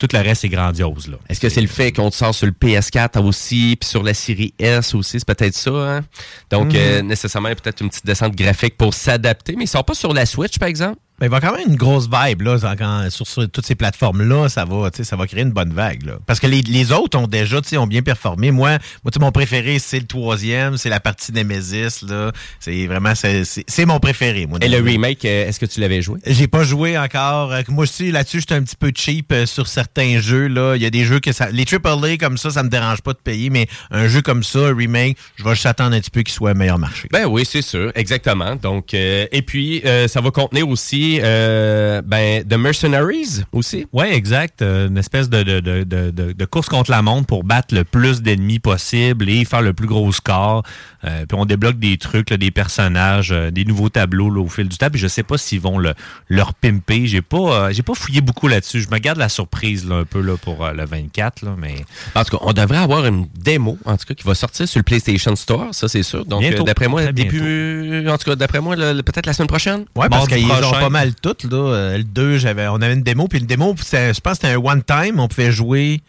[0.08, 1.08] tout le reste est grandiose.
[1.08, 1.18] Là.
[1.30, 4.14] Est-ce que c'est le fait qu'on te sort sur le PS4 aussi, puis sur la
[4.14, 6.02] série S aussi, c'est peut-être ça, hein?
[6.50, 6.76] Donc, Mhm.
[6.76, 10.26] euh, nécessairement, peut-être une petite descente graphique pour s'adapter, mais ils sont pas sur la
[10.26, 10.98] Switch, par exemple?
[11.24, 14.66] Il va quand même une grosse vibe là, quand- sur, sur toutes ces plateformes-là, ça
[14.66, 16.04] va, ça va créer une bonne vague.
[16.06, 16.14] Là.
[16.26, 18.52] Parce que les, les autres ont déjà tu sais, ont bien performé.
[18.52, 18.78] Moi,
[19.20, 22.02] mon préféré, c'est le troisième, c'est la partie Nemesis.
[22.08, 22.32] là.
[22.60, 24.46] C'est vraiment c'est, mon préféré.
[24.48, 26.20] Moi, Et le remake, euh, est-ce que tu l'avais joué?
[26.26, 27.52] J'ai pas joué encore.
[27.54, 30.48] Euh, Moi aussi, là-dessus, j'étais un petit peu cheap euh, sur certains jeux.
[30.48, 30.76] Là.
[30.76, 31.50] Il y a des jeux que ça.
[31.52, 34.60] Les AAA comme ça, ça me dérange pas de payer, mais un jeu comme ça,
[34.60, 37.08] un remake, je vais juste attendre un petit peu qu'il soit meilleur marché.
[37.12, 38.56] Ben oui, c'est sûr, exactement.
[38.56, 43.86] Donc, euh, et puis, euh, ça va contenir aussi euh, ben, The Mercenaries aussi.
[43.94, 44.62] Oui, exact.
[44.62, 48.22] Euh, une espèce de, de, de, de, course contre la montre pour battre le plus
[48.22, 50.64] d'ennemis possible et faire le plus gros score.
[51.04, 54.48] Euh, puis on débloque des trucs, là, des personnages, euh, des nouveaux tableaux là, au
[54.48, 54.90] fil du temps.
[54.90, 55.94] Puis je sais pas s'ils vont le,
[56.30, 57.08] leur pimper.
[57.08, 58.82] J'ai pas, j'ai pas fouillé beaucoup là-dessus.
[58.82, 61.76] Je me garde la surprise là, un peu là, pour le 24, là, mais
[62.16, 64.80] En tout cas, on devrait avoir une démo, en tout cas, qui va sortir sur
[64.80, 66.26] le PlayStation Store, ça c'est sûr.
[66.26, 69.86] Donc, d'après moi, début, en tout cas, d'après moi, peut-être la semaine prochaine.
[69.96, 71.44] Ouais, parce qu'ils ont pas mal toutes.
[71.44, 71.58] Là.
[71.58, 74.54] Euh, Le 2, j'avais, on avait une démo, puis le démo, je pense que c'était
[74.54, 75.20] un one-time.
[75.20, 76.02] On pouvait jouer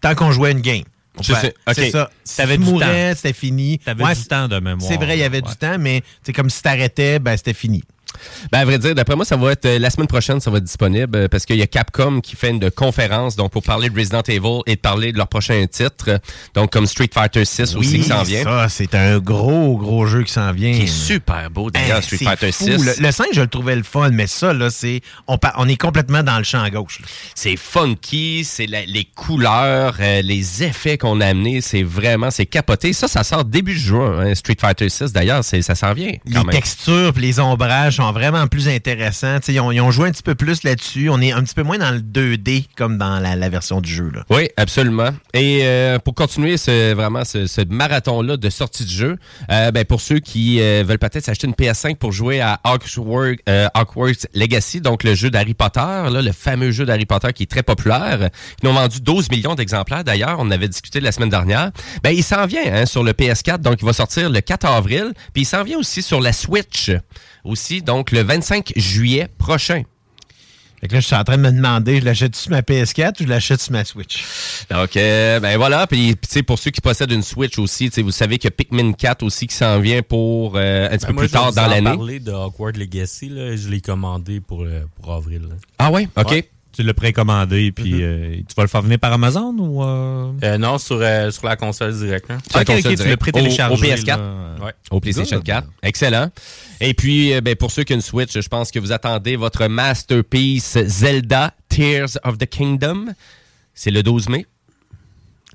[0.00, 0.82] tant qu'on jouait une game.
[1.22, 2.10] C'est ça.
[2.24, 3.80] Si tu mourais, c'était fini.
[3.86, 4.86] Ouais, du temps de mémoire.
[4.86, 5.48] C'est vrai, il y avait Ouais.
[5.50, 7.82] du temps, mais c'est comme si t'arrêtais, ben c'était fini.
[8.52, 10.58] Ben, à vrai dire, d'après moi, ça va être euh, la semaine prochaine, ça va
[10.58, 13.90] être disponible euh, parce qu'il y a Capcom qui fait une conférence donc pour parler
[13.90, 16.20] de Resident Evil et de parler de leur prochain titre,
[16.54, 18.42] donc comme Street Fighter 6 aussi qui s'en vient.
[18.44, 20.72] Ça, c'est un gros, gros jeu qui s'en vient.
[20.72, 22.64] Qui est super beau d'ailleurs, Hey, Street c'est Fighter fou.
[22.64, 22.84] 6.
[23.00, 25.00] Le, le 5, je le trouvais le fun, mais ça, là, c'est.
[25.28, 27.00] On, est complètement dans le champ à gauche.
[27.34, 32.92] C'est funky, c'est les couleurs, euh, les effets qu'on a amenés, c'est vraiment, c'est capoté.
[32.92, 36.50] Ça, ça sort début juin, hein, Street Fighter 6 d'ailleurs, ça s'en vient Les même.
[36.50, 39.38] textures pis les ombrages sont vraiment plus intéressants.
[39.48, 41.08] Ils ont, ils ont joué un petit peu plus là-dessus.
[41.10, 44.10] On est un petit peu moins dans le 2D comme dans la, version du jeu.
[44.12, 44.24] Là.
[44.30, 45.10] Oui, absolument.
[45.32, 49.16] Et euh, pour continuer ce, vraiment ce, marathon-là de sortie de jeu,
[49.50, 54.26] euh, ben, pour ceux qui euh, veulent peut-être s'acheter une PS5 pour jouer à Hogwarts,
[54.34, 58.30] Legacy, donc le jeu d'Harry Potter, le fameux jeu d'Harry Potter qui est très populaire,
[58.60, 61.70] qui ont vendu 12 millions d'exemplaires d'ailleurs, on avait discuté la semaine dernière,
[62.02, 65.12] ben, il s'en vient hein, sur le PS4, donc il va sortir le 4 avril,
[65.32, 66.90] puis il s'en vient aussi sur la Switch,
[67.44, 69.82] aussi, donc le 25 juillet prochain.
[70.80, 73.20] Fait que là, je suis en train de me demander, je l'achète sur ma PS4
[73.20, 74.22] ou je l'achète sur ma Switch?
[74.70, 75.86] Donc, euh, ben voilà.
[75.86, 78.48] Puis, tu sais, pour ceux qui possèdent une Switch aussi, tu sais, vous savez qu'il
[78.48, 81.22] y a Pikmin 4 aussi qui s'en vient pour euh, un petit Ben, peu moi,
[81.22, 81.96] plus je vais tard vous dans l'année.
[81.96, 83.30] parler de Hogwarts Legacy.
[83.30, 83.56] Là.
[83.56, 85.42] Je l'ai commandé pour, euh, pour avril.
[85.48, 85.54] là.
[85.78, 86.08] Ah ouais?
[86.14, 86.30] OK.
[86.30, 86.50] Ouais.
[86.76, 88.02] Tu l'as précommandé, puis Mm-hmm.
[88.02, 89.82] euh, tu vas le faire venir par Amazon ou.
[89.82, 90.32] euh?
[90.42, 92.26] Euh, non, sur, euh, sur la console direct.
[92.30, 92.38] hein.
[92.50, 94.06] Sur la Ok, ok, console tu l'as prétéléchargé, Au, au PS4.
[94.18, 94.64] là.
[94.64, 94.72] Ouais.
[94.90, 95.66] Au PlayStation 4.
[95.82, 96.30] Excellent.
[96.80, 99.36] Et puis, euh, ben, pour ceux qui ont une Switch, je pense que vous attendez
[99.36, 103.06] votre masterpiece Zelda Tears of the Kingdom.
[103.74, 104.44] C'est le 12 mai.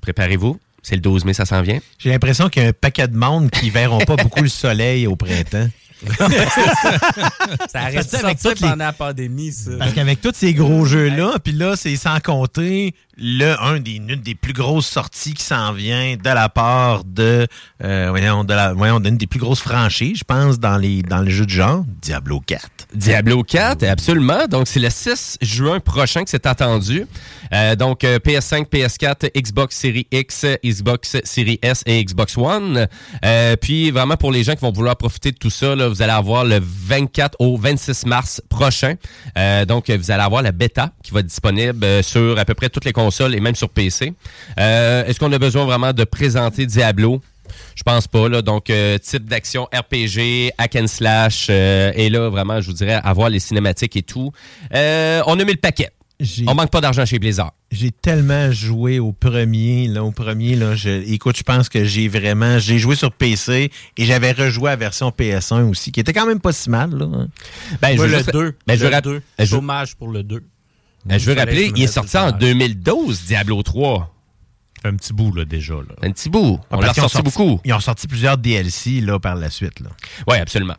[0.00, 0.58] Préparez-vous.
[0.82, 1.78] C'est le 12 mai, ça s'en vient.
[1.98, 5.06] J'ai l'impression qu'il y a un paquet de monde qui verront pas beaucoup le soleil
[5.06, 5.68] au printemps.
[7.68, 9.70] Ça arrête Parce que de avec sortir les- pendant la pandémie, ça.
[9.78, 14.16] Parce qu'avec tous ces gros jeux-là, puis là, c'est sans compter le un des, une
[14.16, 17.46] des plus grosses sorties qui s'en vient de la part de,
[17.84, 21.20] euh, voyons, de la, voyons, d'une des plus grosses franchises, je pense, dans les dans
[21.20, 22.88] le jeu de genre, Diablo 4.
[22.94, 24.46] Diablo 4, absolument.
[24.50, 27.06] Donc, c'est le 6 juin prochain que c'est attendu.
[27.54, 32.88] Euh, donc, euh, PS5, PS4, Xbox Series X, Xbox Series S et Xbox One.
[33.24, 36.02] Euh, puis, vraiment, pour les gens qui vont vouloir profiter de tout ça, là, vous
[36.02, 38.96] allez avoir le 24 au 26 mars prochain.
[39.38, 42.54] Euh, donc, vous allez avoir la bêta qui va être disponible euh, sur à peu
[42.54, 44.14] près toutes les consoles console et même sur PC.
[44.58, 47.20] Euh, Est-ce qu'on a besoin vraiment de présenter Diablo?
[47.74, 48.28] Je pense pas.
[48.28, 48.40] Là.
[48.40, 51.48] Donc, euh, type d'action RPG, hack and slash.
[51.50, 54.32] euh, et là, vraiment, je vous dirais, avoir les cinématiques et tout.
[54.74, 55.90] Euh, on a mis le paquet.
[56.46, 57.52] On manque pas d'argent chez Blizzard.
[57.72, 62.06] J'ai tellement joué au premier, là, au premier, là, je, écoute, je pense que j'ai
[62.06, 66.12] vraiment, j'ai joué sur PC et j'avais rejoué à la version PS1 aussi, qui était
[66.12, 67.06] quand même pas si mal, là.
[67.12, 67.28] hein.
[67.80, 68.54] Ben, Moi, je veux le juste- 2.
[68.66, 69.22] ben, je veux le rap- 2.
[69.36, 70.44] ben, je- Dommage pour le 2.
[71.04, 72.40] Ben, je veux rappeler, il est sorti en page.
[72.40, 74.11] 2012, Diablo 3.
[74.82, 75.74] Fait un petit bout, là, déjà.
[75.74, 75.94] Là.
[76.02, 76.58] Un petit bout.
[76.70, 77.60] Ah, On l'a ont sorti beaucoup.
[77.64, 79.78] Ils ont sorti plusieurs DLC, là, par la suite.
[80.26, 80.74] Oui, absolument.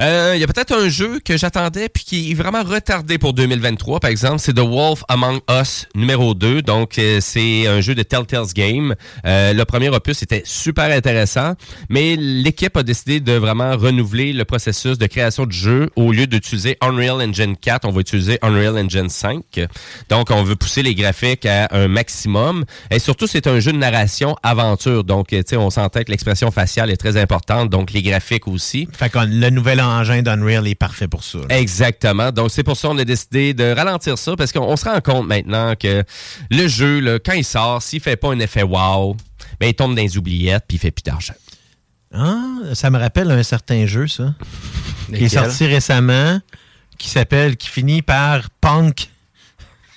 [0.00, 3.32] Euh, Il y a peut-être un jeu que j'attendais puis qui est vraiment retardé pour
[3.34, 4.38] 2023, par exemple.
[4.38, 6.62] C'est The Wolf Among Us numéro 2.
[6.62, 8.94] Donc, euh, c'est un jeu de Telltale's Game.
[9.26, 11.54] Euh, le premier opus était super intéressant,
[11.88, 15.90] mais l'équipe a décidé de vraiment renouveler le processus de création de jeu.
[15.96, 19.42] Au lieu d'utiliser Unreal Engine 4, on va utiliser Unreal Engine 5.
[20.08, 22.64] Donc, on veut pousser les graphiques à un maximum.
[22.90, 25.04] Et surtout, c'est un jeu de narration aventure.
[25.04, 27.70] Donc, euh, tu sais, on sentait que l'expression faciale est très importante.
[27.70, 28.86] Donc, les graphiques aussi.
[28.92, 31.38] Fait que le nouvel engin d'Unreal est parfait pour ça.
[31.38, 31.58] là.
[31.58, 32.30] Exactement.
[32.30, 35.26] Donc, c'est pour ça qu'on a décidé de ralentir ça parce qu'on se rend compte
[35.26, 36.04] maintenant que
[36.50, 39.16] le jeu, là, quand il sort, s'il fait pas un effet wow,
[39.58, 41.34] ben, il tombe dans les oubliettes puis il fait plus d'argent.
[42.14, 44.34] Ah, ça me rappelle un certain jeu, ça.
[45.08, 46.40] Qui est sorti récemment,
[46.96, 49.08] qui s'appelle, qui finit par Punk.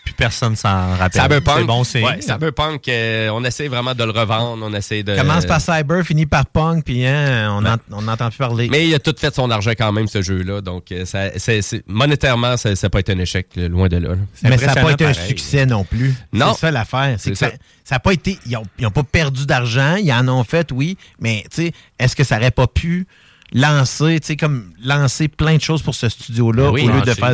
[0.06, 1.22] Plus personne s'en rappelle.
[1.24, 1.58] Cyberpunk.
[1.60, 2.06] C'est bon signe.
[2.06, 4.64] Ouais, Cyberpunk, euh, on essaie vraiment de le revendre.
[4.64, 5.16] On essaie de.
[5.18, 8.68] Commence par Cyber, finit par Punk, puis hein, on n'en- on n'entend plus parler.
[8.70, 10.62] Mais il a tout fait son argent quand même, ce jeu-là.
[10.62, 14.10] Donc, euh, ça, c'est- c'est- monétairement, ça n'a pas été un échec, loin de là.
[14.10, 14.16] là.
[14.44, 16.14] Mais ça n'a pas été un succès non plus.
[16.32, 16.54] Non.
[16.54, 17.16] C'est ça l'affaire.
[17.18, 17.48] C'est C'est que ça.
[17.50, 17.54] ça
[17.84, 18.38] ça a pas été.
[18.46, 19.96] Ils n'ont pas perdu d'argent.
[19.96, 20.98] Ils en ont fait, oui.
[21.20, 23.08] Mais tu sais, est-ce que ça n'aurait pas pu
[23.54, 27.02] lancer, tu sais, comme lancer plein de choses pour ce studio-là Ben oui, au lieu
[27.02, 27.34] de faire.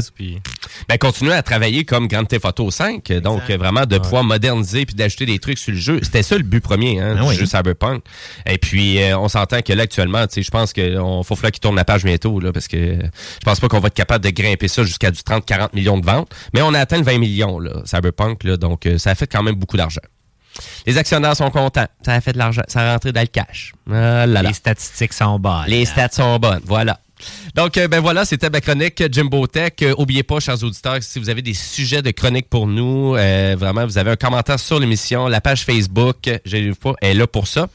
[0.87, 3.11] Ben, continuer à travailler comme Grand Theft Auto 5.
[3.23, 5.99] Donc, euh, vraiment, de pouvoir moderniser puis d'ajouter des trucs sur le jeu.
[6.03, 7.35] C'était ça le but premier, hein, Ah du oui.
[7.35, 8.03] jeu Cyberpunk.
[8.45, 11.51] Et puis, euh, on s'entend que là, actuellement, tu sais, je pense qu'il faut falloir
[11.51, 14.23] qu'il tourne la page bientôt, là, parce que je pense pas qu'on va être capable
[14.23, 16.31] de grimper ça jusqu'à du 30-40 millions de ventes.
[16.53, 19.27] Mais on a atteint le 20 millions, là, Cyberpunk, là, donc euh, ça a fait
[19.27, 20.01] quand même beaucoup d'argent.
[20.85, 21.87] Les actionnaires sont contents.
[22.05, 22.63] Ça a fait de l'argent.
[22.67, 23.73] Ça a rentré dans le cash.
[23.89, 24.41] Ah là là.
[24.43, 25.65] Les statistiques sont bonnes.
[25.67, 26.99] Les stats sont bonnes, voilà.
[27.55, 29.73] Donc, euh, ben voilà, c'était ma chronique Jimbo Tech.
[29.81, 33.55] Euh, oubliez pas, chers auditeurs, si vous avez des sujets de chronique pour nous, euh,
[33.57, 37.47] vraiment, vous avez un commentaire sur l'émission, la page Facebook, j'ai pas, est là pour
[37.47, 37.67] ça.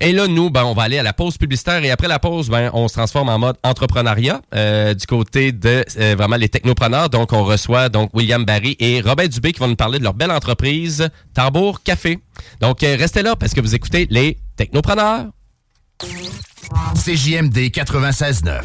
[0.00, 2.48] Et là, nous, ben, on va aller à la pause publicitaire et après la pause,
[2.48, 4.40] ben, on se transforme en mode entrepreneuriat
[4.94, 7.10] du côté de vraiment les technopreneurs.
[7.10, 10.14] Donc, on reçoit donc William Barry et Robert Dubé qui vont nous parler de leur
[10.14, 12.18] belle entreprise Tambour Café.
[12.60, 15.26] Donc, restez là parce que vous écoutez les technopreneurs.
[16.00, 18.62] CJMD 96.9.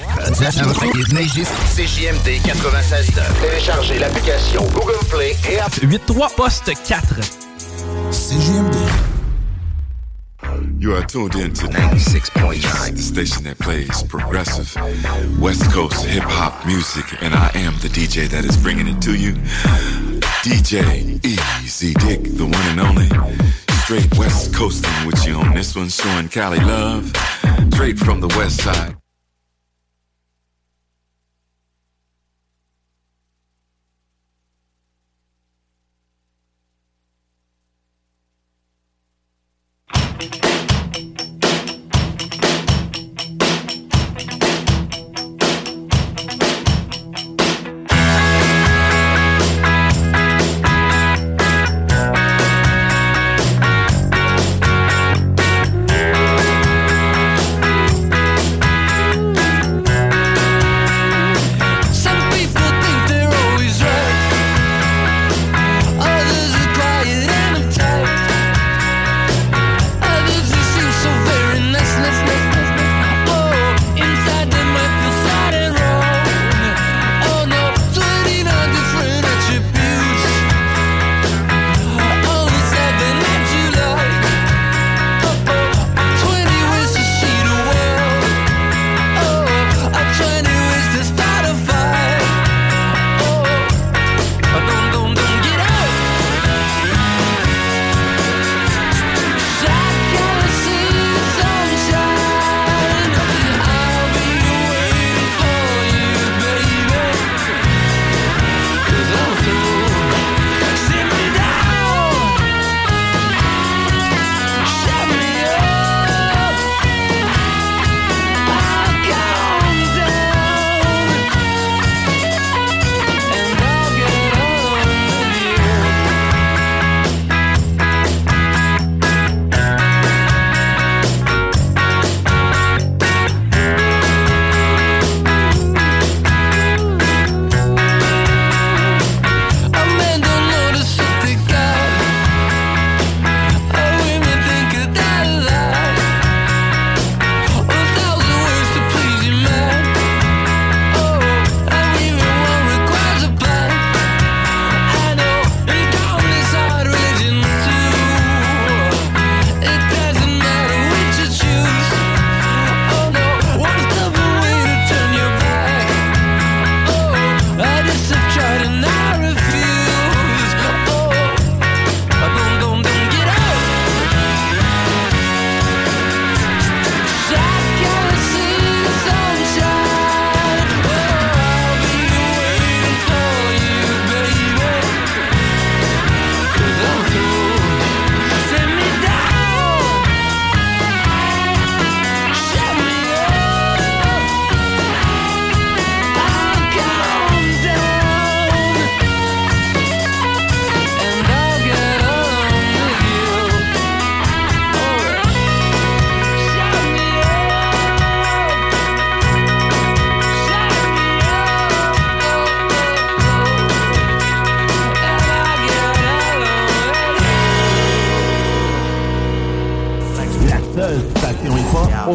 [1.76, 3.42] CJMD 96.9.
[3.42, 7.04] Téléchargez l'application Google Play et App 83 poste 4.
[8.12, 8.76] CJMD.
[10.80, 14.74] You are tuned in to 96.9, the station that plays progressive
[15.40, 19.14] West Coast hip hop music, and I am the DJ that is bringing it to
[19.14, 19.34] you.
[20.44, 23.65] DJ Easy Dick, the one and only.
[23.86, 27.16] Straight West Coasting with you on this one, showing Cali love.
[27.72, 28.96] Straight from the West Side.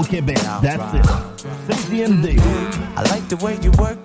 [0.00, 0.38] Au Québec.
[0.62, 1.06] That's it.
[1.68, 2.40] CJMD.
[2.96, 3.99] I like the way you work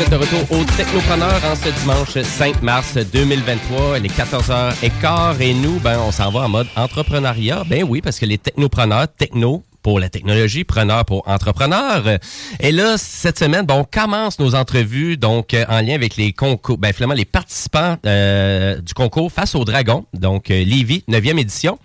[0.00, 3.98] vous êtes de retour au Technopreneur en ce dimanche 5 mars 2023.
[3.98, 7.64] Il est 14h15 et nous, ben, on s'en va en mode entrepreneuriat.
[7.66, 12.18] Ben oui, parce que les technopreneurs, techno, pour la technologie, preneur pour entrepreneur.
[12.60, 16.32] Et là, cette semaine, bon, on commence nos entrevues donc euh, en lien avec les
[16.32, 21.38] concours, ben finalement les participants euh, du concours face au dragon, donc euh, Lévis, 9e
[21.38, 21.78] édition.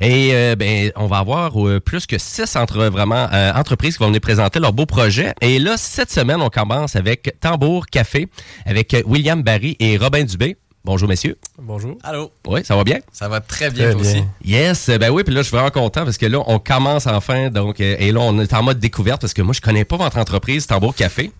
[0.00, 1.52] Et euh, ben on va avoir
[1.84, 5.32] plus que six entre vraiment entreprises qui vont venir présenter leurs beaux projets.
[5.40, 8.28] Et là, cette semaine, on commence avec Tambour Café
[8.66, 10.56] avec William Barry et Robin Dubé.
[10.88, 11.36] Bonjour messieurs.
[11.60, 11.98] Bonjour.
[12.02, 12.32] Allô.
[12.46, 13.00] Oui, ça va bien?
[13.12, 14.24] Ça va très bien, toi aussi.
[14.42, 17.50] Yes, ben oui, puis là je suis vraiment content parce que là on commence enfin
[17.50, 19.98] donc euh, et là on est en mode découverte parce que moi je connais pas
[19.98, 21.30] votre entreprise Tambour Café.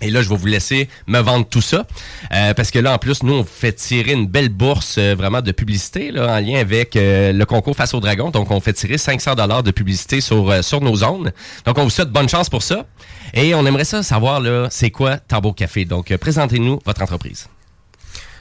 [0.00, 1.86] Et là, je vais vous laisser me vendre tout ça.
[2.32, 5.40] Euh, parce que là, en plus, nous, on fait tirer une belle bourse euh, vraiment
[5.40, 8.30] de publicité là, en lien avec euh, le concours Face au Dragon.
[8.30, 11.32] Donc, on fait tirer 500 dollars de publicité sur, euh, sur nos zones.
[11.64, 12.84] Donc, on vous souhaite bonne chance pour ça.
[13.32, 15.84] Et on aimerait ça savoir, là, c'est quoi Tambour Café?
[15.84, 17.48] Donc, euh, présentez-nous votre entreprise.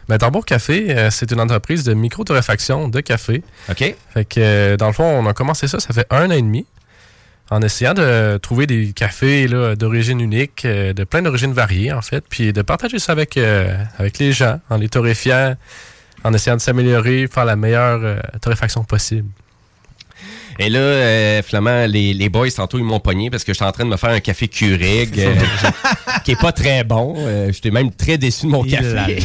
[0.09, 3.43] Ben, Tambour Café, euh, c'est une entreprise de micro-torréfaction de café.
[3.69, 3.95] OK.
[4.13, 6.41] Fait que, euh, dans le fond, on a commencé ça, ça fait un an et
[6.41, 6.65] demi,
[7.49, 12.01] en essayant de trouver des cafés là, d'origine unique, euh, de plein d'origines variées, en
[12.01, 15.55] fait, puis de partager ça avec, euh, avec les gens, en les torréfiant,
[16.23, 19.27] en essayant de s'améliorer, faire la meilleure euh, torréfaction possible.
[20.59, 23.71] Et là, euh, finalement, les, les boys, tantôt, ils m'ont pogné parce que j'étais en
[23.71, 25.35] train de me faire un café Keurig euh,
[26.23, 27.15] qui est pas très bon.
[27.17, 29.17] Euh, J'étais même très déçu de mon café.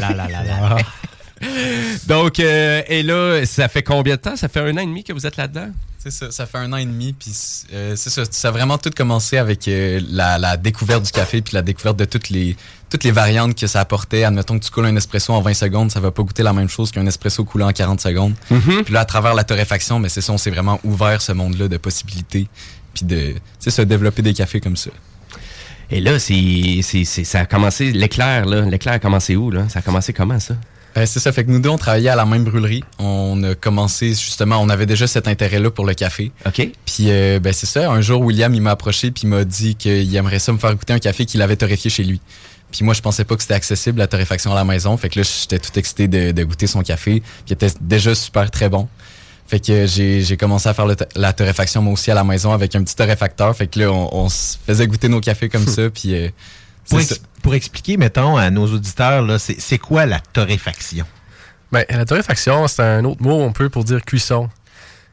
[2.07, 4.37] Donc, euh, et là, ça fait combien de temps?
[4.37, 5.69] Ça fait un an et demi que vous êtes là-dedans?
[6.01, 7.33] C'est ça, ça fait un an et demi, puis
[7.73, 11.43] euh, c'est ça, ça a vraiment tout commencé avec euh, la, la découverte du café,
[11.43, 12.57] puis la découverte de toutes les,
[12.89, 14.23] toutes les variantes que ça apportait.
[14.23, 16.69] Admettons que tu coules un espresso en 20 secondes, ça va pas goûter la même
[16.69, 18.35] chose qu'un espresso coulé en 40 secondes.
[18.49, 18.85] Mhm.
[18.85, 21.67] Puis là, à travers la torréfaction, mais c'est ça, on s'est vraiment ouvert ce monde-là
[21.67, 22.47] de possibilités,
[22.95, 24.91] puis de, c'est ça, développer des cafés comme ça.
[25.91, 26.83] Et là, c'est-
[27.25, 28.61] ça a commencé, l'éclair, là.
[28.61, 29.69] L'éclair a commencé où, là?
[29.69, 30.55] Ça a commencé comment, ça?
[30.99, 32.83] Euh, c'est ça, fait que nous deux, on travaillait à la même brûlerie.
[32.99, 36.33] On a commencé justement, on avait déjà cet intérêt-là pour le café.
[36.47, 36.71] OK.
[36.85, 39.77] Puis, euh, ben c'est ça, un jour, William, il m'a approché puis il m'a dit
[39.77, 42.21] qu'il aimerait ça me faire goûter un café qu'il avait torréfié chez lui.
[42.73, 44.97] Puis moi, je pensais pas que c'était accessible, la torréfaction à la maison.
[44.97, 48.51] Fait que là, j'étais tout excité de, de goûter son café, qui était déjà super
[48.51, 48.89] très bon.
[49.47, 52.75] Fait que j'ai commencé à faire le la torréfaction moi aussi à la maison avec
[52.77, 53.57] un petit torréfacteur.
[53.57, 55.89] Fait que là, on, on se faisait goûter nos cafés comme ça.
[55.89, 56.29] Puis euh,
[56.89, 57.21] Pour, ex-
[57.55, 61.07] expliquer, mettons, à nos auditeurs, c'est quoi la torréfaction?
[61.71, 64.49] Ben, la torréfaction, c'est un autre mot un peu pour dire cuisson.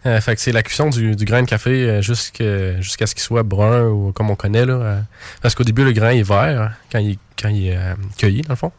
[0.05, 3.23] Euh, fait que c'est la cuisson du, du grain de café euh, jusqu'à ce qu'il
[3.23, 4.65] soit brun ou comme on connaît.
[4.65, 5.01] Là, euh,
[5.41, 8.41] parce qu'au début, le grain est vert hein, quand il, quand il est euh, cueilli,
[8.43, 8.71] dans le fond.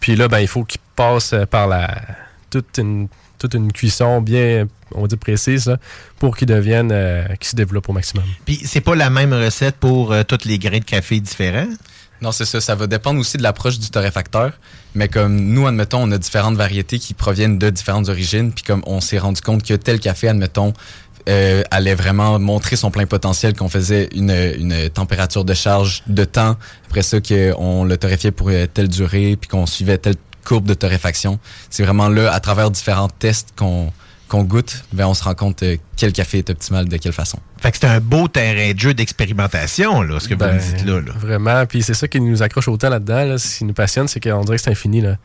[0.00, 2.00] Puis là, ben, il faut qu'il passe par la
[2.48, 5.78] toute une, toute une cuisson bien, on va dire, précise là,
[6.20, 8.24] pour qu'il devienne, euh, qu'il se développe au maximum.
[8.44, 11.68] Puis c'est pas la même recette pour tous les grains de café différents?
[12.22, 12.60] Non, c'est ça.
[12.60, 14.52] Ça va dépendre aussi de l'approche du torréfacteur.
[14.94, 18.52] Mais comme nous, admettons, on a différentes variétés qui proviennent de différentes origines.
[18.52, 20.72] Puis comme on s'est rendu compte que tel café, admettons,
[21.28, 26.24] euh, allait vraiment montrer son plein potentiel, qu'on faisait une, une température de charge de
[26.24, 26.56] temps.
[26.88, 30.74] Après ça, qu'on le torréfiait pour euh, telle durée, puis qu'on suivait telle courbe de
[30.74, 31.40] torréfaction.
[31.70, 33.92] C'est vraiment là, à travers différents tests qu'on
[34.32, 37.38] qu'on goûte, ben on se rend compte euh, quel café est optimal de quelle façon.
[37.60, 40.76] Fait que c'est un beau terrain de jeu d'expérimentation, là, ce que Ben, vous me
[40.76, 41.00] dites là.
[41.00, 41.12] là.
[41.18, 41.66] Vraiment.
[41.66, 43.24] Puis c'est ça qui nous accroche autant là-dedans.
[43.24, 45.00] Là, ce qui nous passionne, c'est qu'on dirait que c'est infini.
[45.00, 45.16] Là.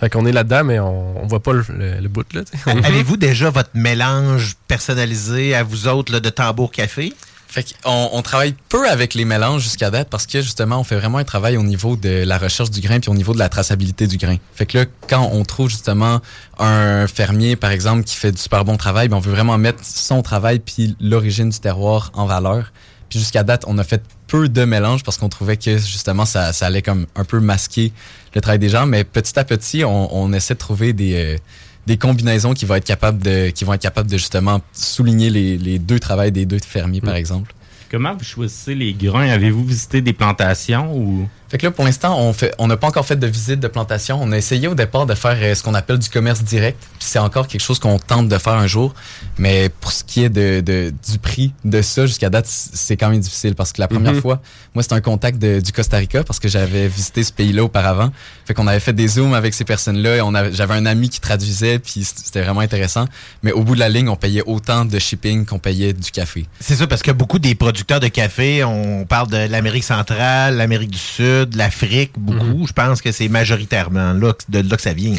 [0.00, 2.24] Fait qu'on est là-dedans, mais on, on voit pas le, le- le bout.
[2.34, 2.42] Là.
[2.84, 7.12] Avez-vous déjà votre mélange personnalisé à vous autres là, de tambour café?
[7.52, 10.96] Fait qu'on on travaille peu avec les mélanges jusqu'à date parce que justement, on fait
[10.96, 13.50] vraiment un travail au niveau de la recherche du grain puis au niveau de la
[13.50, 14.36] traçabilité du grain.
[14.54, 16.22] Fait que là, quand on trouve justement
[16.58, 19.84] un fermier, par exemple, qui fait du super bon travail, ben on veut vraiment mettre
[19.84, 22.72] son travail puis l'origine du terroir en valeur.
[23.10, 26.54] Puis jusqu'à date, on a fait peu de mélanges parce qu'on trouvait que justement, ça,
[26.54, 27.92] ça allait comme un peu masquer
[28.34, 28.86] le travail des gens.
[28.86, 31.34] Mais petit à petit, on, on essaie de trouver des...
[31.34, 31.38] euh,
[31.86, 35.58] des combinaisons qui vont être capables de qui vont être capables de justement souligner les,
[35.58, 37.54] les deux travails des deux fermiers par exemple.
[37.90, 39.28] Comment vous choisissez les grains?
[39.28, 41.28] Avez-vous visité des plantations ou...
[41.52, 43.68] Fait que là, pour l'instant, on fait, on n'a pas encore fait de visite de
[43.68, 44.18] plantation.
[44.22, 46.78] On a essayé au départ de faire euh, ce qu'on appelle du commerce direct.
[46.98, 48.94] Puis c'est encore quelque chose qu'on tente de faire un jour.
[49.36, 53.10] Mais pour ce qui est de, de- du prix de ça, jusqu'à date, c'est quand
[53.10, 54.22] même difficile parce que la première Mhm.
[54.22, 54.40] fois,
[54.74, 58.10] moi, c'était un contact de- du Costa Rica parce que j'avais visité ce pays-là auparavant.
[58.46, 61.10] Fait qu'on avait fait des zooms avec ces personnes-là et on avait- j'avais un ami
[61.10, 63.04] qui traduisait puis c'était vraiment intéressant.
[63.42, 66.46] Mais au bout de la ligne, on payait autant de shipping qu'on payait du café.
[66.60, 70.90] C'est ça, parce que beaucoup des producteurs de café, on parle de l'Amérique centrale, l'Amérique
[70.90, 72.66] du Sud, l'Afrique, beaucoup.
[72.66, 75.16] Je pense que c'est majoritairement là, de là que ça vient.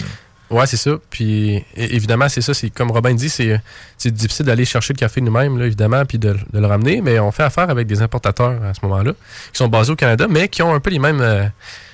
[0.50, 0.92] Ouais, c'est ça.
[1.10, 2.54] Puis évidemment, c'est ça.
[2.54, 3.60] C'est comme Robin dit, c'est
[3.98, 7.02] c'est difficile d'aller chercher le café nous-mêmes, là, évidemment, puis de, de le ramener.
[7.02, 9.14] Mais on fait affaire avec des importateurs à ce moment-là,
[9.52, 11.46] qui sont basés au Canada, mais qui ont un peu les mêmes euh,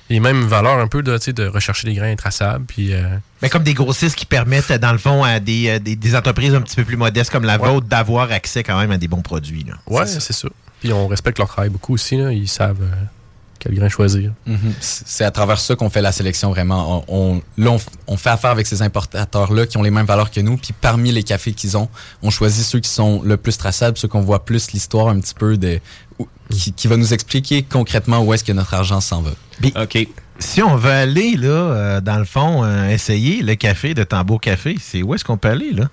[0.10, 2.66] les mêmes valeurs, un peu de, de rechercher des grains intraçables.
[2.66, 3.04] Puis euh,
[3.42, 6.54] Mais comme des grossistes qui permettent, dans le fond, à des, euh, des, des entreprises
[6.54, 9.22] un petit peu plus modestes comme la vôtre d'avoir accès quand même à des bons
[9.22, 9.66] produits.
[9.88, 10.50] Ouais, c'est ça.
[10.82, 12.18] Puis on respecte leur travail beaucoup aussi.
[12.18, 12.32] Là.
[12.32, 12.96] Ils savent euh,
[13.60, 14.32] quel grain choisir.
[14.48, 14.58] Mhm.
[14.80, 17.04] C'est c'est à travers ça qu'on fait la sélection vraiment.
[17.08, 20.06] On, on- là, on, f- on fait affaire avec ces importateurs-là qui ont les mêmes
[20.06, 20.58] valeurs que nous.
[20.58, 21.90] Puis parmi les cafés qu'ils ont,
[22.24, 25.34] on choisit ceux qui sont le plus traçables, ceux qu'on voit plus l'histoire un petit
[25.34, 25.80] peu de
[26.50, 29.32] qui va nous expliquer concrètement où est-ce que notre argent s'en va.
[29.84, 30.08] OK.
[30.40, 34.40] Si on veut aller, là, euh, dans le fond, euh, essayer le café de Tambour
[34.42, 35.90] Café, c'est où est-ce qu'on peut aller, là?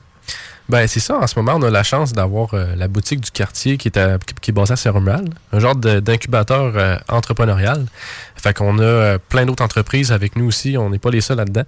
[0.68, 1.18] Ben, c'est ça.
[1.18, 3.96] En ce moment, on a la chance d'avoir euh, la boutique du quartier qui est,
[3.96, 7.86] à- qui, est basée à Saint-Romuald, un genre d'incubateur euh, entrepreneurial.
[8.34, 10.76] Fait qu'on a euh, plein d'autres entreprises avec nous aussi.
[10.76, 11.62] On n'est pas les seuls là-dedans.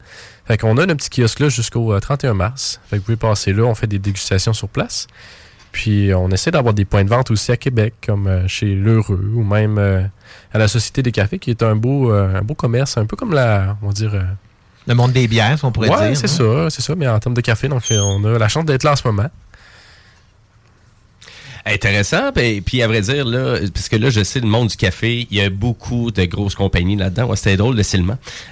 [0.46, 2.80] Fait qu'on a notre petit kiosque là jusqu'au euh, 31 mars.
[2.90, 3.62] Fait que vous pouvez passer là.
[3.62, 5.06] On fait des dégustations sur place.
[5.70, 9.44] Puis on essaie d'avoir des points de vente aussi à Québec, comme chez L'Heureux ou
[9.44, 9.78] même
[10.52, 13.34] à la Société des cafés, qui est un beau, un beau commerce, un peu comme
[13.34, 14.12] la, on va dire...
[14.89, 16.16] Le monde des bières, si on pourrait ouais, dire.
[16.16, 16.65] c'est hein?
[16.65, 16.94] ça, c'est ça.
[16.97, 19.06] Mais en termes de café, donc euh, on a la chance d'être là en ce
[19.06, 19.28] moment.
[21.66, 22.32] Intéressant.
[22.35, 25.27] Puis, puis, à vrai dire, là, parce que là, je sais, le monde du café,
[25.31, 27.27] il y a beaucoup de grosses compagnies là-dedans.
[27.27, 27.85] Ouais, C'était drôle, le.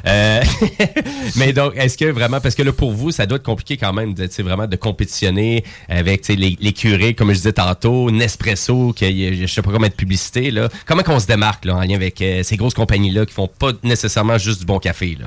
[0.06, 0.42] Euh,
[1.36, 3.94] mais donc, est-ce que vraiment, parce que là, pour vous, ça doit être compliqué quand
[3.94, 8.10] même de, vraiment de compétitionner avec tu sais, les, les curés, comme je disais tantôt,
[8.10, 10.50] Nespresso, qui je sais pas comment de publicité.
[10.50, 10.68] Là.
[10.84, 13.72] Comment qu'on se démarque là, en lien avec euh, ces grosses compagnies-là qui font pas
[13.82, 15.16] nécessairement juste du bon café?
[15.18, 15.26] Là?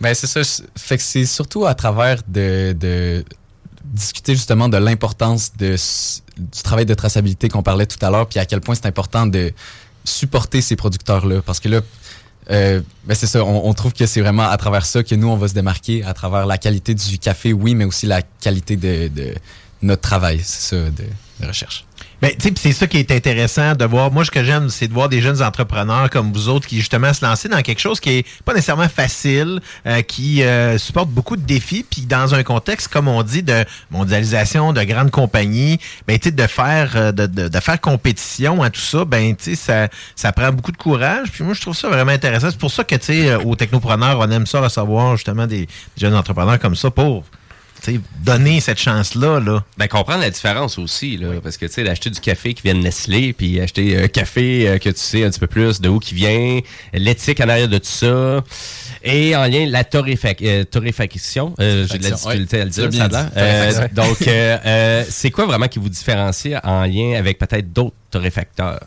[0.00, 0.40] Ben c'est ça.
[0.76, 3.24] Fait que c'est surtout à travers de, de
[3.84, 5.76] discuter justement de l'importance de
[6.36, 9.26] du travail de traçabilité qu'on parlait tout à l'heure, puis à quel point c'est important
[9.26, 9.52] de
[10.04, 11.80] supporter ces producteurs-là, parce que là,
[12.50, 13.44] euh, ben c'est ça.
[13.44, 16.04] On, on trouve que c'est vraiment à travers ça que nous on va se démarquer,
[16.04, 19.34] à travers la qualité du café, oui, mais aussi la qualité de, de
[19.82, 21.04] notre travail, c'est ça, de,
[21.40, 21.84] de recherche.
[22.20, 24.10] Ben, tu sais, pis c'est ça qui est intéressant de voir.
[24.10, 27.12] Moi, ce que j'aime, c'est de voir des jeunes entrepreneurs comme vous autres qui, justement,
[27.12, 31.36] se lancer dans quelque chose qui est pas nécessairement facile, euh, qui euh, supporte beaucoup
[31.36, 35.78] de défis, puis dans un contexte, comme on dit, de mondialisation, de grandes compagnies,
[36.08, 40.32] ben, de faire, euh, de, de, de faire compétition à tout ça, ben, ça, ça
[40.32, 41.30] prend beaucoup de courage.
[41.30, 42.50] Puis moi, je trouve ça vraiment intéressant.
[42.50, 45.66] C'est pour ça que, tu sais, euh, aux technopreneurs, on aime ça recevoir, justement, des,
[45.66, 47.22] des jeunes entrepreneurs comme ça pour,
[48.24, 49.64] donner cette chance-là, là.
[49.76, 52.74] Ben, comprendre la différence aussi, là, parce que, tu sais, d'acheter du café qui vient
[52.74, 55.88] de Nestlé, puis acheter un café euh, que tu sais un petit peu plus de
[55.88, 56.60] où qui vient,
[56.92, 58.42] l'éthique en arrière de tout ça,
[59.02, 62.88] et en lien, la torréfac- euh, torréfaction, euh, j'ai de la difficulté à le dire,
[62.88, 63.30] bien ça a dit.
[63.36, 67.96] Euh, donc, euh, euh, c'est quoi vraiment qui vous différencie en lien avec peut-être d'autres
[68.10, 68.80] torréfacteurs?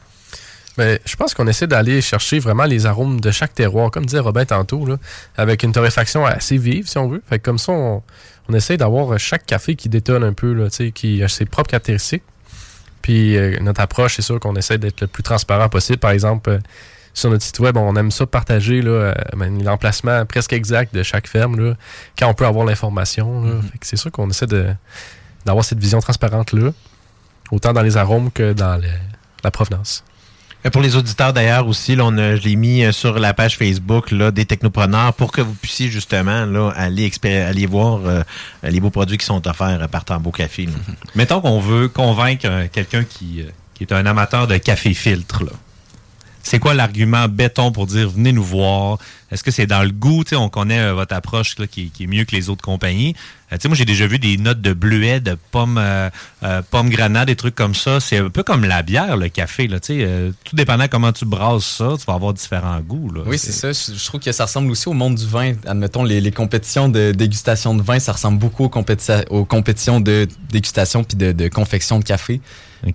[0.77, 4.19] Ben, je pense qu'on essaie d'aller chercher vraiment les arômes de chaque terroir, comme disait
[4.19, 4.95] Robin tantôt, là,
[5.37, 7.21] avec une torréfaction assez vive, si on veut.
[7.29, 8.01] Fait que comme ça, on,
[8.51, 12.23] on essaie d'avoir chaque café qui détonne un peu, là, qui a ses propres caractéristiques.
[13.01, 15.99] Puis euh, notre approche, c'est sûr qu'on essaie d'être le plus transparent possible.
[15.99, 16.59] Par exemple, euh,
[17.13, 21.27] sur notre site web, on aime ça partager euh, ben, l'emplacement presque exact de chaque
[21.27, 21.75] ferme, là,
[22.17, 23.61] quand on peut avoir l'information.
[23.79, 24.47] que C'est sûr qu'on essaie
[25.45, 26.71] d'avoir cette vision transparente-là,
[27.51, 28.79] autant dans les arômes que dans
[29.43, 30.03] la provenance.
[30.71, 34.11] Pour les auditeurs d'ailleurs aussi, on a- je l'ai mis euh, sur la page Facebook
[34.11, 38.21] là, des technopreneurs pour que vous puissiez justement là, aller, aller voir euh,
[38.63, 40.69] les beaux produits qui sont offerts euh, par Tambo Café.
[41.15, 43.43] Mettons qu'on veut convaincre quelqu'un qui,
[43.79, 45.43] est un amateur de café filtre.
[46.43, 48.97] C'est quoi l'argument béton pour dire venez nous voir?
[49.31, 50.23] Est-ce que c'est dans le goût?
[50.23, 52.63] Tu sais, on connaît euh, votre approche là, qui, qui est mieux que les autres
[52.63, 53.15] compagnies.
[53.51, 56.09] Euh, tu sais, moi, j'ai déjà vu des notes de bleuet, de pommes, euh,
[56.43, 57.99] euh, pommes des trucs comme ça.
[57.99, 59.67] C'est un peu comme la bière, le café.
[59.67, 63.11] Là, tu sais, euh, tout dépendant comment tu brasses ça, tu vas avoir différents goûts.
[63.13, 63.21] Là.
[63.25, 63.71] Oui, c'est ça.
[63.71, 65.53] Je, je trouve que ça ressemble aussi au monde du vin.
[65.65, 70.01] Admettons, les, les compétitions de dégustation de vin, ça ressemble beaucoup aux, compéti- aux compétitions
[70.01, 72.41] de dégustation puis de, de confection de café.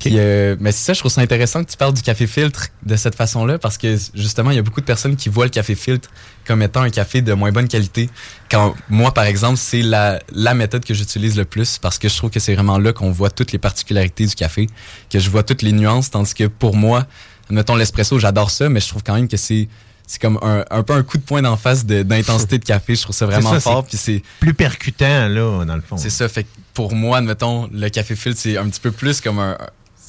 [0.01, 2.69] Puis, euh, mais c'est ça, je trouve ça intéressant que tu parles du café filtre
[2.85, 5.51] de cette façon-là parce que justement, il y a beaucoup de personnes qui voient le
[5.51, 6.09] café filtre
[6.45, 8.11] comme étant un café de moins bonne qualité.
[8.51, 12.17] Quand moi, par exemple, c'est la, la méthode que j'utilise le plus parce que je
[12.17, 14.67] trouve que c'est vraiment là qu'on voit toutes les particularités du café,
[15.09, 17.07] que je vois toutes les nuances, tandis que pour moi,
[17.51, 19.69] mettons l'espresso, j'adore ça, mais je trouve quand même que c'est
[20.07, 22.95] c'est comme un, un peu un coup de poing d'en face d'intensité de, café.
[22.95, 23.85] Je trouve ça vraiment ça, fort.
[23.85, 25.97] Puis c'est plus percutant, là, dans le fond.
[25.97, 26.29] C'est ça.
[26.29, 26.47] Fait
[26.77, 29.57] pour moi, admettons, le café filtre, c'est un petit peu plus comme un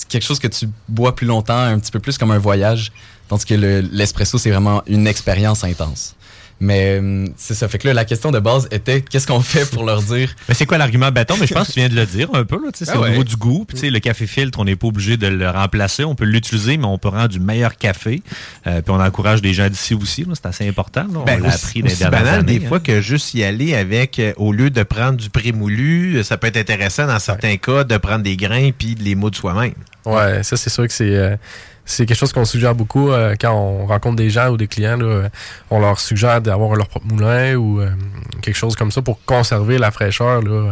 [0.10, 2.92] quelque chose que tu bois plus longtemps, un petit peu plus comme un voyage.
[3.30, 6.16] Tandis que le- l'espresso, c'est vraiment une expérience intense.
[6.60, 7.68] Mais hum, c'est ça.
[7.68, 10.36] Fait que là, la question de base était qu'est-ce qu'on fait pour leur dire?
[10.50, 11.36] Mais c'est quoi l'argument bâton?
[11.40, 12.56] Mais je pense que tu viens de le dire un peu.
[12.56, 13.66] là, tu sais, C'est Ah au niveau du goût.
[13.66, 16.04] Puis, tu sais, le café filtre, on n'est pas obligé de le remplacer.
[16.04, 18.24] On peut l'utiliser, mais on peut rendre du meilleur café.
[18.66, 20.24] Euh, puis on encourage des gens d'ici aussi.
[20.24, 20.32] là.
[20.34, 21.04] C'est assez important.
[21.04, 21.20] là.
[21.20, 22.68] On Ben, l'a aussi- appris aussi banal années, des hein.
[22.70, 26.38] fois que juste y aller avec, euh, au lieu de prendre du prémoulu, euh, ça
[26.38, 29.74] peut être intéressant dans certains cas de prendre des grains puis de les moudre soi-même.
[30.06, 31.36] Ouais, ça c'est sûr que c'est euh,
[31.88, 34.98] c'est quelque chose qu'on suggère beaucoup euh, quand on rencontre des gens ou des clients.
[34.98, 35.30] là, euh,
[35.72, 37.90] on leur suggère d'avoir leur propre moulin ou euh,
[38.44, 40.42] quelque chose comme ça pour conserver la fraîcheur.
[40.44, 40.72] Là, euh,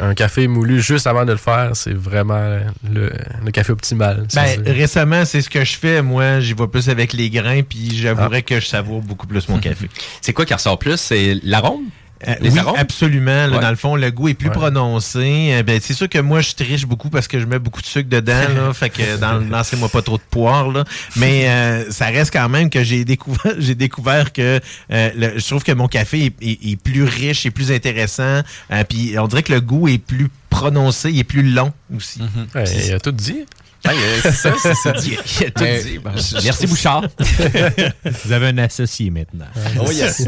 [0.00, 2.58] un café moulu juste avant de le faire, c'est vraiment
[2.90, 3.12] le,
[3.44, 4.26] le café optimal.
[4.34, 6.00] Ben, récemment, c'est ce que je fais.
[6.00, 8.42] Moi, j'y vais plus avec les grains, puis j'avouerais Ah.
[8.42, 9.90] que je savoure beaucoup plus mon café.
[10.22, 10.96] C'est quoi qui ressort plus?
[10.96, 11.84] C'est l'arôme?
[12.26, 12.74] Euh, Les oui, arômes?
[12.78, 13.46] absolument.
[13.46, 13.60] Là, Ouais.
[13.60, 14.54] Dans le fond, le goût est plus Ouais.
[14.54, 15.50] prononcé.
[15.52, 17.86] Euh, ben, c'est sûr que moi, je triche beaucoup parce que je mets beaucoup de
[17.86, 18.32] sucre dedans.
[18.54, 20.68] Là, fait que dans, lancez-moi pas trop de poire.
[20.70, 20.84] Là.
[21.16, 24.60] Mais euh, ça reste quand même que j'ai découvert, j'ai découvert que
[24.92, 28.40] euh, le- je trouve que mon café est, est- est plus riche et plus intéressant.
[28.70, 32.20] Euh, Puis on dirait que le goût est plus prononcé, il est plus long aussi.
[32.54, 33.44] Ouais, il a tout dit.
[33.86, 33.92] Ouais,
[34.22, 34.94] c'est ça, c'est ça.
[35.04, 35.98] Il a- il a tout Mais, dit.
[35.98, 37.02] ben, je- Merci, je- Bouchard.
[38.24, 39.44] Vous avez un associé maintenant.
[39.78, 40.24] Oh yes.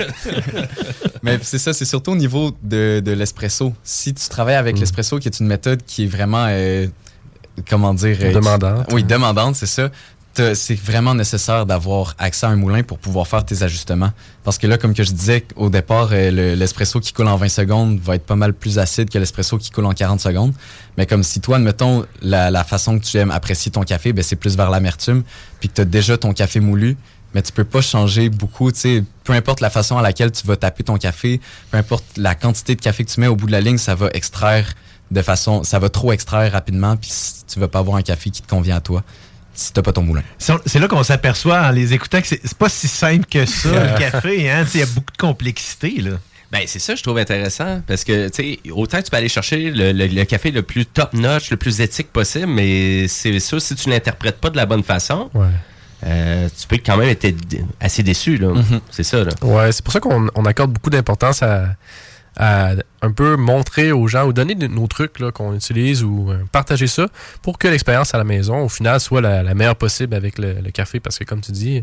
[1.26, 3.72] Mais c'est ça, c'est surtout au niveau de, de l'espresso.
[3.84, 6.86] Si tu travailles avec l'espresso, qui est une méthode qui est vraiment, euh,
[7.68, 8.16] comment dire...
[8.20, 8.86] euh, Demandante.
[8.92, 9.90] oui, demandante, c'est ça.
[10.52, 14.10] C'est vraiment nécessaire d'avoir accès à un moulin pour pouvoir faire tes ajustements.
[14.44, 17.36] Parce que là, comme que je disais, au départ, euh, le- l'espresso qui coule en
[17.38, 20.52] 20 secondes va être pas mal plus acide que l'espresso qui coule en 40 secondes.
[20.98, 24.22] Mais comme si toi, admettons, la, la façon que tu aimes apprécier ton café, ben,
[24.22, 25.22] c'est plus vers l'amertume,
[25.58, 26.98] puis que tu as déjà ton café moulu,
[27.36, 30.46] mais tu peux pas changer beaucoup, tu sais, peu importe la façon à laquelle tu
[30.46, 31.38] vas taper ton café,
[31.70, 33.94] peu importe la quantité de café que tu mets au bout de la ligne, ça
[33.94, 34.72] va extraire
[35.10, 38.30] de façon, ça va trop extraire rapidement, puis si tu vas pas avoir un café
[38.30, 39.04] qui te convient à toi
[39.52, 40.22] si t'as pas ton moulin.
[40.38, 43.98] C'est là qu'on s'aperçoit en les écoutant que c'est pas si simple que ça, le
[44.10, 44.50] café.
[44.50, 44.64] Hein?
[44.64, 45.90] Tu sais, Il y a beaucoup de complexité.
[46.02, 46.12] Là.
[46.52, 47.80] Ben, c'est ça, je trouve intéressant.
[47.86, 48.34] Parce que, tu
[48.64, 51.80] sais, autant tu peux aller chercher le, le- le café le plus top-notch, le plus
[51.80, 55.46] éthique possible, mais c'est sûr, si tu l'interprètes pas de la bonne façon, Ouais.
[56.05, 57.27] Euh, tu peux quand même être
[57.81, 58.52] assez déçu, là.
[58.90, 59.31] C'est ça, là.
[59.43, 61.77] Ouais, c'est pour ça qu'on on accorde beaucoup d'importance à,
[62.36, 66.39] à un peu montrer aux gens ou donner nos trucs là, qu'on utilise ou euh,
[66.52, 67.06] partager ça
[67.40, 70.60] pour que l'expérience à la maison, au final, soit la, la meilleure possible avec le,
[70.60, 71.01] le café.
[71.01, 71.82] Parce que, comme tu dis,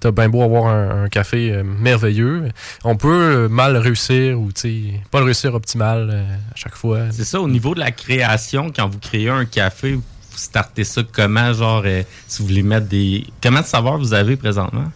[0.00, 2.48] t'as bien beau avoir un, un café euh, merveilleux,
[2.82, 6.74] on peut euh, mal réussir ou tu sais, pas le réussir optimal euh, à chaque
[6.74, 7.02] fois.
[7.12, 9.98] C'est ça, au niveau de la création, quand vous créez un café,
[10.34, 13.24] vous startez ça comment, genre, euh, si vous voulez mettre des...
[13.42, 14.90] Comment de saveurs vous avez présentement?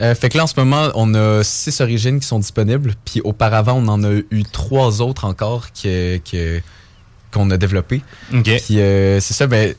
[0.00, 2.94] Euh, fait que là, en ce moment, on a six origines qui sont disponibles.
[3.04, 6.60] Puis auparavant, on en a eu trois autres encore que, que-
[7.30, 8.02] qu'on a développées.
[8.32, 8.42] OK.
[8.42, 9.74] Puis euh, c'est ça, ben,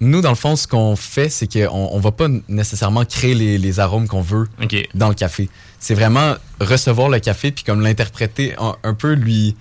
[0.00, 3.58] nous, dans le fond, ce qu'on fait, c'est qu'on on va pas nécessairement créer les,
[3.58, 4.48] les arômes qu'on veut
[4.94, 5.48] dans le café.
[5.80, 9.56] C'est vraiment recevoir le café puis comme l'interpréter, un, un peu lui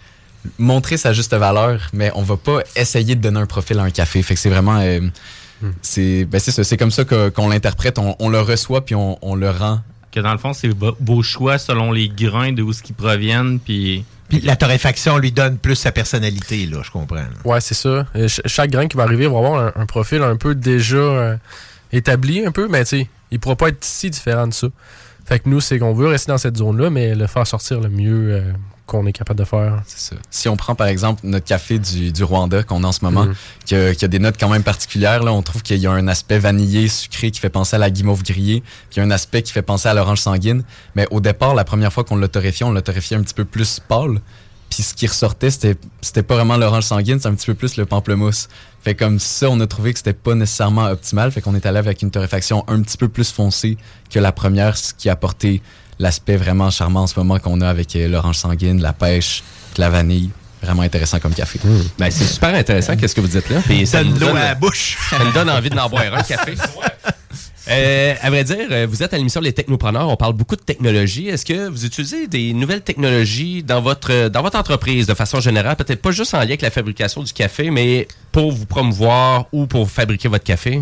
[0.57, 3.89] montrer sa juste valeur, mais on va pas essayer de donner un profil à un
[3.91, 4.22] café.
[4.23, 4.80] Fait que c'est vraiment...
[4.80, 4.99] euh,
[5.81, 7.97] c'est ben c'est comme ça que- qu'on l'interprète.
[7.97, 9.81] On, on le reçoit puis on, on le rend
[10.11, 10.69] Que dans le fond, c'est
[10.99, 14.05] vos choix selon les grains de où ce qu'ils proviennent, puis...
[14.30, 17.15] Puis la torréfaction lui donne plus sa personnalité, là, je comprends.
[17.15, 17.30] là.
[17.45, 18.05] Ouais, c'est ça.
[18.14, 21.38] Ch- chaque grain qui va arriver va avoir un, un profil un peu déjà euh,
[21.93, 24.68] établi, un peu, mais tu sais, il pourra pas être si différent de ça.
[25.28, 27.90] Fait que nous, c'est qu'on veut rester dans cette zone-là, mais le faire sortir le
[27.90, 28.52] mieux euh,
[28.86, 29.82] qu'on est capable de faire.
[29.86, 30.16] C'est ça.
[30.30, 33.26] Si on prend par exemple notre café du, du Rwanda qu'on a en ce moment,
[33.26, 33.36] Mhm.
[33.66, 35.91] qui, a, qui a des notes quand même particulières, là, on trouve qu'il y a
[35.91, 39.04] un aspect vanillé, sucré qui fait penser à la guimauve grillée, puis il y a
[39.04, 40.64] un aspect qui fait penser à l'orange sanguine.
[40.95, 43.44] Mais au départ, la première fois qu'on l'a torréfié, on l'a torréfié un petit peu
[43.44, 44.22] plus pâle.
[44.70, 47.78] Puis ce qui ressortait, c'était c'était pas vraiment l'orange sanguine, c'est un petit peu plus
[47.78, 48.48] le pamplemousse.
[48.88, 51.30] Fait comme ça, on a trouvé que c'était pas nécessairement optimal.
[51.30, 53.77] Fait qu'on est allé avec une torréfaction un petit peu plus foncée
[54.09, 55.61] que la première, ce qui a apporté
[55.99, 59.43] l'aspect vraiment charmant en ce moment qu'on a avec euh, l'orange sanguine, la pêche,
[59.77, 60.30] la vanille.
[60.64, 61.59] Vraiment intéressant comme café.
[61.99, 63.59] Ben, c'est super intéressant, qu'est-ce que vous dites là?
[63.65, 64.97] Puis ça Donne nous l'eau donne- à la bouche.
[65.09, 66.55] Ça me donne envie d'en boire un café.
[67.69, 70.61] Euh, à vrai dire, euh, vous êtes à l'émission Les Technopreneurs, on parle beaucoup de
[70.61, 71.27] technologie.
[71.27, 75.41] Est-ce que vous utilisez des nouvelles technologies dans votre, euh, dans votre entreprise de façon
[75.41, 75.76] générale?
[75.76, 79.68] Peut-être pas juste en lien avec la fabrication du café, mais pour vous promouvoir ou
[79.68, 80.81] pour fabriquer votre café?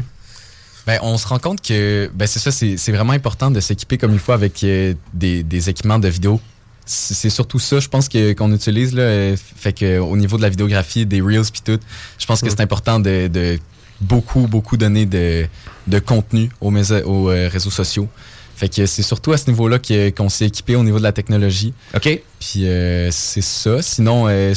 [0.86, 4.14] Ben, on se rend compte que ben, c'est ça, c'est vraiment important de s'équiper comme
[4.14, 6.40] il faut avec euh, des, des équipements de vidéo.
[6.88, 8.94] C'est surtout ça, je pense, que- qu'on utilise.
[8.94, 11.80] Là, fait que au niveau de la vidéographie, des Reels puis tout,
[12.20, 13.57] je pense que c'est important de, de
[14.02, 15.48] beaucoup, beaucoup donner de,
[15.88, 18.08] de contenu aux, aux euh, réseaux sociaux.
[18.56, 19.80] Fait que c'est surtout à ce niveau-là
[20.16, 21.74] qu'on s'est équipé au niveau de la technologie.
[21.94, 22.22] OK.
[22.40, 23.82] Puis euh, c'est ça.
[23.82, 24.54] Sinon, euh,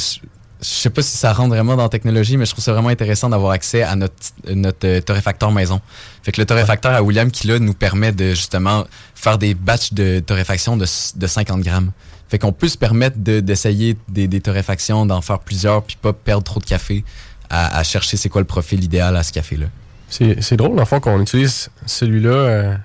[0.61, 2.89] je sais pas si ça rentre vraiment dans la technologie, mais je trouve ça vraiment
[2.89, 4.13] intéressant d'avoir accès à notre,
[4.53, 5.81] notre euh, torréfacteur maison.
[6.23, 8.85] Fait que le torréfacteur à William qui là nous permet de justement
[9.15, 10.85] faire des batchs de torréfaction de,
[11.15, 11.91] de 50 grammes.
[12.29, 16.13] Fait qu'on peut se permettre de- d'essayer des, des torréfactions, d'en faire plusieurs, puis pas
[16.13, 17.03] perdre trop de café
[17.49, 19.67] à, à chercher c'est quoi le profil idéal à ce café-là.
[20.09, 22.75] C'est c'est drôle, dans le fond, qu'on utilise celui-là euh,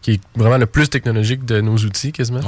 [0.00, 2.40] qui est vraiment le plus technologique de nos outils, quasiment.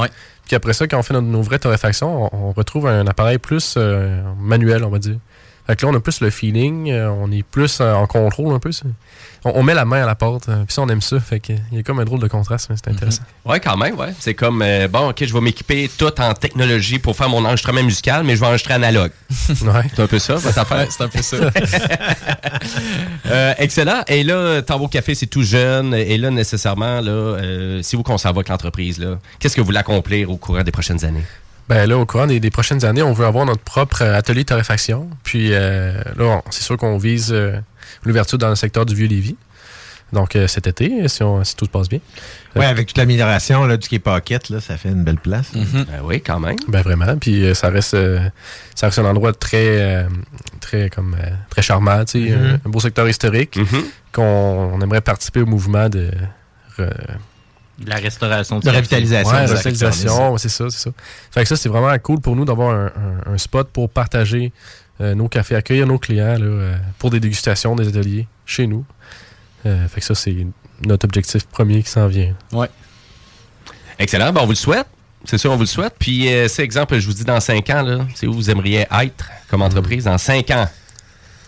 [0.46, 3.38] Puis après ça, quand on fait nos, nos vraies torréfactions, on, on retrouve un appareil
[3.38, 5.16] plus euh, manuel, on va dire.
[5.66, 8.52] Fait que là, on a plus le feeling, euh, on est plus euh, en contrôle
[8.54, 8.70] un peu.
[9.46, 11.18] On, on met la main à la porte, euh, puis ça, on aime ça.
[11.20, 13.22] Fait qu'il y a comme un drôle de contraste, mais c'est intéressant.
[13.46, 14.12] Ouais, quand même, ouais.
[14.18, 17.82] C'est comme, euh, bon, OK, je vais m'équiper tout en technologie pour faire mon enregistrement
[17.82, 19.12] musical, mais je vais enregistrer analogue.
[19.64, 19.82] Ouais.
[19.94, 20.78] C'est un peu ça, votre affaire?
[20.78, 21.36] Ouais, c'est un peu ça.
[23.26, 24.02] Euh, excellent.
[24.06, 25.94] Et là, Tambour Café, c'est tout jeune.
[25.94, 29.04] Et là, nécessairement, là, euh, si vous conservez avec l'entreprise,
[29.38, 31.24] qu'est-ce que vous voulez accomplir au courant des prochaines années?
[31.68, 34.42] Ben là, au courant des, des prochaines années, on veut avoir notre propre euh, atelier
[34.44, 35.08] de torréfaction.
[35.22, 37.56] Puis euh, là, on- c'est sûr qu'on vise euh,
[38.04, 39.36] l'ouverture dans le secteur du Vieux-Lévis.
[40.12, 41.98] Donc euh, cet été, si, on- si tout se passe bien.
[42.54, 45.50] Ouais, avec toute l'amélioration là, du quai Pocket, là, ça fait une belle place.
[45.54, 46.56] Ben oui, quand même.
[46.68, 47.16] Ben vraiment.
[47.16, 48.20] Puis euh, ça reste euh,
[48.74, 50.04] ça reste un endroit très euh,
[50.60, 52.44] très comme euh, très charmant, tu sais, Mhm.
[52.46, 53.58] un, un beau secteur historique
[54.12, 54.22] qu'on
[54.74, 56.10] on aimerait participer au mouvement de
[56.78, 56.92] re-
[57.78, 59.30] De la restauration De revitalisation.
[59.34, 60.90] Ouais, de la revitalisation, ouais, c'est ça, c'est ça.
[61.32, 64.52] Fait que ça, c'est vraiment cool pour nous d'avoir un, un- un spot pour partager
[65.00, 68.84] euh, nos cafés, accueillir nos clients là, euh, pour des dégustations, des ateliers chez nous.
[69.66, 70.46] Euh, fait que ça, c'est
[70.86, 72.32] notre objectif premier qui s'en vient.
[72.52, 72.68] Ouais.
[73.98, 74.32] Excellent.
[74.32, 74.86] Ben, on vous le souhaite.
[75.24, 75.94] C'est sûr, on vous le souhaite.
[75.98, 78.86] Puis, euh, c'est exemple, je vous dis dans cinq ans, là, c'est où vous aimeriez
[79.02, 80.68] être comme entreprise dans cinq ans?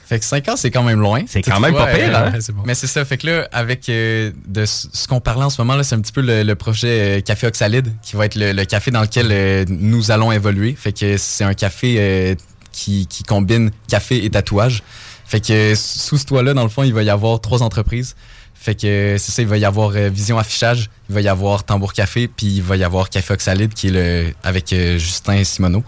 [0.06, 1.24] Fait que 5 ans, c'est quand même loin.
[1.26, 2.32] C'est quand même pas pire, hein?
[2.36, 3.04] euh, Mais c'est ça.
[3.04, 6.00] Fait que là, avec euh, de ce qu'on parlait en ce moment, là, c'est un
[6.00, 9.00] petit peu le, le projet euh, Café Oxalide, qui va être le, le café dans
[9.00, 10.76] lequel euh, nous allons évoluer.
[10.78, 12.34] Fait que c'est un café euh,
[12.70, 14.84] qui, qui combine café et tatouage.
[15.24, 18.14] Fait que sous ce toit-là, dans le fond, il va y avoir trois entreprises.
[18.54, 21.92] Fait que c'est ça, il va y avoir Vision Affichage, il va y avoir Tambour
[21.92, 25.82] Café, puis il va y avoir Café Oxalide, qui est le avec Justin Simoneau.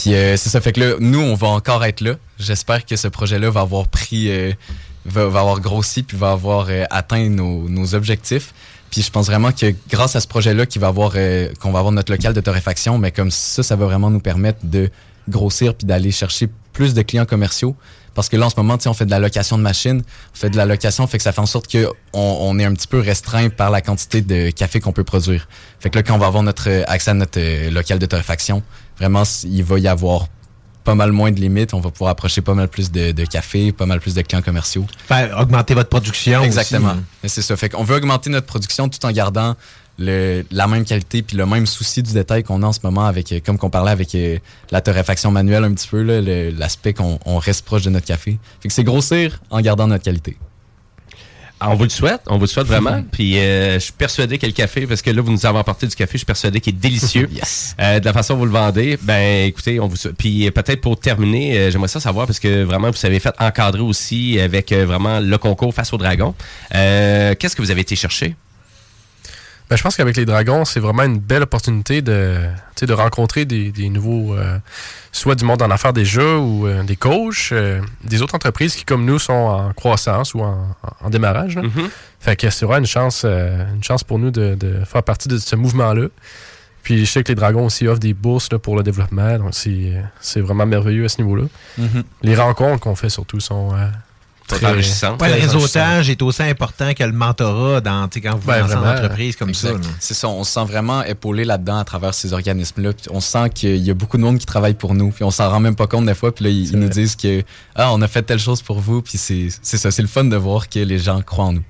[0.00, 2.14] Puis euh, c'est ça, fait que là, nous, on va encore être là.
[2.38, 4.52] J'espère que ce projet-là va avoir pris, euh,
[5.04, 8.54] va, avoir grossi, puis va avoir euh, atteint nos, objectifs.
[8.90, 10.92] Puis je pense vraiment que grâce à ce projet-là, va
[11.60, 14.60] qu'on va avoir notre local de torréfaction, mais comme ça, ça va vraiment nous permettre
[14.64, 14.88] de
[15.28, 17.76] grossir puis d'aller chercher plus de clients commerciaux.
[18.14, 20.02] Parce que là, en ce moment, on fait de la location de machines,
[20.34, 22.74] on fait de la location, fait que ça fait en sorte qu'on on est un
[22.74, 25.48] petit peu restreint par la quantité de café qu'on peut produire.
[25.78, 28.06] Fait que là, quand on va avoir notre euh, accès à notre euh, local de
[28.06, 28.62] torréfaction,
[28.98, 30.26] vraiment, il va y avoir
[30.84, 31.74] pas mal moins de limites.
[31.74, 34.42] On va pouvoir approcher pas mal plus de, de café, pas mal plus de clients
[34.42, 34.86] commerciaux.
[35.06, 36.42] Faire augmenter votre production.
[36.42, 36.96] Exactement.
[37.24, 37.56] C'est ça.
[37.56, 39.56] Fait qu'on veut augmenter notre production tout en gardant
[40.00, 43.04] le, la même qualité puis le même souci du détail qu'on a en ce moment
[43.04, 44.38] avec, euh, comme qu'on parlait avec euh,
[44.70, 48.38] la torréfaction manuelle un petit peu, l'aspect qu'on on reste proche de notre café.
[48.60, 50.36] Fait que c'est grossir en gardant notre qualité.
[51.62, 53.04] Ah, On vous le souhaite, on vous le souhaite vraiment.
[53.12, 55.86] Puis euh, je suis persuadé que le café, parce que là, vous nous avez apporté
[55.86, 57.28] du café, je suis persuadé qu'il est délicieux.
[57.34, 57.76] yes.
[57.78, 60.80] Euh, de la façon dont vous le vendez, ben écoutez, on vous souhaite- Puis peut-être
[60.80, 64.72] pour terminer, euh, j'aimerais ça savoir, parce que vraiment, vous avez fait encadrer aussi avec
[64.72, 66.34] vraiment le concours face au dragon.
[66.70, 68.34] Qu'est-ce que vous avez été chercher?
[69.70, 72.38] Ben, je pense qu'avec les dragons, c'est vraiment une belle opportunité de,
[72.82, 74.58] de rencontrer des, des nouveaux, euh,
[75.12, 78.74] soit du monde en affaires des jeux ou euh, des coachs, euh, des autres entreprises
[78.74, 80.66] qui, comme nous, sont en croissance ou en,
[81.00, 81.54] en démarrage.
[81.54, 81.62] là.
[82.18, 85.38] Fait que c'est vraiment une chance, une chance pour nous de, de faire partie de
[85.38, 86.08] ce mouvement-là.
[86.82, 89.54] Puis je sais que les dragons aussi offrent des bourses là, pour le développement, donc
[89.54, 91.44] c'est vraiment merveilleux à ce niveau-là.
[91.78, 92.02] Mhm.
[92.22, 93.70] Les rencontres qu'on fait surtout sont
[94.50, 98.48] très Ouais, le réseautage est aussi important que le mentorat dans, tu sais, quand vous
[98.48, 98.98] Ouais, lancez en vraiment.
[98.98, 99.70] entreprise comme ça.
[99.70, 99.88] Exact.
[99.98, 102.90] C'est ça, on se sent vraiment épaulé là-dedans à travers ces organismes-là.
[103.10, 105.10] On sent qu'il y a beaucoup de monde qui travaille pour nous.
[105.10, 106.34] Puis on s'en rend même pas compte des fois.
[106.34, 107.42] Puis là, ils, ils nous disent que
[107.74, 109.02] ah, on a fait telle chose pour vous.
[109.02, 111.64] Puis c'est c'est ça, c'est le fun de voir que les gens croient en nous.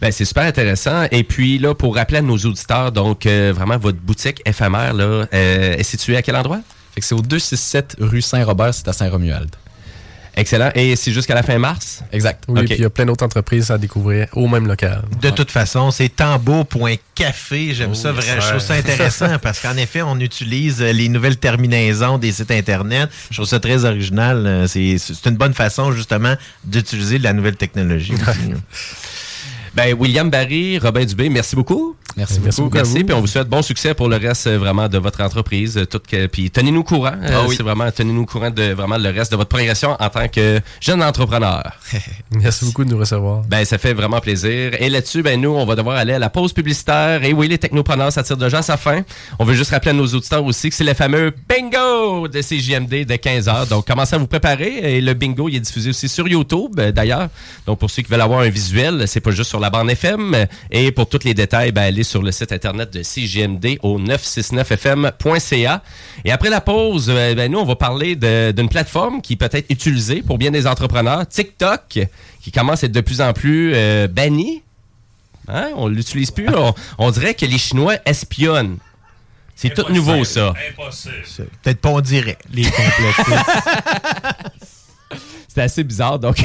[0.00, 1.04] Ben, c'est super intéressant.
[1.12, 5.04] Et puis là, pour rappeler à nos auditeurs, donc euh, vraiment votre boutique éphémère là,
[5.04, 6.58] euh, est située à quel endroit?
[6.94, 9.50] Fait que c'est au 267 rue Saint-Robert, c'est à Saint-Romuald.
[10.36, 10.70] Excellent.
[10.74, 12.02] Et c'est jusqu'à la fin mars?
[12.12, 12.44] Exact.
[12.48, 15.02] Oui, puis il y a plein d'autres entreprises à découvrir au même local.
[15.20, 17.74] De toute façon, c'est tambour.café.
[17.74, 18.40] J'aime Oh, ça vraiment.
[18.40, 22.50] Je trouve ça intéressant parce qu'en effet, on utilise euh, les nouvelles terminaisons des sites
[22.50, 23.10] Internet.
[23.30, 24.46] Je trouve ça très original.
[24.46, 26.34] Euh, C'est c'est une bonne façon, justement,
[26.64, 28.14] d'utiliser de la nouvelle technologie.
[29.74, 31.96] Ben, William Barry, Robin Dubé, merci beaucoup.
[32.14, 32.74] Merci, beaucoup.
[32.74, 35.78] Merci, puis on vous souhaite bon succès pour le reste euh, vraiment de votre entreprise.
[35.78, 37.14] euh, tout que- puis tenez-nous au courant.
[37.22, 37.54] euh, Ah oui.
[37.56, 40.60] C'est vraiment tenez-nous au courant de vraiment le reste de votre progression en tant que
[40.78, 41.62] jeune entrepreneur.
[42.32, 43.40] Merci beaucoup de nous recevoir.
[43.48, 44.72] Ben, ça fait vraiment plaisir.
[44.78, 47.24] Et là-dessus, ben, nous, on va devoir aller à la pause publicitaire.
[47.24, 49.00] Et oui, les technopreneurs, ça tire déjà à sa fin.
[49.38, 53.06] On veut juste rappeler à nos auditeurs aussi que c'est le fameux bingo de CJMD
[53.06, 53.68] de 15h.
[53.70, 54.96] Donc, commencez à vous préparer.
[54.96, 57.28] Et le bingo, il est diffusé aussi sur YouTube, d'ailleurs.
[57.66, 60.46] Donc, pour ceux qui veulent avoir un visuel, c'est pas juste sur la bande FM.
[60.70, 65.82] Et pour tous les détails, ben, allez sur le site internet de CJMD au 969fm.ca.
[66.24, 69.70] Et après la pause, euh, ben, nous, on va parler d'une plateforme qui peut être
[69.70, 72.00] utilisée pour bien des entrepreneurs, TikTok,
[72.42, 74.62] qui commence à être de plus en plus euh, banni.
[75.48, 75.70] Hein?
[75.76, 76.48] On l'utilise plus.
[76.54, 78.76] on, on dirait que les Chinois espionnent.
[79.54, 80.54] C'est tout nouveau, ça.
[81.24, 83.38] C'est Peut-être pas on dirait les complexes.
[85.54, 86.42] C'est assez bizarre, donc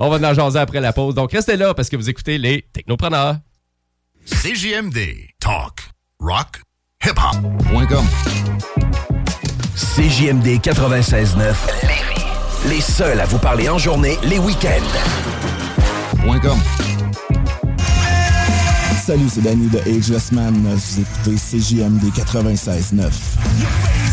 [0.00, 1.14] on va en jaser après la pause.
[1.14, 3.36] Donc restez là parce que vous écoutez les Technopreneurs.
[4.26, 4.98] CJMD.
[5.40, 5.90] Talk.
[6.20, 6.60] Rock.
[7.04, 8.06] Hip-hop.com.
[9.74, 11.54] CJMD 96.9.
[12.68, 14.82] Les seuls à vous parler en journée, les week-ends.
[16.42, 16.58] .com.
[19.04, 20.54] Salut, c'est Danny de Ageless Man.
[20.54, 24.07] Vous écoutez CJMD 96.9.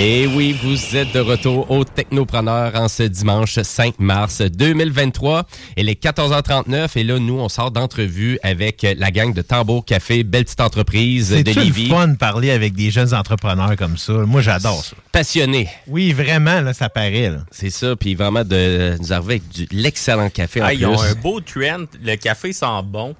[0.00, 5.44] Et oui, vous êtes de retour au Technopreneur en ce dimanche 5 mars 2023.
[5.76, 10.22] Il est 14h39 et là, nous, on sort d'entrevue avec la gang de Tambour Café,
[10.22, 11.88] belle petite entreprise de C'est Lévis.
[11.88, 14.12] fun de parler avec des jeunes entrepreneurs comme ça?
[14.12, 14.94] Moi, j'adore ça.
[15.10, 15.68] Passionné.
[15.88, 17.30] Oui, vraiment, là, ça paraît.
[17.30, 17.38] là.
[17.50, 20.76] C'est ça, puis vraiment de nous arriver avec du- l'excellent café en Ah, plus.
[20.78, 21.86] ils ont un beau trend.
[22.04, 23.16] Le café sent bon.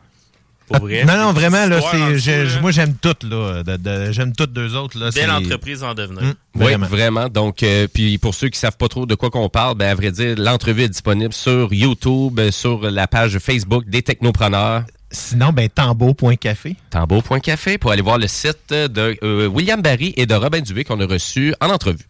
[0.68, 1.04] Pour vrai.
[1.04, 3.62] Non, non, vraiment, là, c'est, moi, j'aime tout, là.
[3.62, 5.10] de- de- j'aime toutes deux autres, là.
[5.10, 6.22] Belle c'est- entreprise en devenir.
[6.22, 6.86] Hum, Oui, vraiment.
[6.86, 7.28] vraiment.
[7.28, 9.94] Donc, euh, puis pour ceux qui savent pas trop de quoi qu'on parle, ben à
[9.94, 14.82] vrai dire, l'entrevue est disponible sur YouTube, euh, sur la page Facebook des Technopreneurs.
[15.10, 16.76] Sinon, ben, tambo.café.
[16.90, 21.00] Tambo.café pour aller voir le site de euh, William Barry et de Robin Dubé qu'on
[21.00, 22.04] a reçu en entrevue.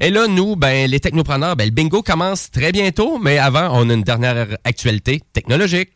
[0.00, 3.88] Et là, nous, ben, les technopreneurs, ben, le bingo commence très bientôt, mais avant, on
[3.90, 5.90] a une dernière actualité technologique.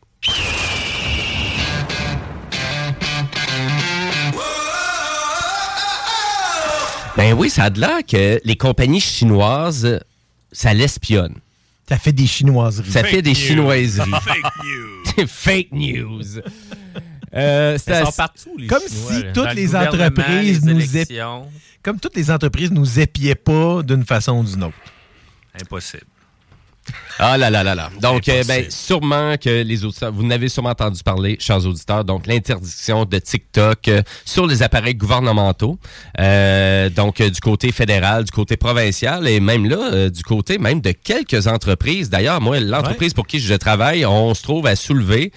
[7.17, 10.01] Ben oui, ça a de l'air que les compagnies chinoises,
[10.53, 11.35] ça l'espionne.
[11.89, 12.91] Ça fait des chinoiseries.
[12.91, 13.37] Ça fait des news.
[13.37, 14.11] chinoiseries.
[15.15, 16.23] Fake Fake news.
[17.35, 20.81] Euh, c'est Elles sont partout, les Comme Chinois, si toutes le les entreprises les nous
[20.81, 21.49] ép- élections.
[21.83, 24.75] Comme toutes les entreprises nous épiaient pas d'une façon ou d'une autre.
[25.61, 26.03] Impossible.
[27.19, 27.91] Ah là là là là.
[28.01, 32.27] Donc, euh, ben, sûrement que les auditeurs, vous n'avez sûrement entendu parler, chers auditeurs, donc
[32.27, 35.79] l'interdiction de TikTok euh, sur les appareils gouvernementaux,
[36.21, 40.93] euh, donc du côté fédéral, du côté provincial et même là, du côté même de
[40.93, 42.11] quelques entreprises.
[42.11, 45.33] D'ailleurs, moi, l'entreprise pour qui je travaille, on se trouve à soulever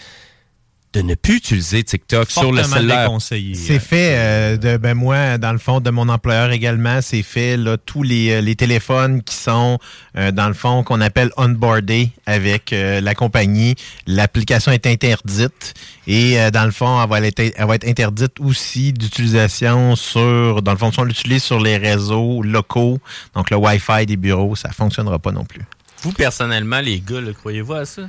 [0.94, 3.11] de ne plus utiliser TikTok sur le cellulaire.
[3.20, 7.57] C'est fait euh, de ben moi dans le fond de mon employeur également, c'est fait
[7.57, 9.78] là tous les, euh, les téléphones qui sont
[10.18, 13.76] euh, dans le fond qu'on appelle onboardés avec euh, la compagnie,
[14.07, 15.76] l'application est interdite
[16.07, 20.64] et euh, dans le fond elle va être elle va être interdite aussi d'utilisation sur
[20.64, 22.98] dans le fond si on l'utilise sur les réseaux locaux,
[23.36, 25.61] donc le Wi-Fi des bureaux, ça fonctionnera pas non plus.
[26.02, 28.03] Vous, personnellement, les gars, là, croyez-vous à ça?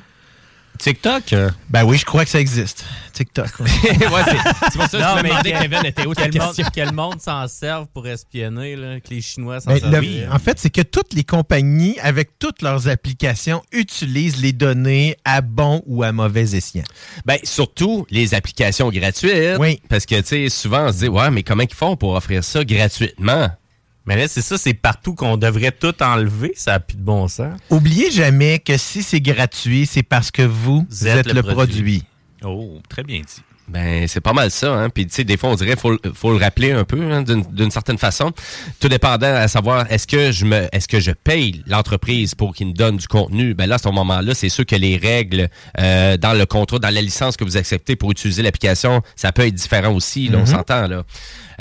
[0.81, 1.35] TikTok?
[1.69, 2.85] Ben oui, je crois que ça existe.
[3.13, 3.51] TikTok.
[3.61, 3.69] Ouais,
[4.25, 6.71] c'est- pour ça que je me demandais, Kevin, était où ta quel monde, question?
[6.73, 10.01] quel monde s'en serve pour espionner, là, que les Chinois s'en Ben, servent?
[10.05, 15.17] le- en fait, c'est que toutes les compagnies, avec toutes leurs applications, utilisent les données
[15.25, 16.85] à bon ou à mauvais escient.
[17.27, 19.59] Ben, surtout les applications gratuites.
[19.59, 19.81] Oui.
[19.89, 22.43] Parce que, tu sais, souvent, on se dit, ouais, mais comment ils font pour offrir
[22.43, 23.51] ça gratuitement?
[24.11, 27.29] Mais là, c'est ça, c'est partout qu'on devrait tout enlever, ça n'a plus de bon
[27.29, 27.57] sens.
[27.71, 31.43] Oubliez jamais que si c'est gratuit, c'est parce que vous, Vous êtes, êtes le, le
[31.45, 32.01] produit.
[32.01, 32.05] produit.
[32.43, 33.43] Oh, très bien dit.
[33.71, 34.73] Ben, c'est pas mal ça.
[34.75, 34.91] Hein?
[34.91, 37.43] Puis, tu sais, des fois, on dirait faut, faut le rappeler un peu hein, d'une
[37.51, 38.33] d'une certaine façon.
[38.81, 42.67] Tout dépendant à savoir, est-ce que je me, est-ce que je paye l'entreprise pour qu'il
[42.69, 43.55] me donne du contenu?
[43.55, 45.49] Ben là, à ce moment-là, c'est sûr que les règles
[45.79, 49.47] euh, dans le contrat, dans la licence que vous acceptez pour utiliser l'application, ça peut
[49.47, 50.29] être différent aussi.
[50.29, 50.47] Là, On Mhm.
[50.47, 51.03] s'entend, là.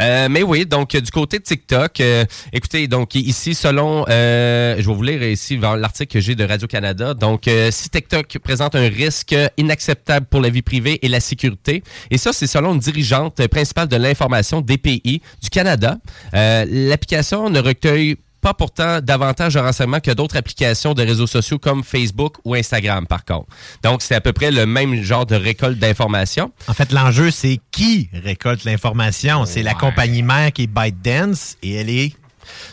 [0.01, 2.23] Euh, mais oui, donc du côté de TikTok, euh,
[2.53, 7.13] écoutez, donc ici, selon, euh, je vais vous lire ici l'article que j'ai de Radio-Canada.
[7.13, 11.83] Donc, euh, si TikTok présente un risque inacceptable pour la vie privée et la sécurité,
[12.09, 15.97] et ça, c'est selon une dirigeante principale de l'information DPI du Canada,
[16.33, 21.59] euh, l'application ne recueille pas pourtant davantage de renseignements que d'autres applications de réseaux sociaux
[21.59, 23.47] comme Facebook ou Instagram, par contre.
[23.83, 26.51] Donc, c'est à peu près le même genre de récolte d'informations.
[26.67, 29.45] En fait, l'enjeu, c'est qui récolte l'information.
[29.45, 32.13] C'est la compagnie mère qui est ByteDance et elle est...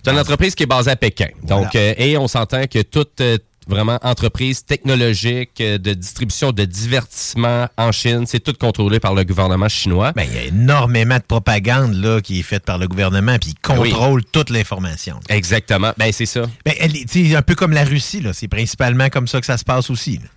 [0.02, 1.28] C'est une entreprise qui est basée à Pékin.
[1.42, 3.36] Donc, euh, et on s'entend que toute euh,
[3.66, 9.24] vraiment entreprise technologique euh, de distribution de divertissement en Chine, c'est tout contrôlé par le
[9.24, 10.12] gouvernement chinois.
[10.12, 13.50] Ben, il y a énormément de propagande là, qui est faite par le gouvernement, puis
[13.50, 15.18] il contrôle toute l'information.
[15.28, 15.92] Exactement.
[15.98, 16.42] Ben, c'est ça.
[16.64, 18.32] Ben, elle est- tu sais, un peu comme la Russie, là.
[18.32, 20.18] c'est principalement comme ça que ça se passe aussi.
[20.18, 20.28] là.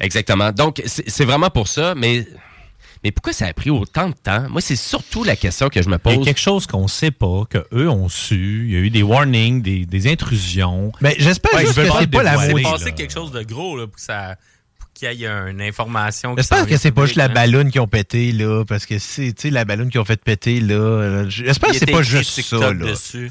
[0.00, 0.52] Exactement.
[0.52, 2.26] Donc, c'est c'est vraiment pour ça, mais,
[3.04, 4.46] mais pourquoi ça a pris autant de temps?
[4.48, 6.24] Moi, c'est surtout la question que je me Il y a pose.
[6.24, 8.64] quelque chose qu'on sait pas, qu'eux ont su.
[8.66, 10.92] Il y a eu des warnings, des, des intrusions.
[11.00, 12.62] Ben, j'espère Ouais, juste je que pas c'est pas la moitié.
[12.62, 12.70] là.
[12.72, 14.36] passer quelque chose de gros là, pour, que ça,
[14.78, 16.34] pour qu'il y ait une information.
[16.36, 17.42] J'espère que c'est pas juste la publiquement.
[17.52, 20.22] ballonne qui ont pété, là, parce que c'est, tu sais, la ballonne qui ont fait
[20.22, 21.24] péter, là.
[21.28, 22.92] J'espère que Il c'est pas juste TikTok ça, là.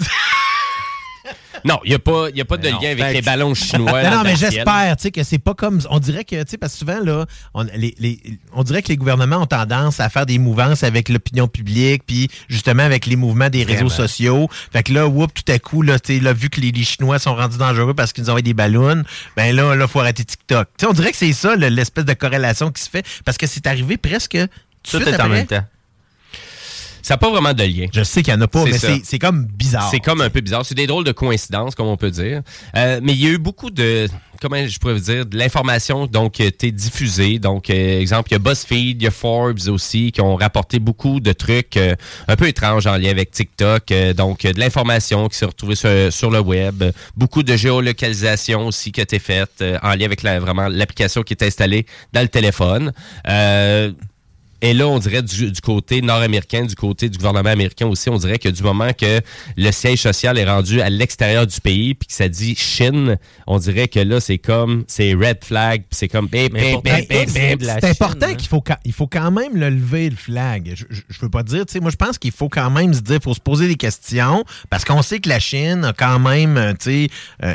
[1.66, 4.04] Non, il n'y a pas, y a pas de lien avec les ballons chinois.
[4.12, 5.80] Non, mais j'espère, tu sais, que c'est pas comme.
[5.90, 7.26] On dirait que, tu sais, parce que souvent, là,
[7.56, 8.20] on, les, les-
[8.54, 12.30] on dirait que les gouvernements ont tendance à faire des mouvances avec l'opinion publique, puis
[12.50, 14.48] justement avec les mouvements des réseaux sociaux.
[14.72, 17.34] Fait que là, whoop, tout à coup, là, là, vu que les, les Chinois sont
[17.36, 19.04] rendus dangereux parce qu'ils nous envoient des ballons,
[19.36, 20.68] ben là, là, faut arrêter TikTok.
[20.78, 23.38] Tu sais, on dirait que c'est ça, le- l'espèce de corrélation qui se fait, parce
[23.38, 24.38] que c'est arrivé presque.
[24.84, 25.66] Tout, est en même temps.
[27.06, 27.86] Ça n'a pas vraiment de lien.
[27.94, 29.90] Je sais qu'il n'y en a pas, mais c'est- c'est comme bizarre.
[29.92, 30.66] C'est comme un peu bizarre.
[30.66, 32.42] C'est des drôles de coïncidences, comme on peut dire.
[32.76, 34.08] Euh, mais il y a eu beaucoup de,
[34.42, 37.38] comment je pourrais vous dire, de l'information donc euh, t'es diffusée.
[37.38, 40.80] Donc, euh, exemple, il y a BuzzFeed, il y a Forbes aussi qui ont rapporté
[40.80, 41.94] beaucoup de trucs euh,
[42.28, 43.92] un peu étranges en lien avec TikTok.
[43.92, 46.84] Euh, donc, euh, de l'information qui s'est retrouvée sur, sur le web.
[47.16, 51.22] Beaucoup de géolocalisation aussi qui a été faite euh, en lien avec la, vraiment l'application
[51.22, 52.92] qui est installée dans le téléphone.
[54.66, 58.18] Et là, on dirait du, du côté nord-américain, du côté du gouvernement américain aussi, on
[58.18, 59.22] dirait que du moment que
[59.56, 63.60] le siège social est rendu à l'extérieur du pays, puis que ça dit Chine, on
[63.60, 66.52] dirait que là, c'est comme, c'est red flag, puis c'est comme, bip.
[66.52, 70.74] de la C'est important Chine, qu'il faut, il faut quand même le lever, le flag.
[70.74, 72.92] Je, je, je veux pas dire, tu sais, moi, je pense qu'il faut quand même
[72.92, 76.18] se dire, faut se poser des questions, parce qu'on sait que la Chine a quand
[76.18, 77.10] même, euh, tu sais,
[77.44, 77.54] euh,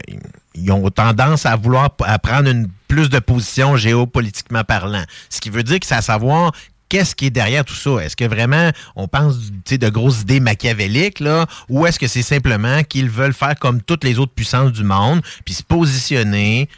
[0.55, 5.05] ils ont tendance à vouloir à prendre une plus de position géopolitiquement parlant.
[5.29, 6.53] Ce qui veut dire que c'est à savoir
[6.91, 8.05] qu'est-ce qui est derrière tout ça?
[8.05, 9.37] Est-ce que vraiment on pense
[9.71, 14.05] de grosses idées machiavéliques, là, ou est-ce que c'est simplement qu'ils veulent faire comme toutes
[14.05, 16.69] les autres puissances du monde, puis se positionner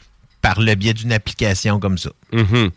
[0.41, 2.11] par le biais d'une application comme ça?
[2.33, 2.71] Mhm.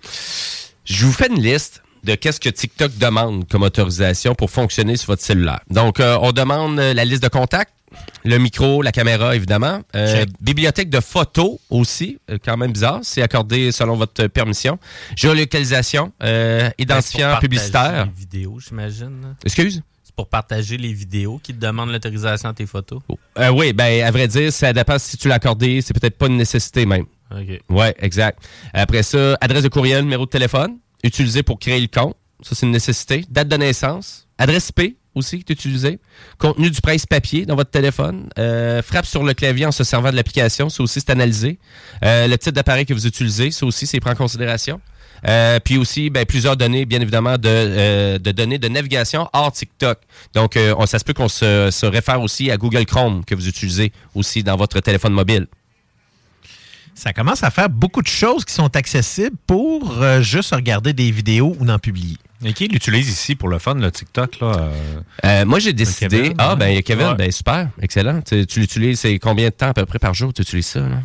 [0.86, 5.07] Je vous fais une liste de qu'est-ce que TikTok demande comme autorisation pour fonctionner sur
[5.07, 5.62] votre cellulaire.
[5.70, 7.74] Donc, euh, on demande la liste de contacts,
[8.23, 9.81] le micro, la caméra, évidemment.
[9.95, 12.99] Euh, bibliothèque de photos aussi, euh, quand même bizarre.
[13.03, 14.80] C'est accordé selon votre permission.
[15.15, 18.05] Géolocalisation, euh, Ben, identifiant publicitaire.
[18.05, 19.35] Les vidéos, j'imagine.
[19.43, 19.81] Excuse?
[20.03, 23.01] C'est pour partager les vidéos qui te demandent l'autorisation à tes photos.
[23.38, 25.81] Euh, oui, ben à vrai dire, ça dépend si tu l'as accordé.
[25.81, 27.05] C'est peut-être pas une nécessité même.
[27.31, 27.59] OK.
[27.69, 28.39] Ouais, exact.
[28.73, 32.15] Après ça, adresse de courriel, numéro de téléphone, utilisé pour créer le compte.
[32.41, 33.26] Ça, c'est une nécessité.
[33.30, 34.27] Date de naissance.
[34.38, 36.00] Adresse IP aussi qui est utilisée.
[36.38, 38.30] Contenu du presse papier dans votre téléphone.
[38.38, 40.70] Euh, frappe sur le clavier en se servant de l'application.
[40.70, 41.58] Ça aussi, c'est analysé.
[42.04, 44.80] Euh, le type d'appareil que vous utilisez, ça aussi, c'est pris en considération.
[45.28, 50.00] Euh, puis aussi, ben, plusieurs données, bien évidemment, de, de données de navigation hors TikTok.
[50.34, 53.48] Donc, on, ça se peut qu'on se, se réfère aussi à Google Chrome que vous
[53.48, 55.48] utilisez aussi dans votre téléphone mobile.
[56.94, 61.56] Ça commence à faire beaucoup de choses qui sont accessibles pour juste regarder des vidéos
[61.60, 62.18] ou d'en publier.
[62.47, 64.39] Et qui l'utilise ici pour le fun, le TikTok?
[64.39, 65.01] Là, euh?
[65.26, 66.22] Euh, moi, j'ai décidé.
[66.22, 67.15] Kevin, ah, ben, il y a Kevin, Ouais.
[67.15, 68.22] ben, super, excellent.
[68.22, 70.81] Tu, tu l'utilises, c'est combien de temps à peu près par jour tu utilises ça?
[70.81, 71.01] Là?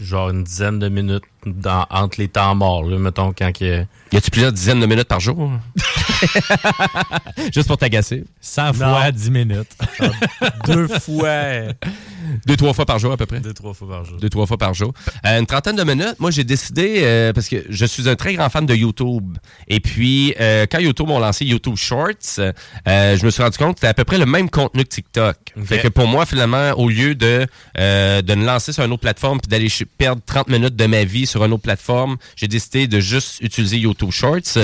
[0.00, 3.70] Genre une dizaine de minutes dans- entre les temps morts, là, mettons, quand il y
[3.72, 5.50] a- Y a-tu plusieurs dizaines de minutes par jour?
[7.52, 8.24] Juste pour t'agacer.
[8.40, 9.76] 100 fois 10 minutes.
[10.66, 11.72] deux fois.
[12.46, 13.40] Deux, trois fois par jour à peu près.
[13.40, 14.18] Deux, trois fois par jour.
[14.18, 14.92] Deux, trois fois par jour.
[15.26, 16.16] Euh, une trentaine de minutes.
[16.18, 19.36] Moi, j'ai décidé, euh, parce que je suis un très grand fan de YouTube.
[19.68, 23.74] Et puis, euh, quand YouTube ont lancé YouTube Shorts, euh, je me suis rendu compte
[23.74, 25.36] que c'était à peu près le même contenu que TikTok.
[25.64, 27.46] Fait que pour moi, finalement, au lieu de,
[27.78, 29.68] euh, de me lancer sur une autre plateforme puis d'aller
[29.98, 33.78] perdre 30 minutes de ma vie sur une autre plateforme, j'ai décidé de juste utiliser
[33.78, 34.56] YouTube Shorts.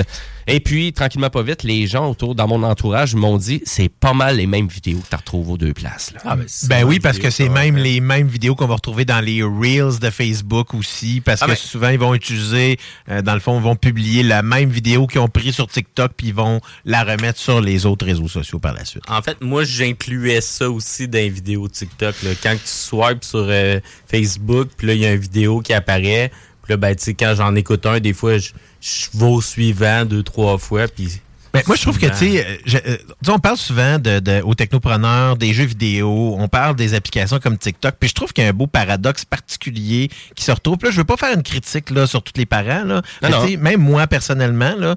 [0.46, 4.14] Et puis, tranquillement, pas vite, les gens autour, dans mon entourage, m'ont dit, c'est pas
[4.14, 6.12] mal les mêmes vidéos que tu retrouves aux deux places.
[6.12, 6.20] là.
[6.68, 9.98] Ben oui, parce que c'est même les mêmes vidéos qu'on va retrouver dans les Reels
[10.00, 12.78] de Facebook aussi, parce Ah que ben- souvent, ils vont utiliser,
[13.08, 16.12] euh, dans le fond, ils vont publier la même vidéo qu'ils ont pris sur TikTok,
[16.16, 19.02] puis ils vont la remettre sur les autres réseaux sociaux par la suite.
[19.08, 22.14] En fait, moi, j'incluais ça aussi dans les vidéos TikTok.
[22.22, 22.30] là.
[22.42, 23.78] Quand tu swipes sur euh,
[24.10, 26.30] Facebook, puis là, il y a une vidéo qui apparaît.
[26.70, 29.40] Puis là, ben, tu sais, quand j'en écoute un, des fois, je, je vais au
[29.40, 30.86] suivant deux, trois fois.
[30.86, 31.20] Puis
[31.52, 34.20] Ben, moi, je trouve que, tu sais, euh, euh, tu sais, on parle souvent de,
[34.20, 38.32] de- aux technopreneurs, des jeux vidéo, on parle des applications comme TikTok, puis je trouve
[38.32, 40.76] qu'il y a un beau paradoxe particulier qui se retrouve.
[40.84, 43.44] Là, je veux pas faire une critique là, sur tous les parents, là, mais non.
[43.44, 44.94] tu sais, même moi, personnellement, là,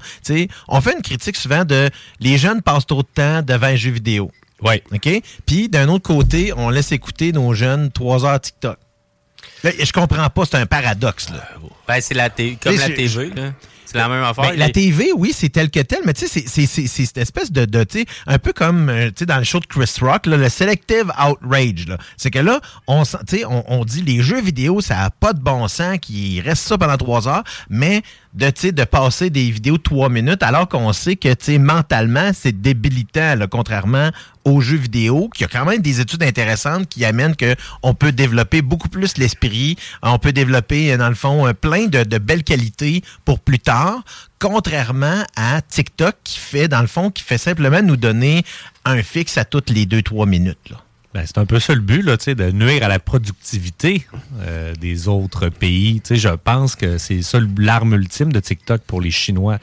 [0.67, 1.89] on fait une critique souvent de
[2.19, 4.29] les jeunes passent trop de temps devant un jeu vidéo.
[4.61, 4.75] Oui.
[4.93, 5.09] OK?
[5.47, 8.77] Puis, d'un autre côté, on laisse écouter nos jeunes trois heures TikTok.
[9.64, 11.44] Là, je comprends pas, c'est un paradoxe, là.
[11.88, 13.53] Ben, c'est la t- comme la TV, là.
[13.85, 14.45] C'est la même affaire.
[14.49, 17.06] Ben, la TV, oui, c'est tel que tel, mais tu sais, c'est- c'est- c'est c'est
[17.06, 19.60] cette espèce de, de tu sais, un peu comme, euh, tu sais, dans le show
[19.60, 21.98] de Chris Rock, là, le selective outrage, là.
[22.18, 23.03] C'est que là, on,
[23.48, 26.77] on, on dit les jeux vidéo, ça n'a pas de bon sens, qu'il reste ça
[26.77, 28.02] pendant trois heures, mais
[28.34, 33.35] de, de passer des vidéos de trois minutes, alors qu'on sait que, mentalement, c'est débilitant,
[33.35, 34.10] là, contrairement
[34.45, 37.93] aux jeux vidéo, qu'il y a quand même des études intéressantes qui amènent que on
[37.93, 42.43] peut développer beaucoup plus l'esprit, on peut développer, dans le fond, euh, plein de, belles
[42.43, 44.03] qualités pour plus tard,
[44.39, 48.43] contrairement à TikTok qui fait, dans le fond, qui fait simplement nous donner
[48.84, 50.73] un fixe à toutes les deux, trois minutes.
[51.14, 54.07] Ben, c'est un peu ça le but, là, tu sais, de nuire à la productivité
[54.41, 56.02] euh, des autres pays.
[56.02, 59.60] Tu sais, je pense que c'est ça l'arme ultime de TikTok pour les Chinois.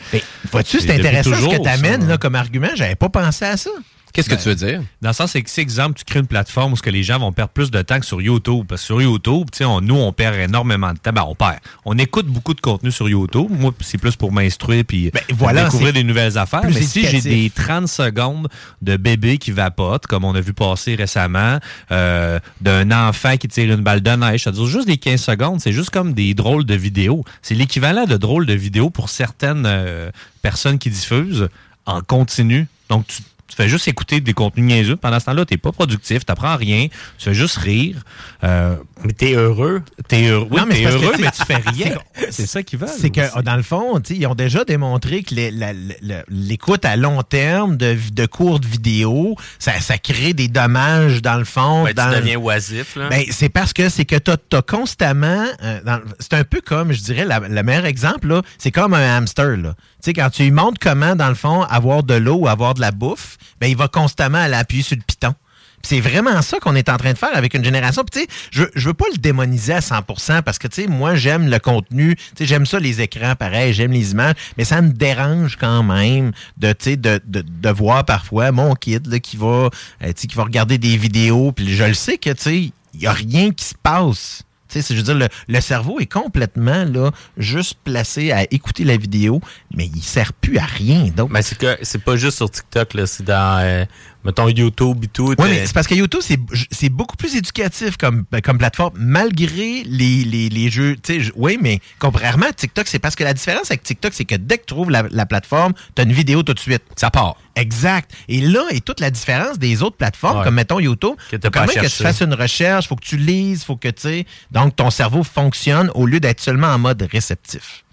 [0.53, 2.19] Vois-tu, c'est intéressant ce que tu amènes ça.
[2.19, 2.69] comme argument.
[2.77, 3.71] J'avais pas pensé à ça.
[4.13, 4.83] Qu'est-ce que tu veux dire?
[5.03, 7.03] Dans le sens, c'est que, si, exemple, tu crées une plateforme où ce que les
[7.03, 8.65] gens vont perdre plus de temps que sur YouTube.
[8.69, 11.13] Parce que sur YouTube, tu sais, on- nous, on perd énormément de temps.
[11.13, 11.59] Ben, on perd.
[11.85, 13.47] On écoute beaucoup de contenu sur YouTube.
[13.51, 16.63] Moi, c'est plus pour m'instruire puis Ben, voilà, découvrir des nouvelles affaires.
[16.65, 18.49] Mais si j'ai des 30 secondes
[18.83, 21.59] de bébé qui vapote, comme on a vu passer récemment,
[21.93, 25.61] euh, d'un enfant qui tire une balle de neige, ça dure juste des 15 secondes.
[25.61, 27.25] C'est juste comme des drôles de vidéos.
[27.43, 30.11] C'est l'équivalent de drôles de vidéos pour certaines euh,
[30.43, 31.49] personnes qui diffusent
[31.87, 32.67] en continu.
[32.89, 34.97] Donc, tu, tu fais juste écouter des contenus niaiseux.
[34.97, 36.87] Pendant ce temps-là, t'es pas productif, t'apprends rien,
[37.19, 37.97] tu fais juste rire.
[38.45, 39.83] Euh, mais t'es heureux.
[40.09, 41.99] T'es heureux, oui, Non, mais t'es c'est parce que, heureux, tu mais tu fais rien.
[42.31, 42.89] c'est- ça qu'ils veulent.
[42.97, 46.85] C'est que, dans le fond, tu ils ont déjà démontré que les- la- la- l'écoute
[46.85, 51.83] à long terme de, de courtes vidéos, ça, ça crée des dommages dans le fond.
[51.85, 53.09] Ben, tu dans- deviens oisif, là.
[53.09, 55.45] Ben, c'est parce que c'est que tu as, constamment.
[55.63, 59.17] euh, dans- c'est un peu comme, je dirais, le meilleur exemple, là, c'est comme un
[59.17, 59.57] hamster.
[59.57, 59.75] Là.
[60.03, 62.81] Sais, quand tu lui montres comment, dans le fond, avoir de l'eau ou avoir de
[62.81, 65.35] la bouffe, ben, il va constamment aller appuyer sur le piton.
[65.83, 68.03] C'est vraiment ça qu'on est en train de faire avec une génération.
[68.05, 71.59] Puis, je, je veux pas le démoniser à 100% parce que, tu moi, j'aime le
[71.59, 72.17] contenu.
[72.39, 74.35] J'aime ça, les écrans, pareil, j'aime les images.
[74.59, 79.37] Mais ça me dérange quand même de, de, de, de voir parfois mon kid qui
[79.37, 79.71] va,
[80.03, 81.53] euh, qui va regarder des vidéos.
[81.53, 84.43] Puis je le sais que, tu il y a rien qui se passe.
[84.71, 88.85] Tu sais, je veux dire, le, le cerveau est complètement là, juste placé à écouter
[88.85, 89.41] la vidéo,
[89.75, 91.33] mais il sert plus à rien d'autre.
[91.33, 92.97] Ben, c'est que c'est pas juste sur TikTok.
[93.07, 93.85] C'est dans, euh,
[94.25, 95.29] mettons, YouTube et tout.
[95.39, 96.39] Oui, mais c'est parce que YouTube, c'est-
[96.71, 100.97] c'est beaucoup plus éducatif comme, ben, comme plateforme, malgré les, les, les jeux.
[101.37, 104.59] Oui, mais contrairement à TikTok, c'est parce que la différence avec TikTok, c'est que dès
[104.59, 106.83] que tu trouves la, la plateforme, tu as une vidéo tout de suite.
[106.97, 107.37] Ça part.
[107.57, 108.11] Exact.
[108.29, 110.45] Et là est toute la différence des autres plateformes, Ouais.
[110.45, 111.15] comme mettons YouTube.
[111.31, 113.89] Que Faut quand même que tu fasses une recherche, faut que tu lises, faut que
[113.89, 114.27] tu sais.
[114.51, 117.85] Donc ton cerveau fonctionne au lieu d'être seulement en mode réceptif.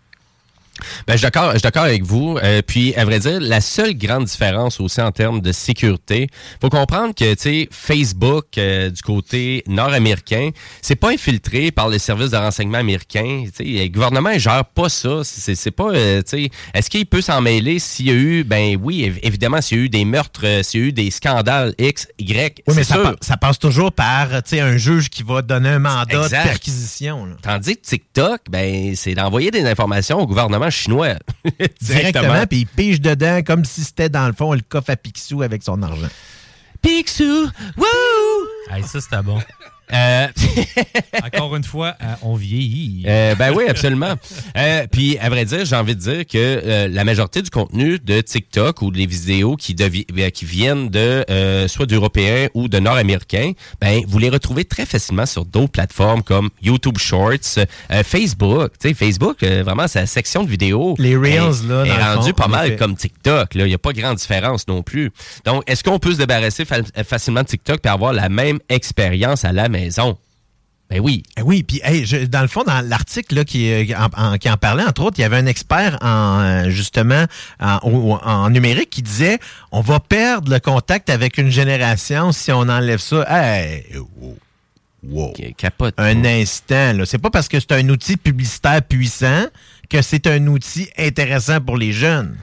[1.08, 2.38] Ben, je suis d'accord, je suis d'accord avec vous.
[2.44, 6.28] Euh, puis, à vrai dire, la seule grande différence aussi en termes de sécurité,
[6.62, 10.50] faut comprendre que, tu sais, Facebook euh, du côté nord-américain,
[10.82, 13.46] c'est pas infiltré par les services de renseignement américains.
[13.46, 15.22] Tu sais, le gouvernement il gère pas ça.
[15.24, 18.44] C'est c'est pas, euh, tu sais, est-ce qu'il peut s'en mêler s'il y a eu,
[18.44, 20.92] ben oui, év- évidemment, s'il y a eu des meurtres, euh, s'il y a eu
[20.94, 23.04] des scandales X, Y, Oui, mais ça, sûr.
[23.04, 26.44] pa- ça passe toujours par tu sais, un juge qui va donner un mandat Exact.
[26.44, 27.26] de perquisition.
[27.26, 27.36] là.
[27.42, 31.16] Tandis que TikTok, ben, c'est d'envoyer des informations au gouvernement chinois.
[31.82, 35.42] Directement, puis il pige dedans comme si c'était dans le fond le coffre à Picsou
[35.42, 36.10] avec son argent.
[36.82, 37.86] Picsou, wouh!
[38.72, 39.40] Hey, ça, c'était bon.
[39.94, 40.28] Euh,
[41.24, 43.04] Encore une fois, euh, on vieillit.
[43.08, 44.14] Euh, ben oui, absolument.
[44.58, 48.00] Euh, puis, à vrai dire, j'ai envie de dire que euh, la majorité du contenu
[48.00, 52.68] de TikTok ou des vidéos qui, devi- ben, qui viennent de euh, soit d'Européens ou
[52.68, 57.58] de Nord-Américains, ben vous les retrouvez très facilement sur d'autres plateformes comme YouTube Shorts,
[57.92, 58.72] euh, Facebook.
[58.82, 62.16] Tu sais, Facebook, euh, vraiment, sa section de vidéos Les Reels, est- là, est, dans
[62.16, 63.56] rendue fond, pas mal comme TikTok.
[63.56, 63.66] là.
[63.66, 65.12] Il n'y a pas grande différence non plus.
[65.46, 69.46] Donc, est-ce qu'on peut se débarrasser fa- facilement de TikTok et avoir la même expérience
[69.46, 69.77] à la maison?
[70.90, 71.24] Ben oui.
[71.38, 74.50] Eh Oui, puis hey, je- dans le fond, dans l'article qui, euh, en, en- qui
[74.50, 77.26] en parlait, entre autres, il y avait un expert en euh, justement
[77.60, 79.38] en, numérique qui disait
[79.74, 83.26] on va perdre le contact avec une génération si on enlève ça.
[83.30, 83.86] Hey,
[84.18, 84.38] wow.
[85.04, 85.34] Wow.
[85.58, 85.94] Capote.
[85.98, 87.06] Un instant, là.
[87.06, 89.46] C'est pas parce que c'est un outil publicitaire puissant
[89.90, 92.36] que c'est un outil intéressant pour les jeunes.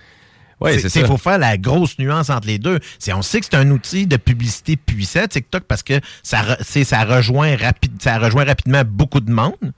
[0.61, 1.01] Ouais, c'est.
[1.01, 2.79] Il faut faire la grosse nuance entre les deux.
[2.99, 6.85] C'est, on sait que c'est un outil de publicité puissant, TikTok, parce que ça, re-
[6.85, 9.73] ça, rejoint rapide, ça rejoint rapidement beaucoup de monde,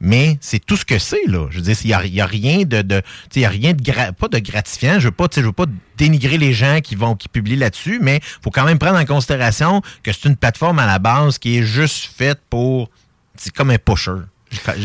[0.00, 1.46] mais c'est tout ce que c'est, là.
[1.50, 3.02] Je veux dire, il n'y a, il y a rien de, de
[3.34, 4.98] il y a rien de gra- pas de gratifiant.
[4.98, 5.66] Je veux pas, je veux pas
[5.96, 9.80] dénigrer les gens qui vont, qui publient là-dessus, mais faut quand même prendre en considération
[10.02, 12.90] que c'est une plateforme à la base qui est juste faite pour,
[13.36, 14.12] c'est comme un pusher.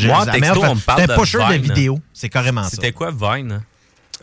[0.05, 1.61] Moi, texto, on me parle c'est de un pusher de Vine.
[1.61, 1.99] vidéo.
[2.13, 2.69] C'est carrément ça.
[2.71, 3.61] C'était quoi Vine?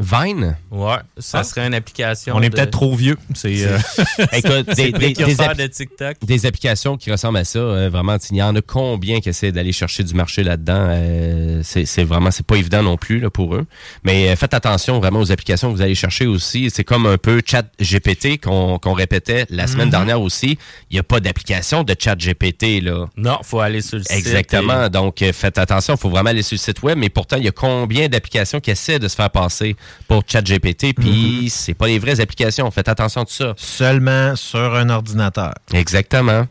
[0.01, 0.57] Vine?
[0.71, 1.45] Ouais, ça Ah.
[1.45, 2.35] serait une application.
[2.37, 3.17] On est de- peut-être trop vieux.
[3.35, 3.79] C'est, euh,
[4.33, 6.17] Écoute, des, des- des app- de TikTok.
[6.23, 9.51] des applications qui ressemblent à ça, euh, vraiment, il y en a combien qui essaient
[9.53, 10.87] d'aller chercher du marché là-dedans?
[10.91, 13.67] euh, c'est vraiment, c'est pas évident non plus là, pour eux.
[14.05, 16.71] Mais euh, faites attention vraiment aux applications que vous allez chercher aussi.
[16.71, 19.91] C'est comme un peu Chat GPT qu'on qu'on répétait la semaine Mhm.
[19.93, 20.59] dernière aussi.
[20.91, 23.07] Il n'y a pas d'application de Chat GPT là.
[23.17, 24.13] Non, faut aller sur le site.
[24.17, 24.87] Exactement.
[24.87, 25.95] et- Donc, faites attention.
[25.95, 26.97] Il faut vraiment aller sur le site web.
[26.99, 29.75] Mais pourtant, il y a combien d'applications qui essaient de se faire passer
[30.07, 30.95] pour ChatGPT?
[30.95, 32.71] Puis, c'est pas les vraies applications.
[32.71, 33.55] Faites attention à tout ça.
[33.57, 35.55] Seulement sur un ordinateur.
[35.73, 36.47] Exactement.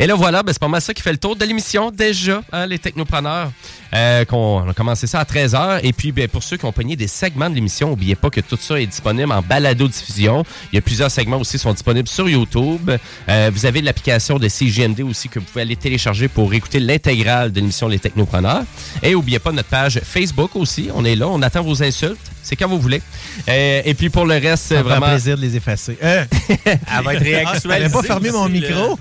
[0.00, 2.42] Et là, voilà, ben, c'est pas mal ça qui fait le tour de l'émission déjà,
[2.52, 3.50] hein, les technopreneurs.
[3.94, 5.80] Euh, qu'on, on a commencé ça à 13h.
[5.82, 8.40] Et puis, ben, pour ceux qui ont pogné des segments de l'émission, n'oubliez pas que
[8.40, 10.44] tout ça est disponible en balado-diffusion.
[10.72, 12.90] Il y a plusieurs segments aussi qui sont disponibles sur YouTube.
[13.28, 17.50] Euh, vous avez l'application de CGND aussi que vous pouvez aller télécharger pour écouter l'intégrale
[17.50, 18.62] de l'émission Les Technopreneurs.
[19.02, 20.90] Et n'oubliez pas notre page Facebook aussi.
[20.94, 22.18] On est là, on attend vos insultes.
[22.42, 23.02] C'est quand vous voulez.
[23.48, 25.06] Euh, et puis pour le reste, fait vraiment...
[25.06, 25.98] plaisir de les effacer.
[26.02, 26.24] Euh,
[26.64, 28.68] Elle va être réactualisée J'avais pas fermé mon aussi, là.
[28.68, 28.98] micro.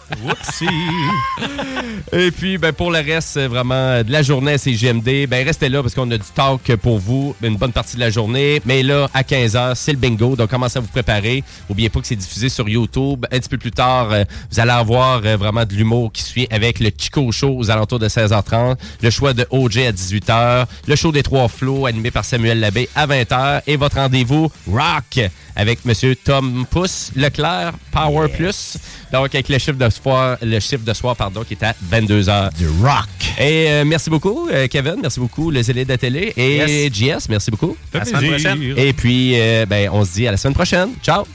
[2.13, 5.69] Et puis, ben, pour le reste, vraiment, euh, de la journée à CGMD, ben, restez
[5.69, 8.61] là parce qu'on a du talk pour vous une bonne partie de la journée.
[8.65, 10.35] Mais là, à 15h, c'est le bingo.
[10.35, 11.43] Donc, commencez à vous préparer.
[11.69, 13.25] N'oubliez pas que c'est diffusé sur YouTube.
[13.31, 16.47] Un petit peu plus tard, euh, vous allez avoir euh, vraiment de l'humour qui suit
[16.49, 18.77] avec le Chico Show aux alentours de 16h30.
[19.01, 20.65] Le choix de OJ à 18h.
[20.87, 23.61] Le show des Trois Flots animé par Samuel Labbé à 20h.
[23.67, 25.19] Et votre rendez-vous Rock
[25.57, 28.77] avec Monsieur Tom Pousse Leclerc, Power Plus.
[29.11, 32.55] Donc, avec le chiffre de soir, le chiffre de soir, pardon, qui est à 22h.
[32.57, 33.07] Du rock.
[33.39, 34.95] Et euh, merci beaucoup, euh, Kevin.
[35.01, 36.33] Merci beaucoup, les élèves de la télé.
[36.35, 37.77] Et JS, merci beaucoup.
[37.93, 38.73] À la semaine prochaine.
[38.75, 40.89] Et puis, euh, ben, on se dit à la semaine prochaine.
[41.01, 41.25] Ciao.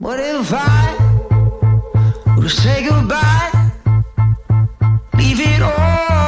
[0.00, 0.88] What if I
[2.48, 3.57] say goodbye?
[5.40, 6.27] It all,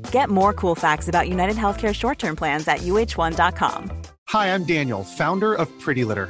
[0.11, 3.91] Get more cool facts about United Healthcare short term plans at uh1.com.
[4.29, 6.29] Hi, I'm Daniel, founder of Pretty Litter.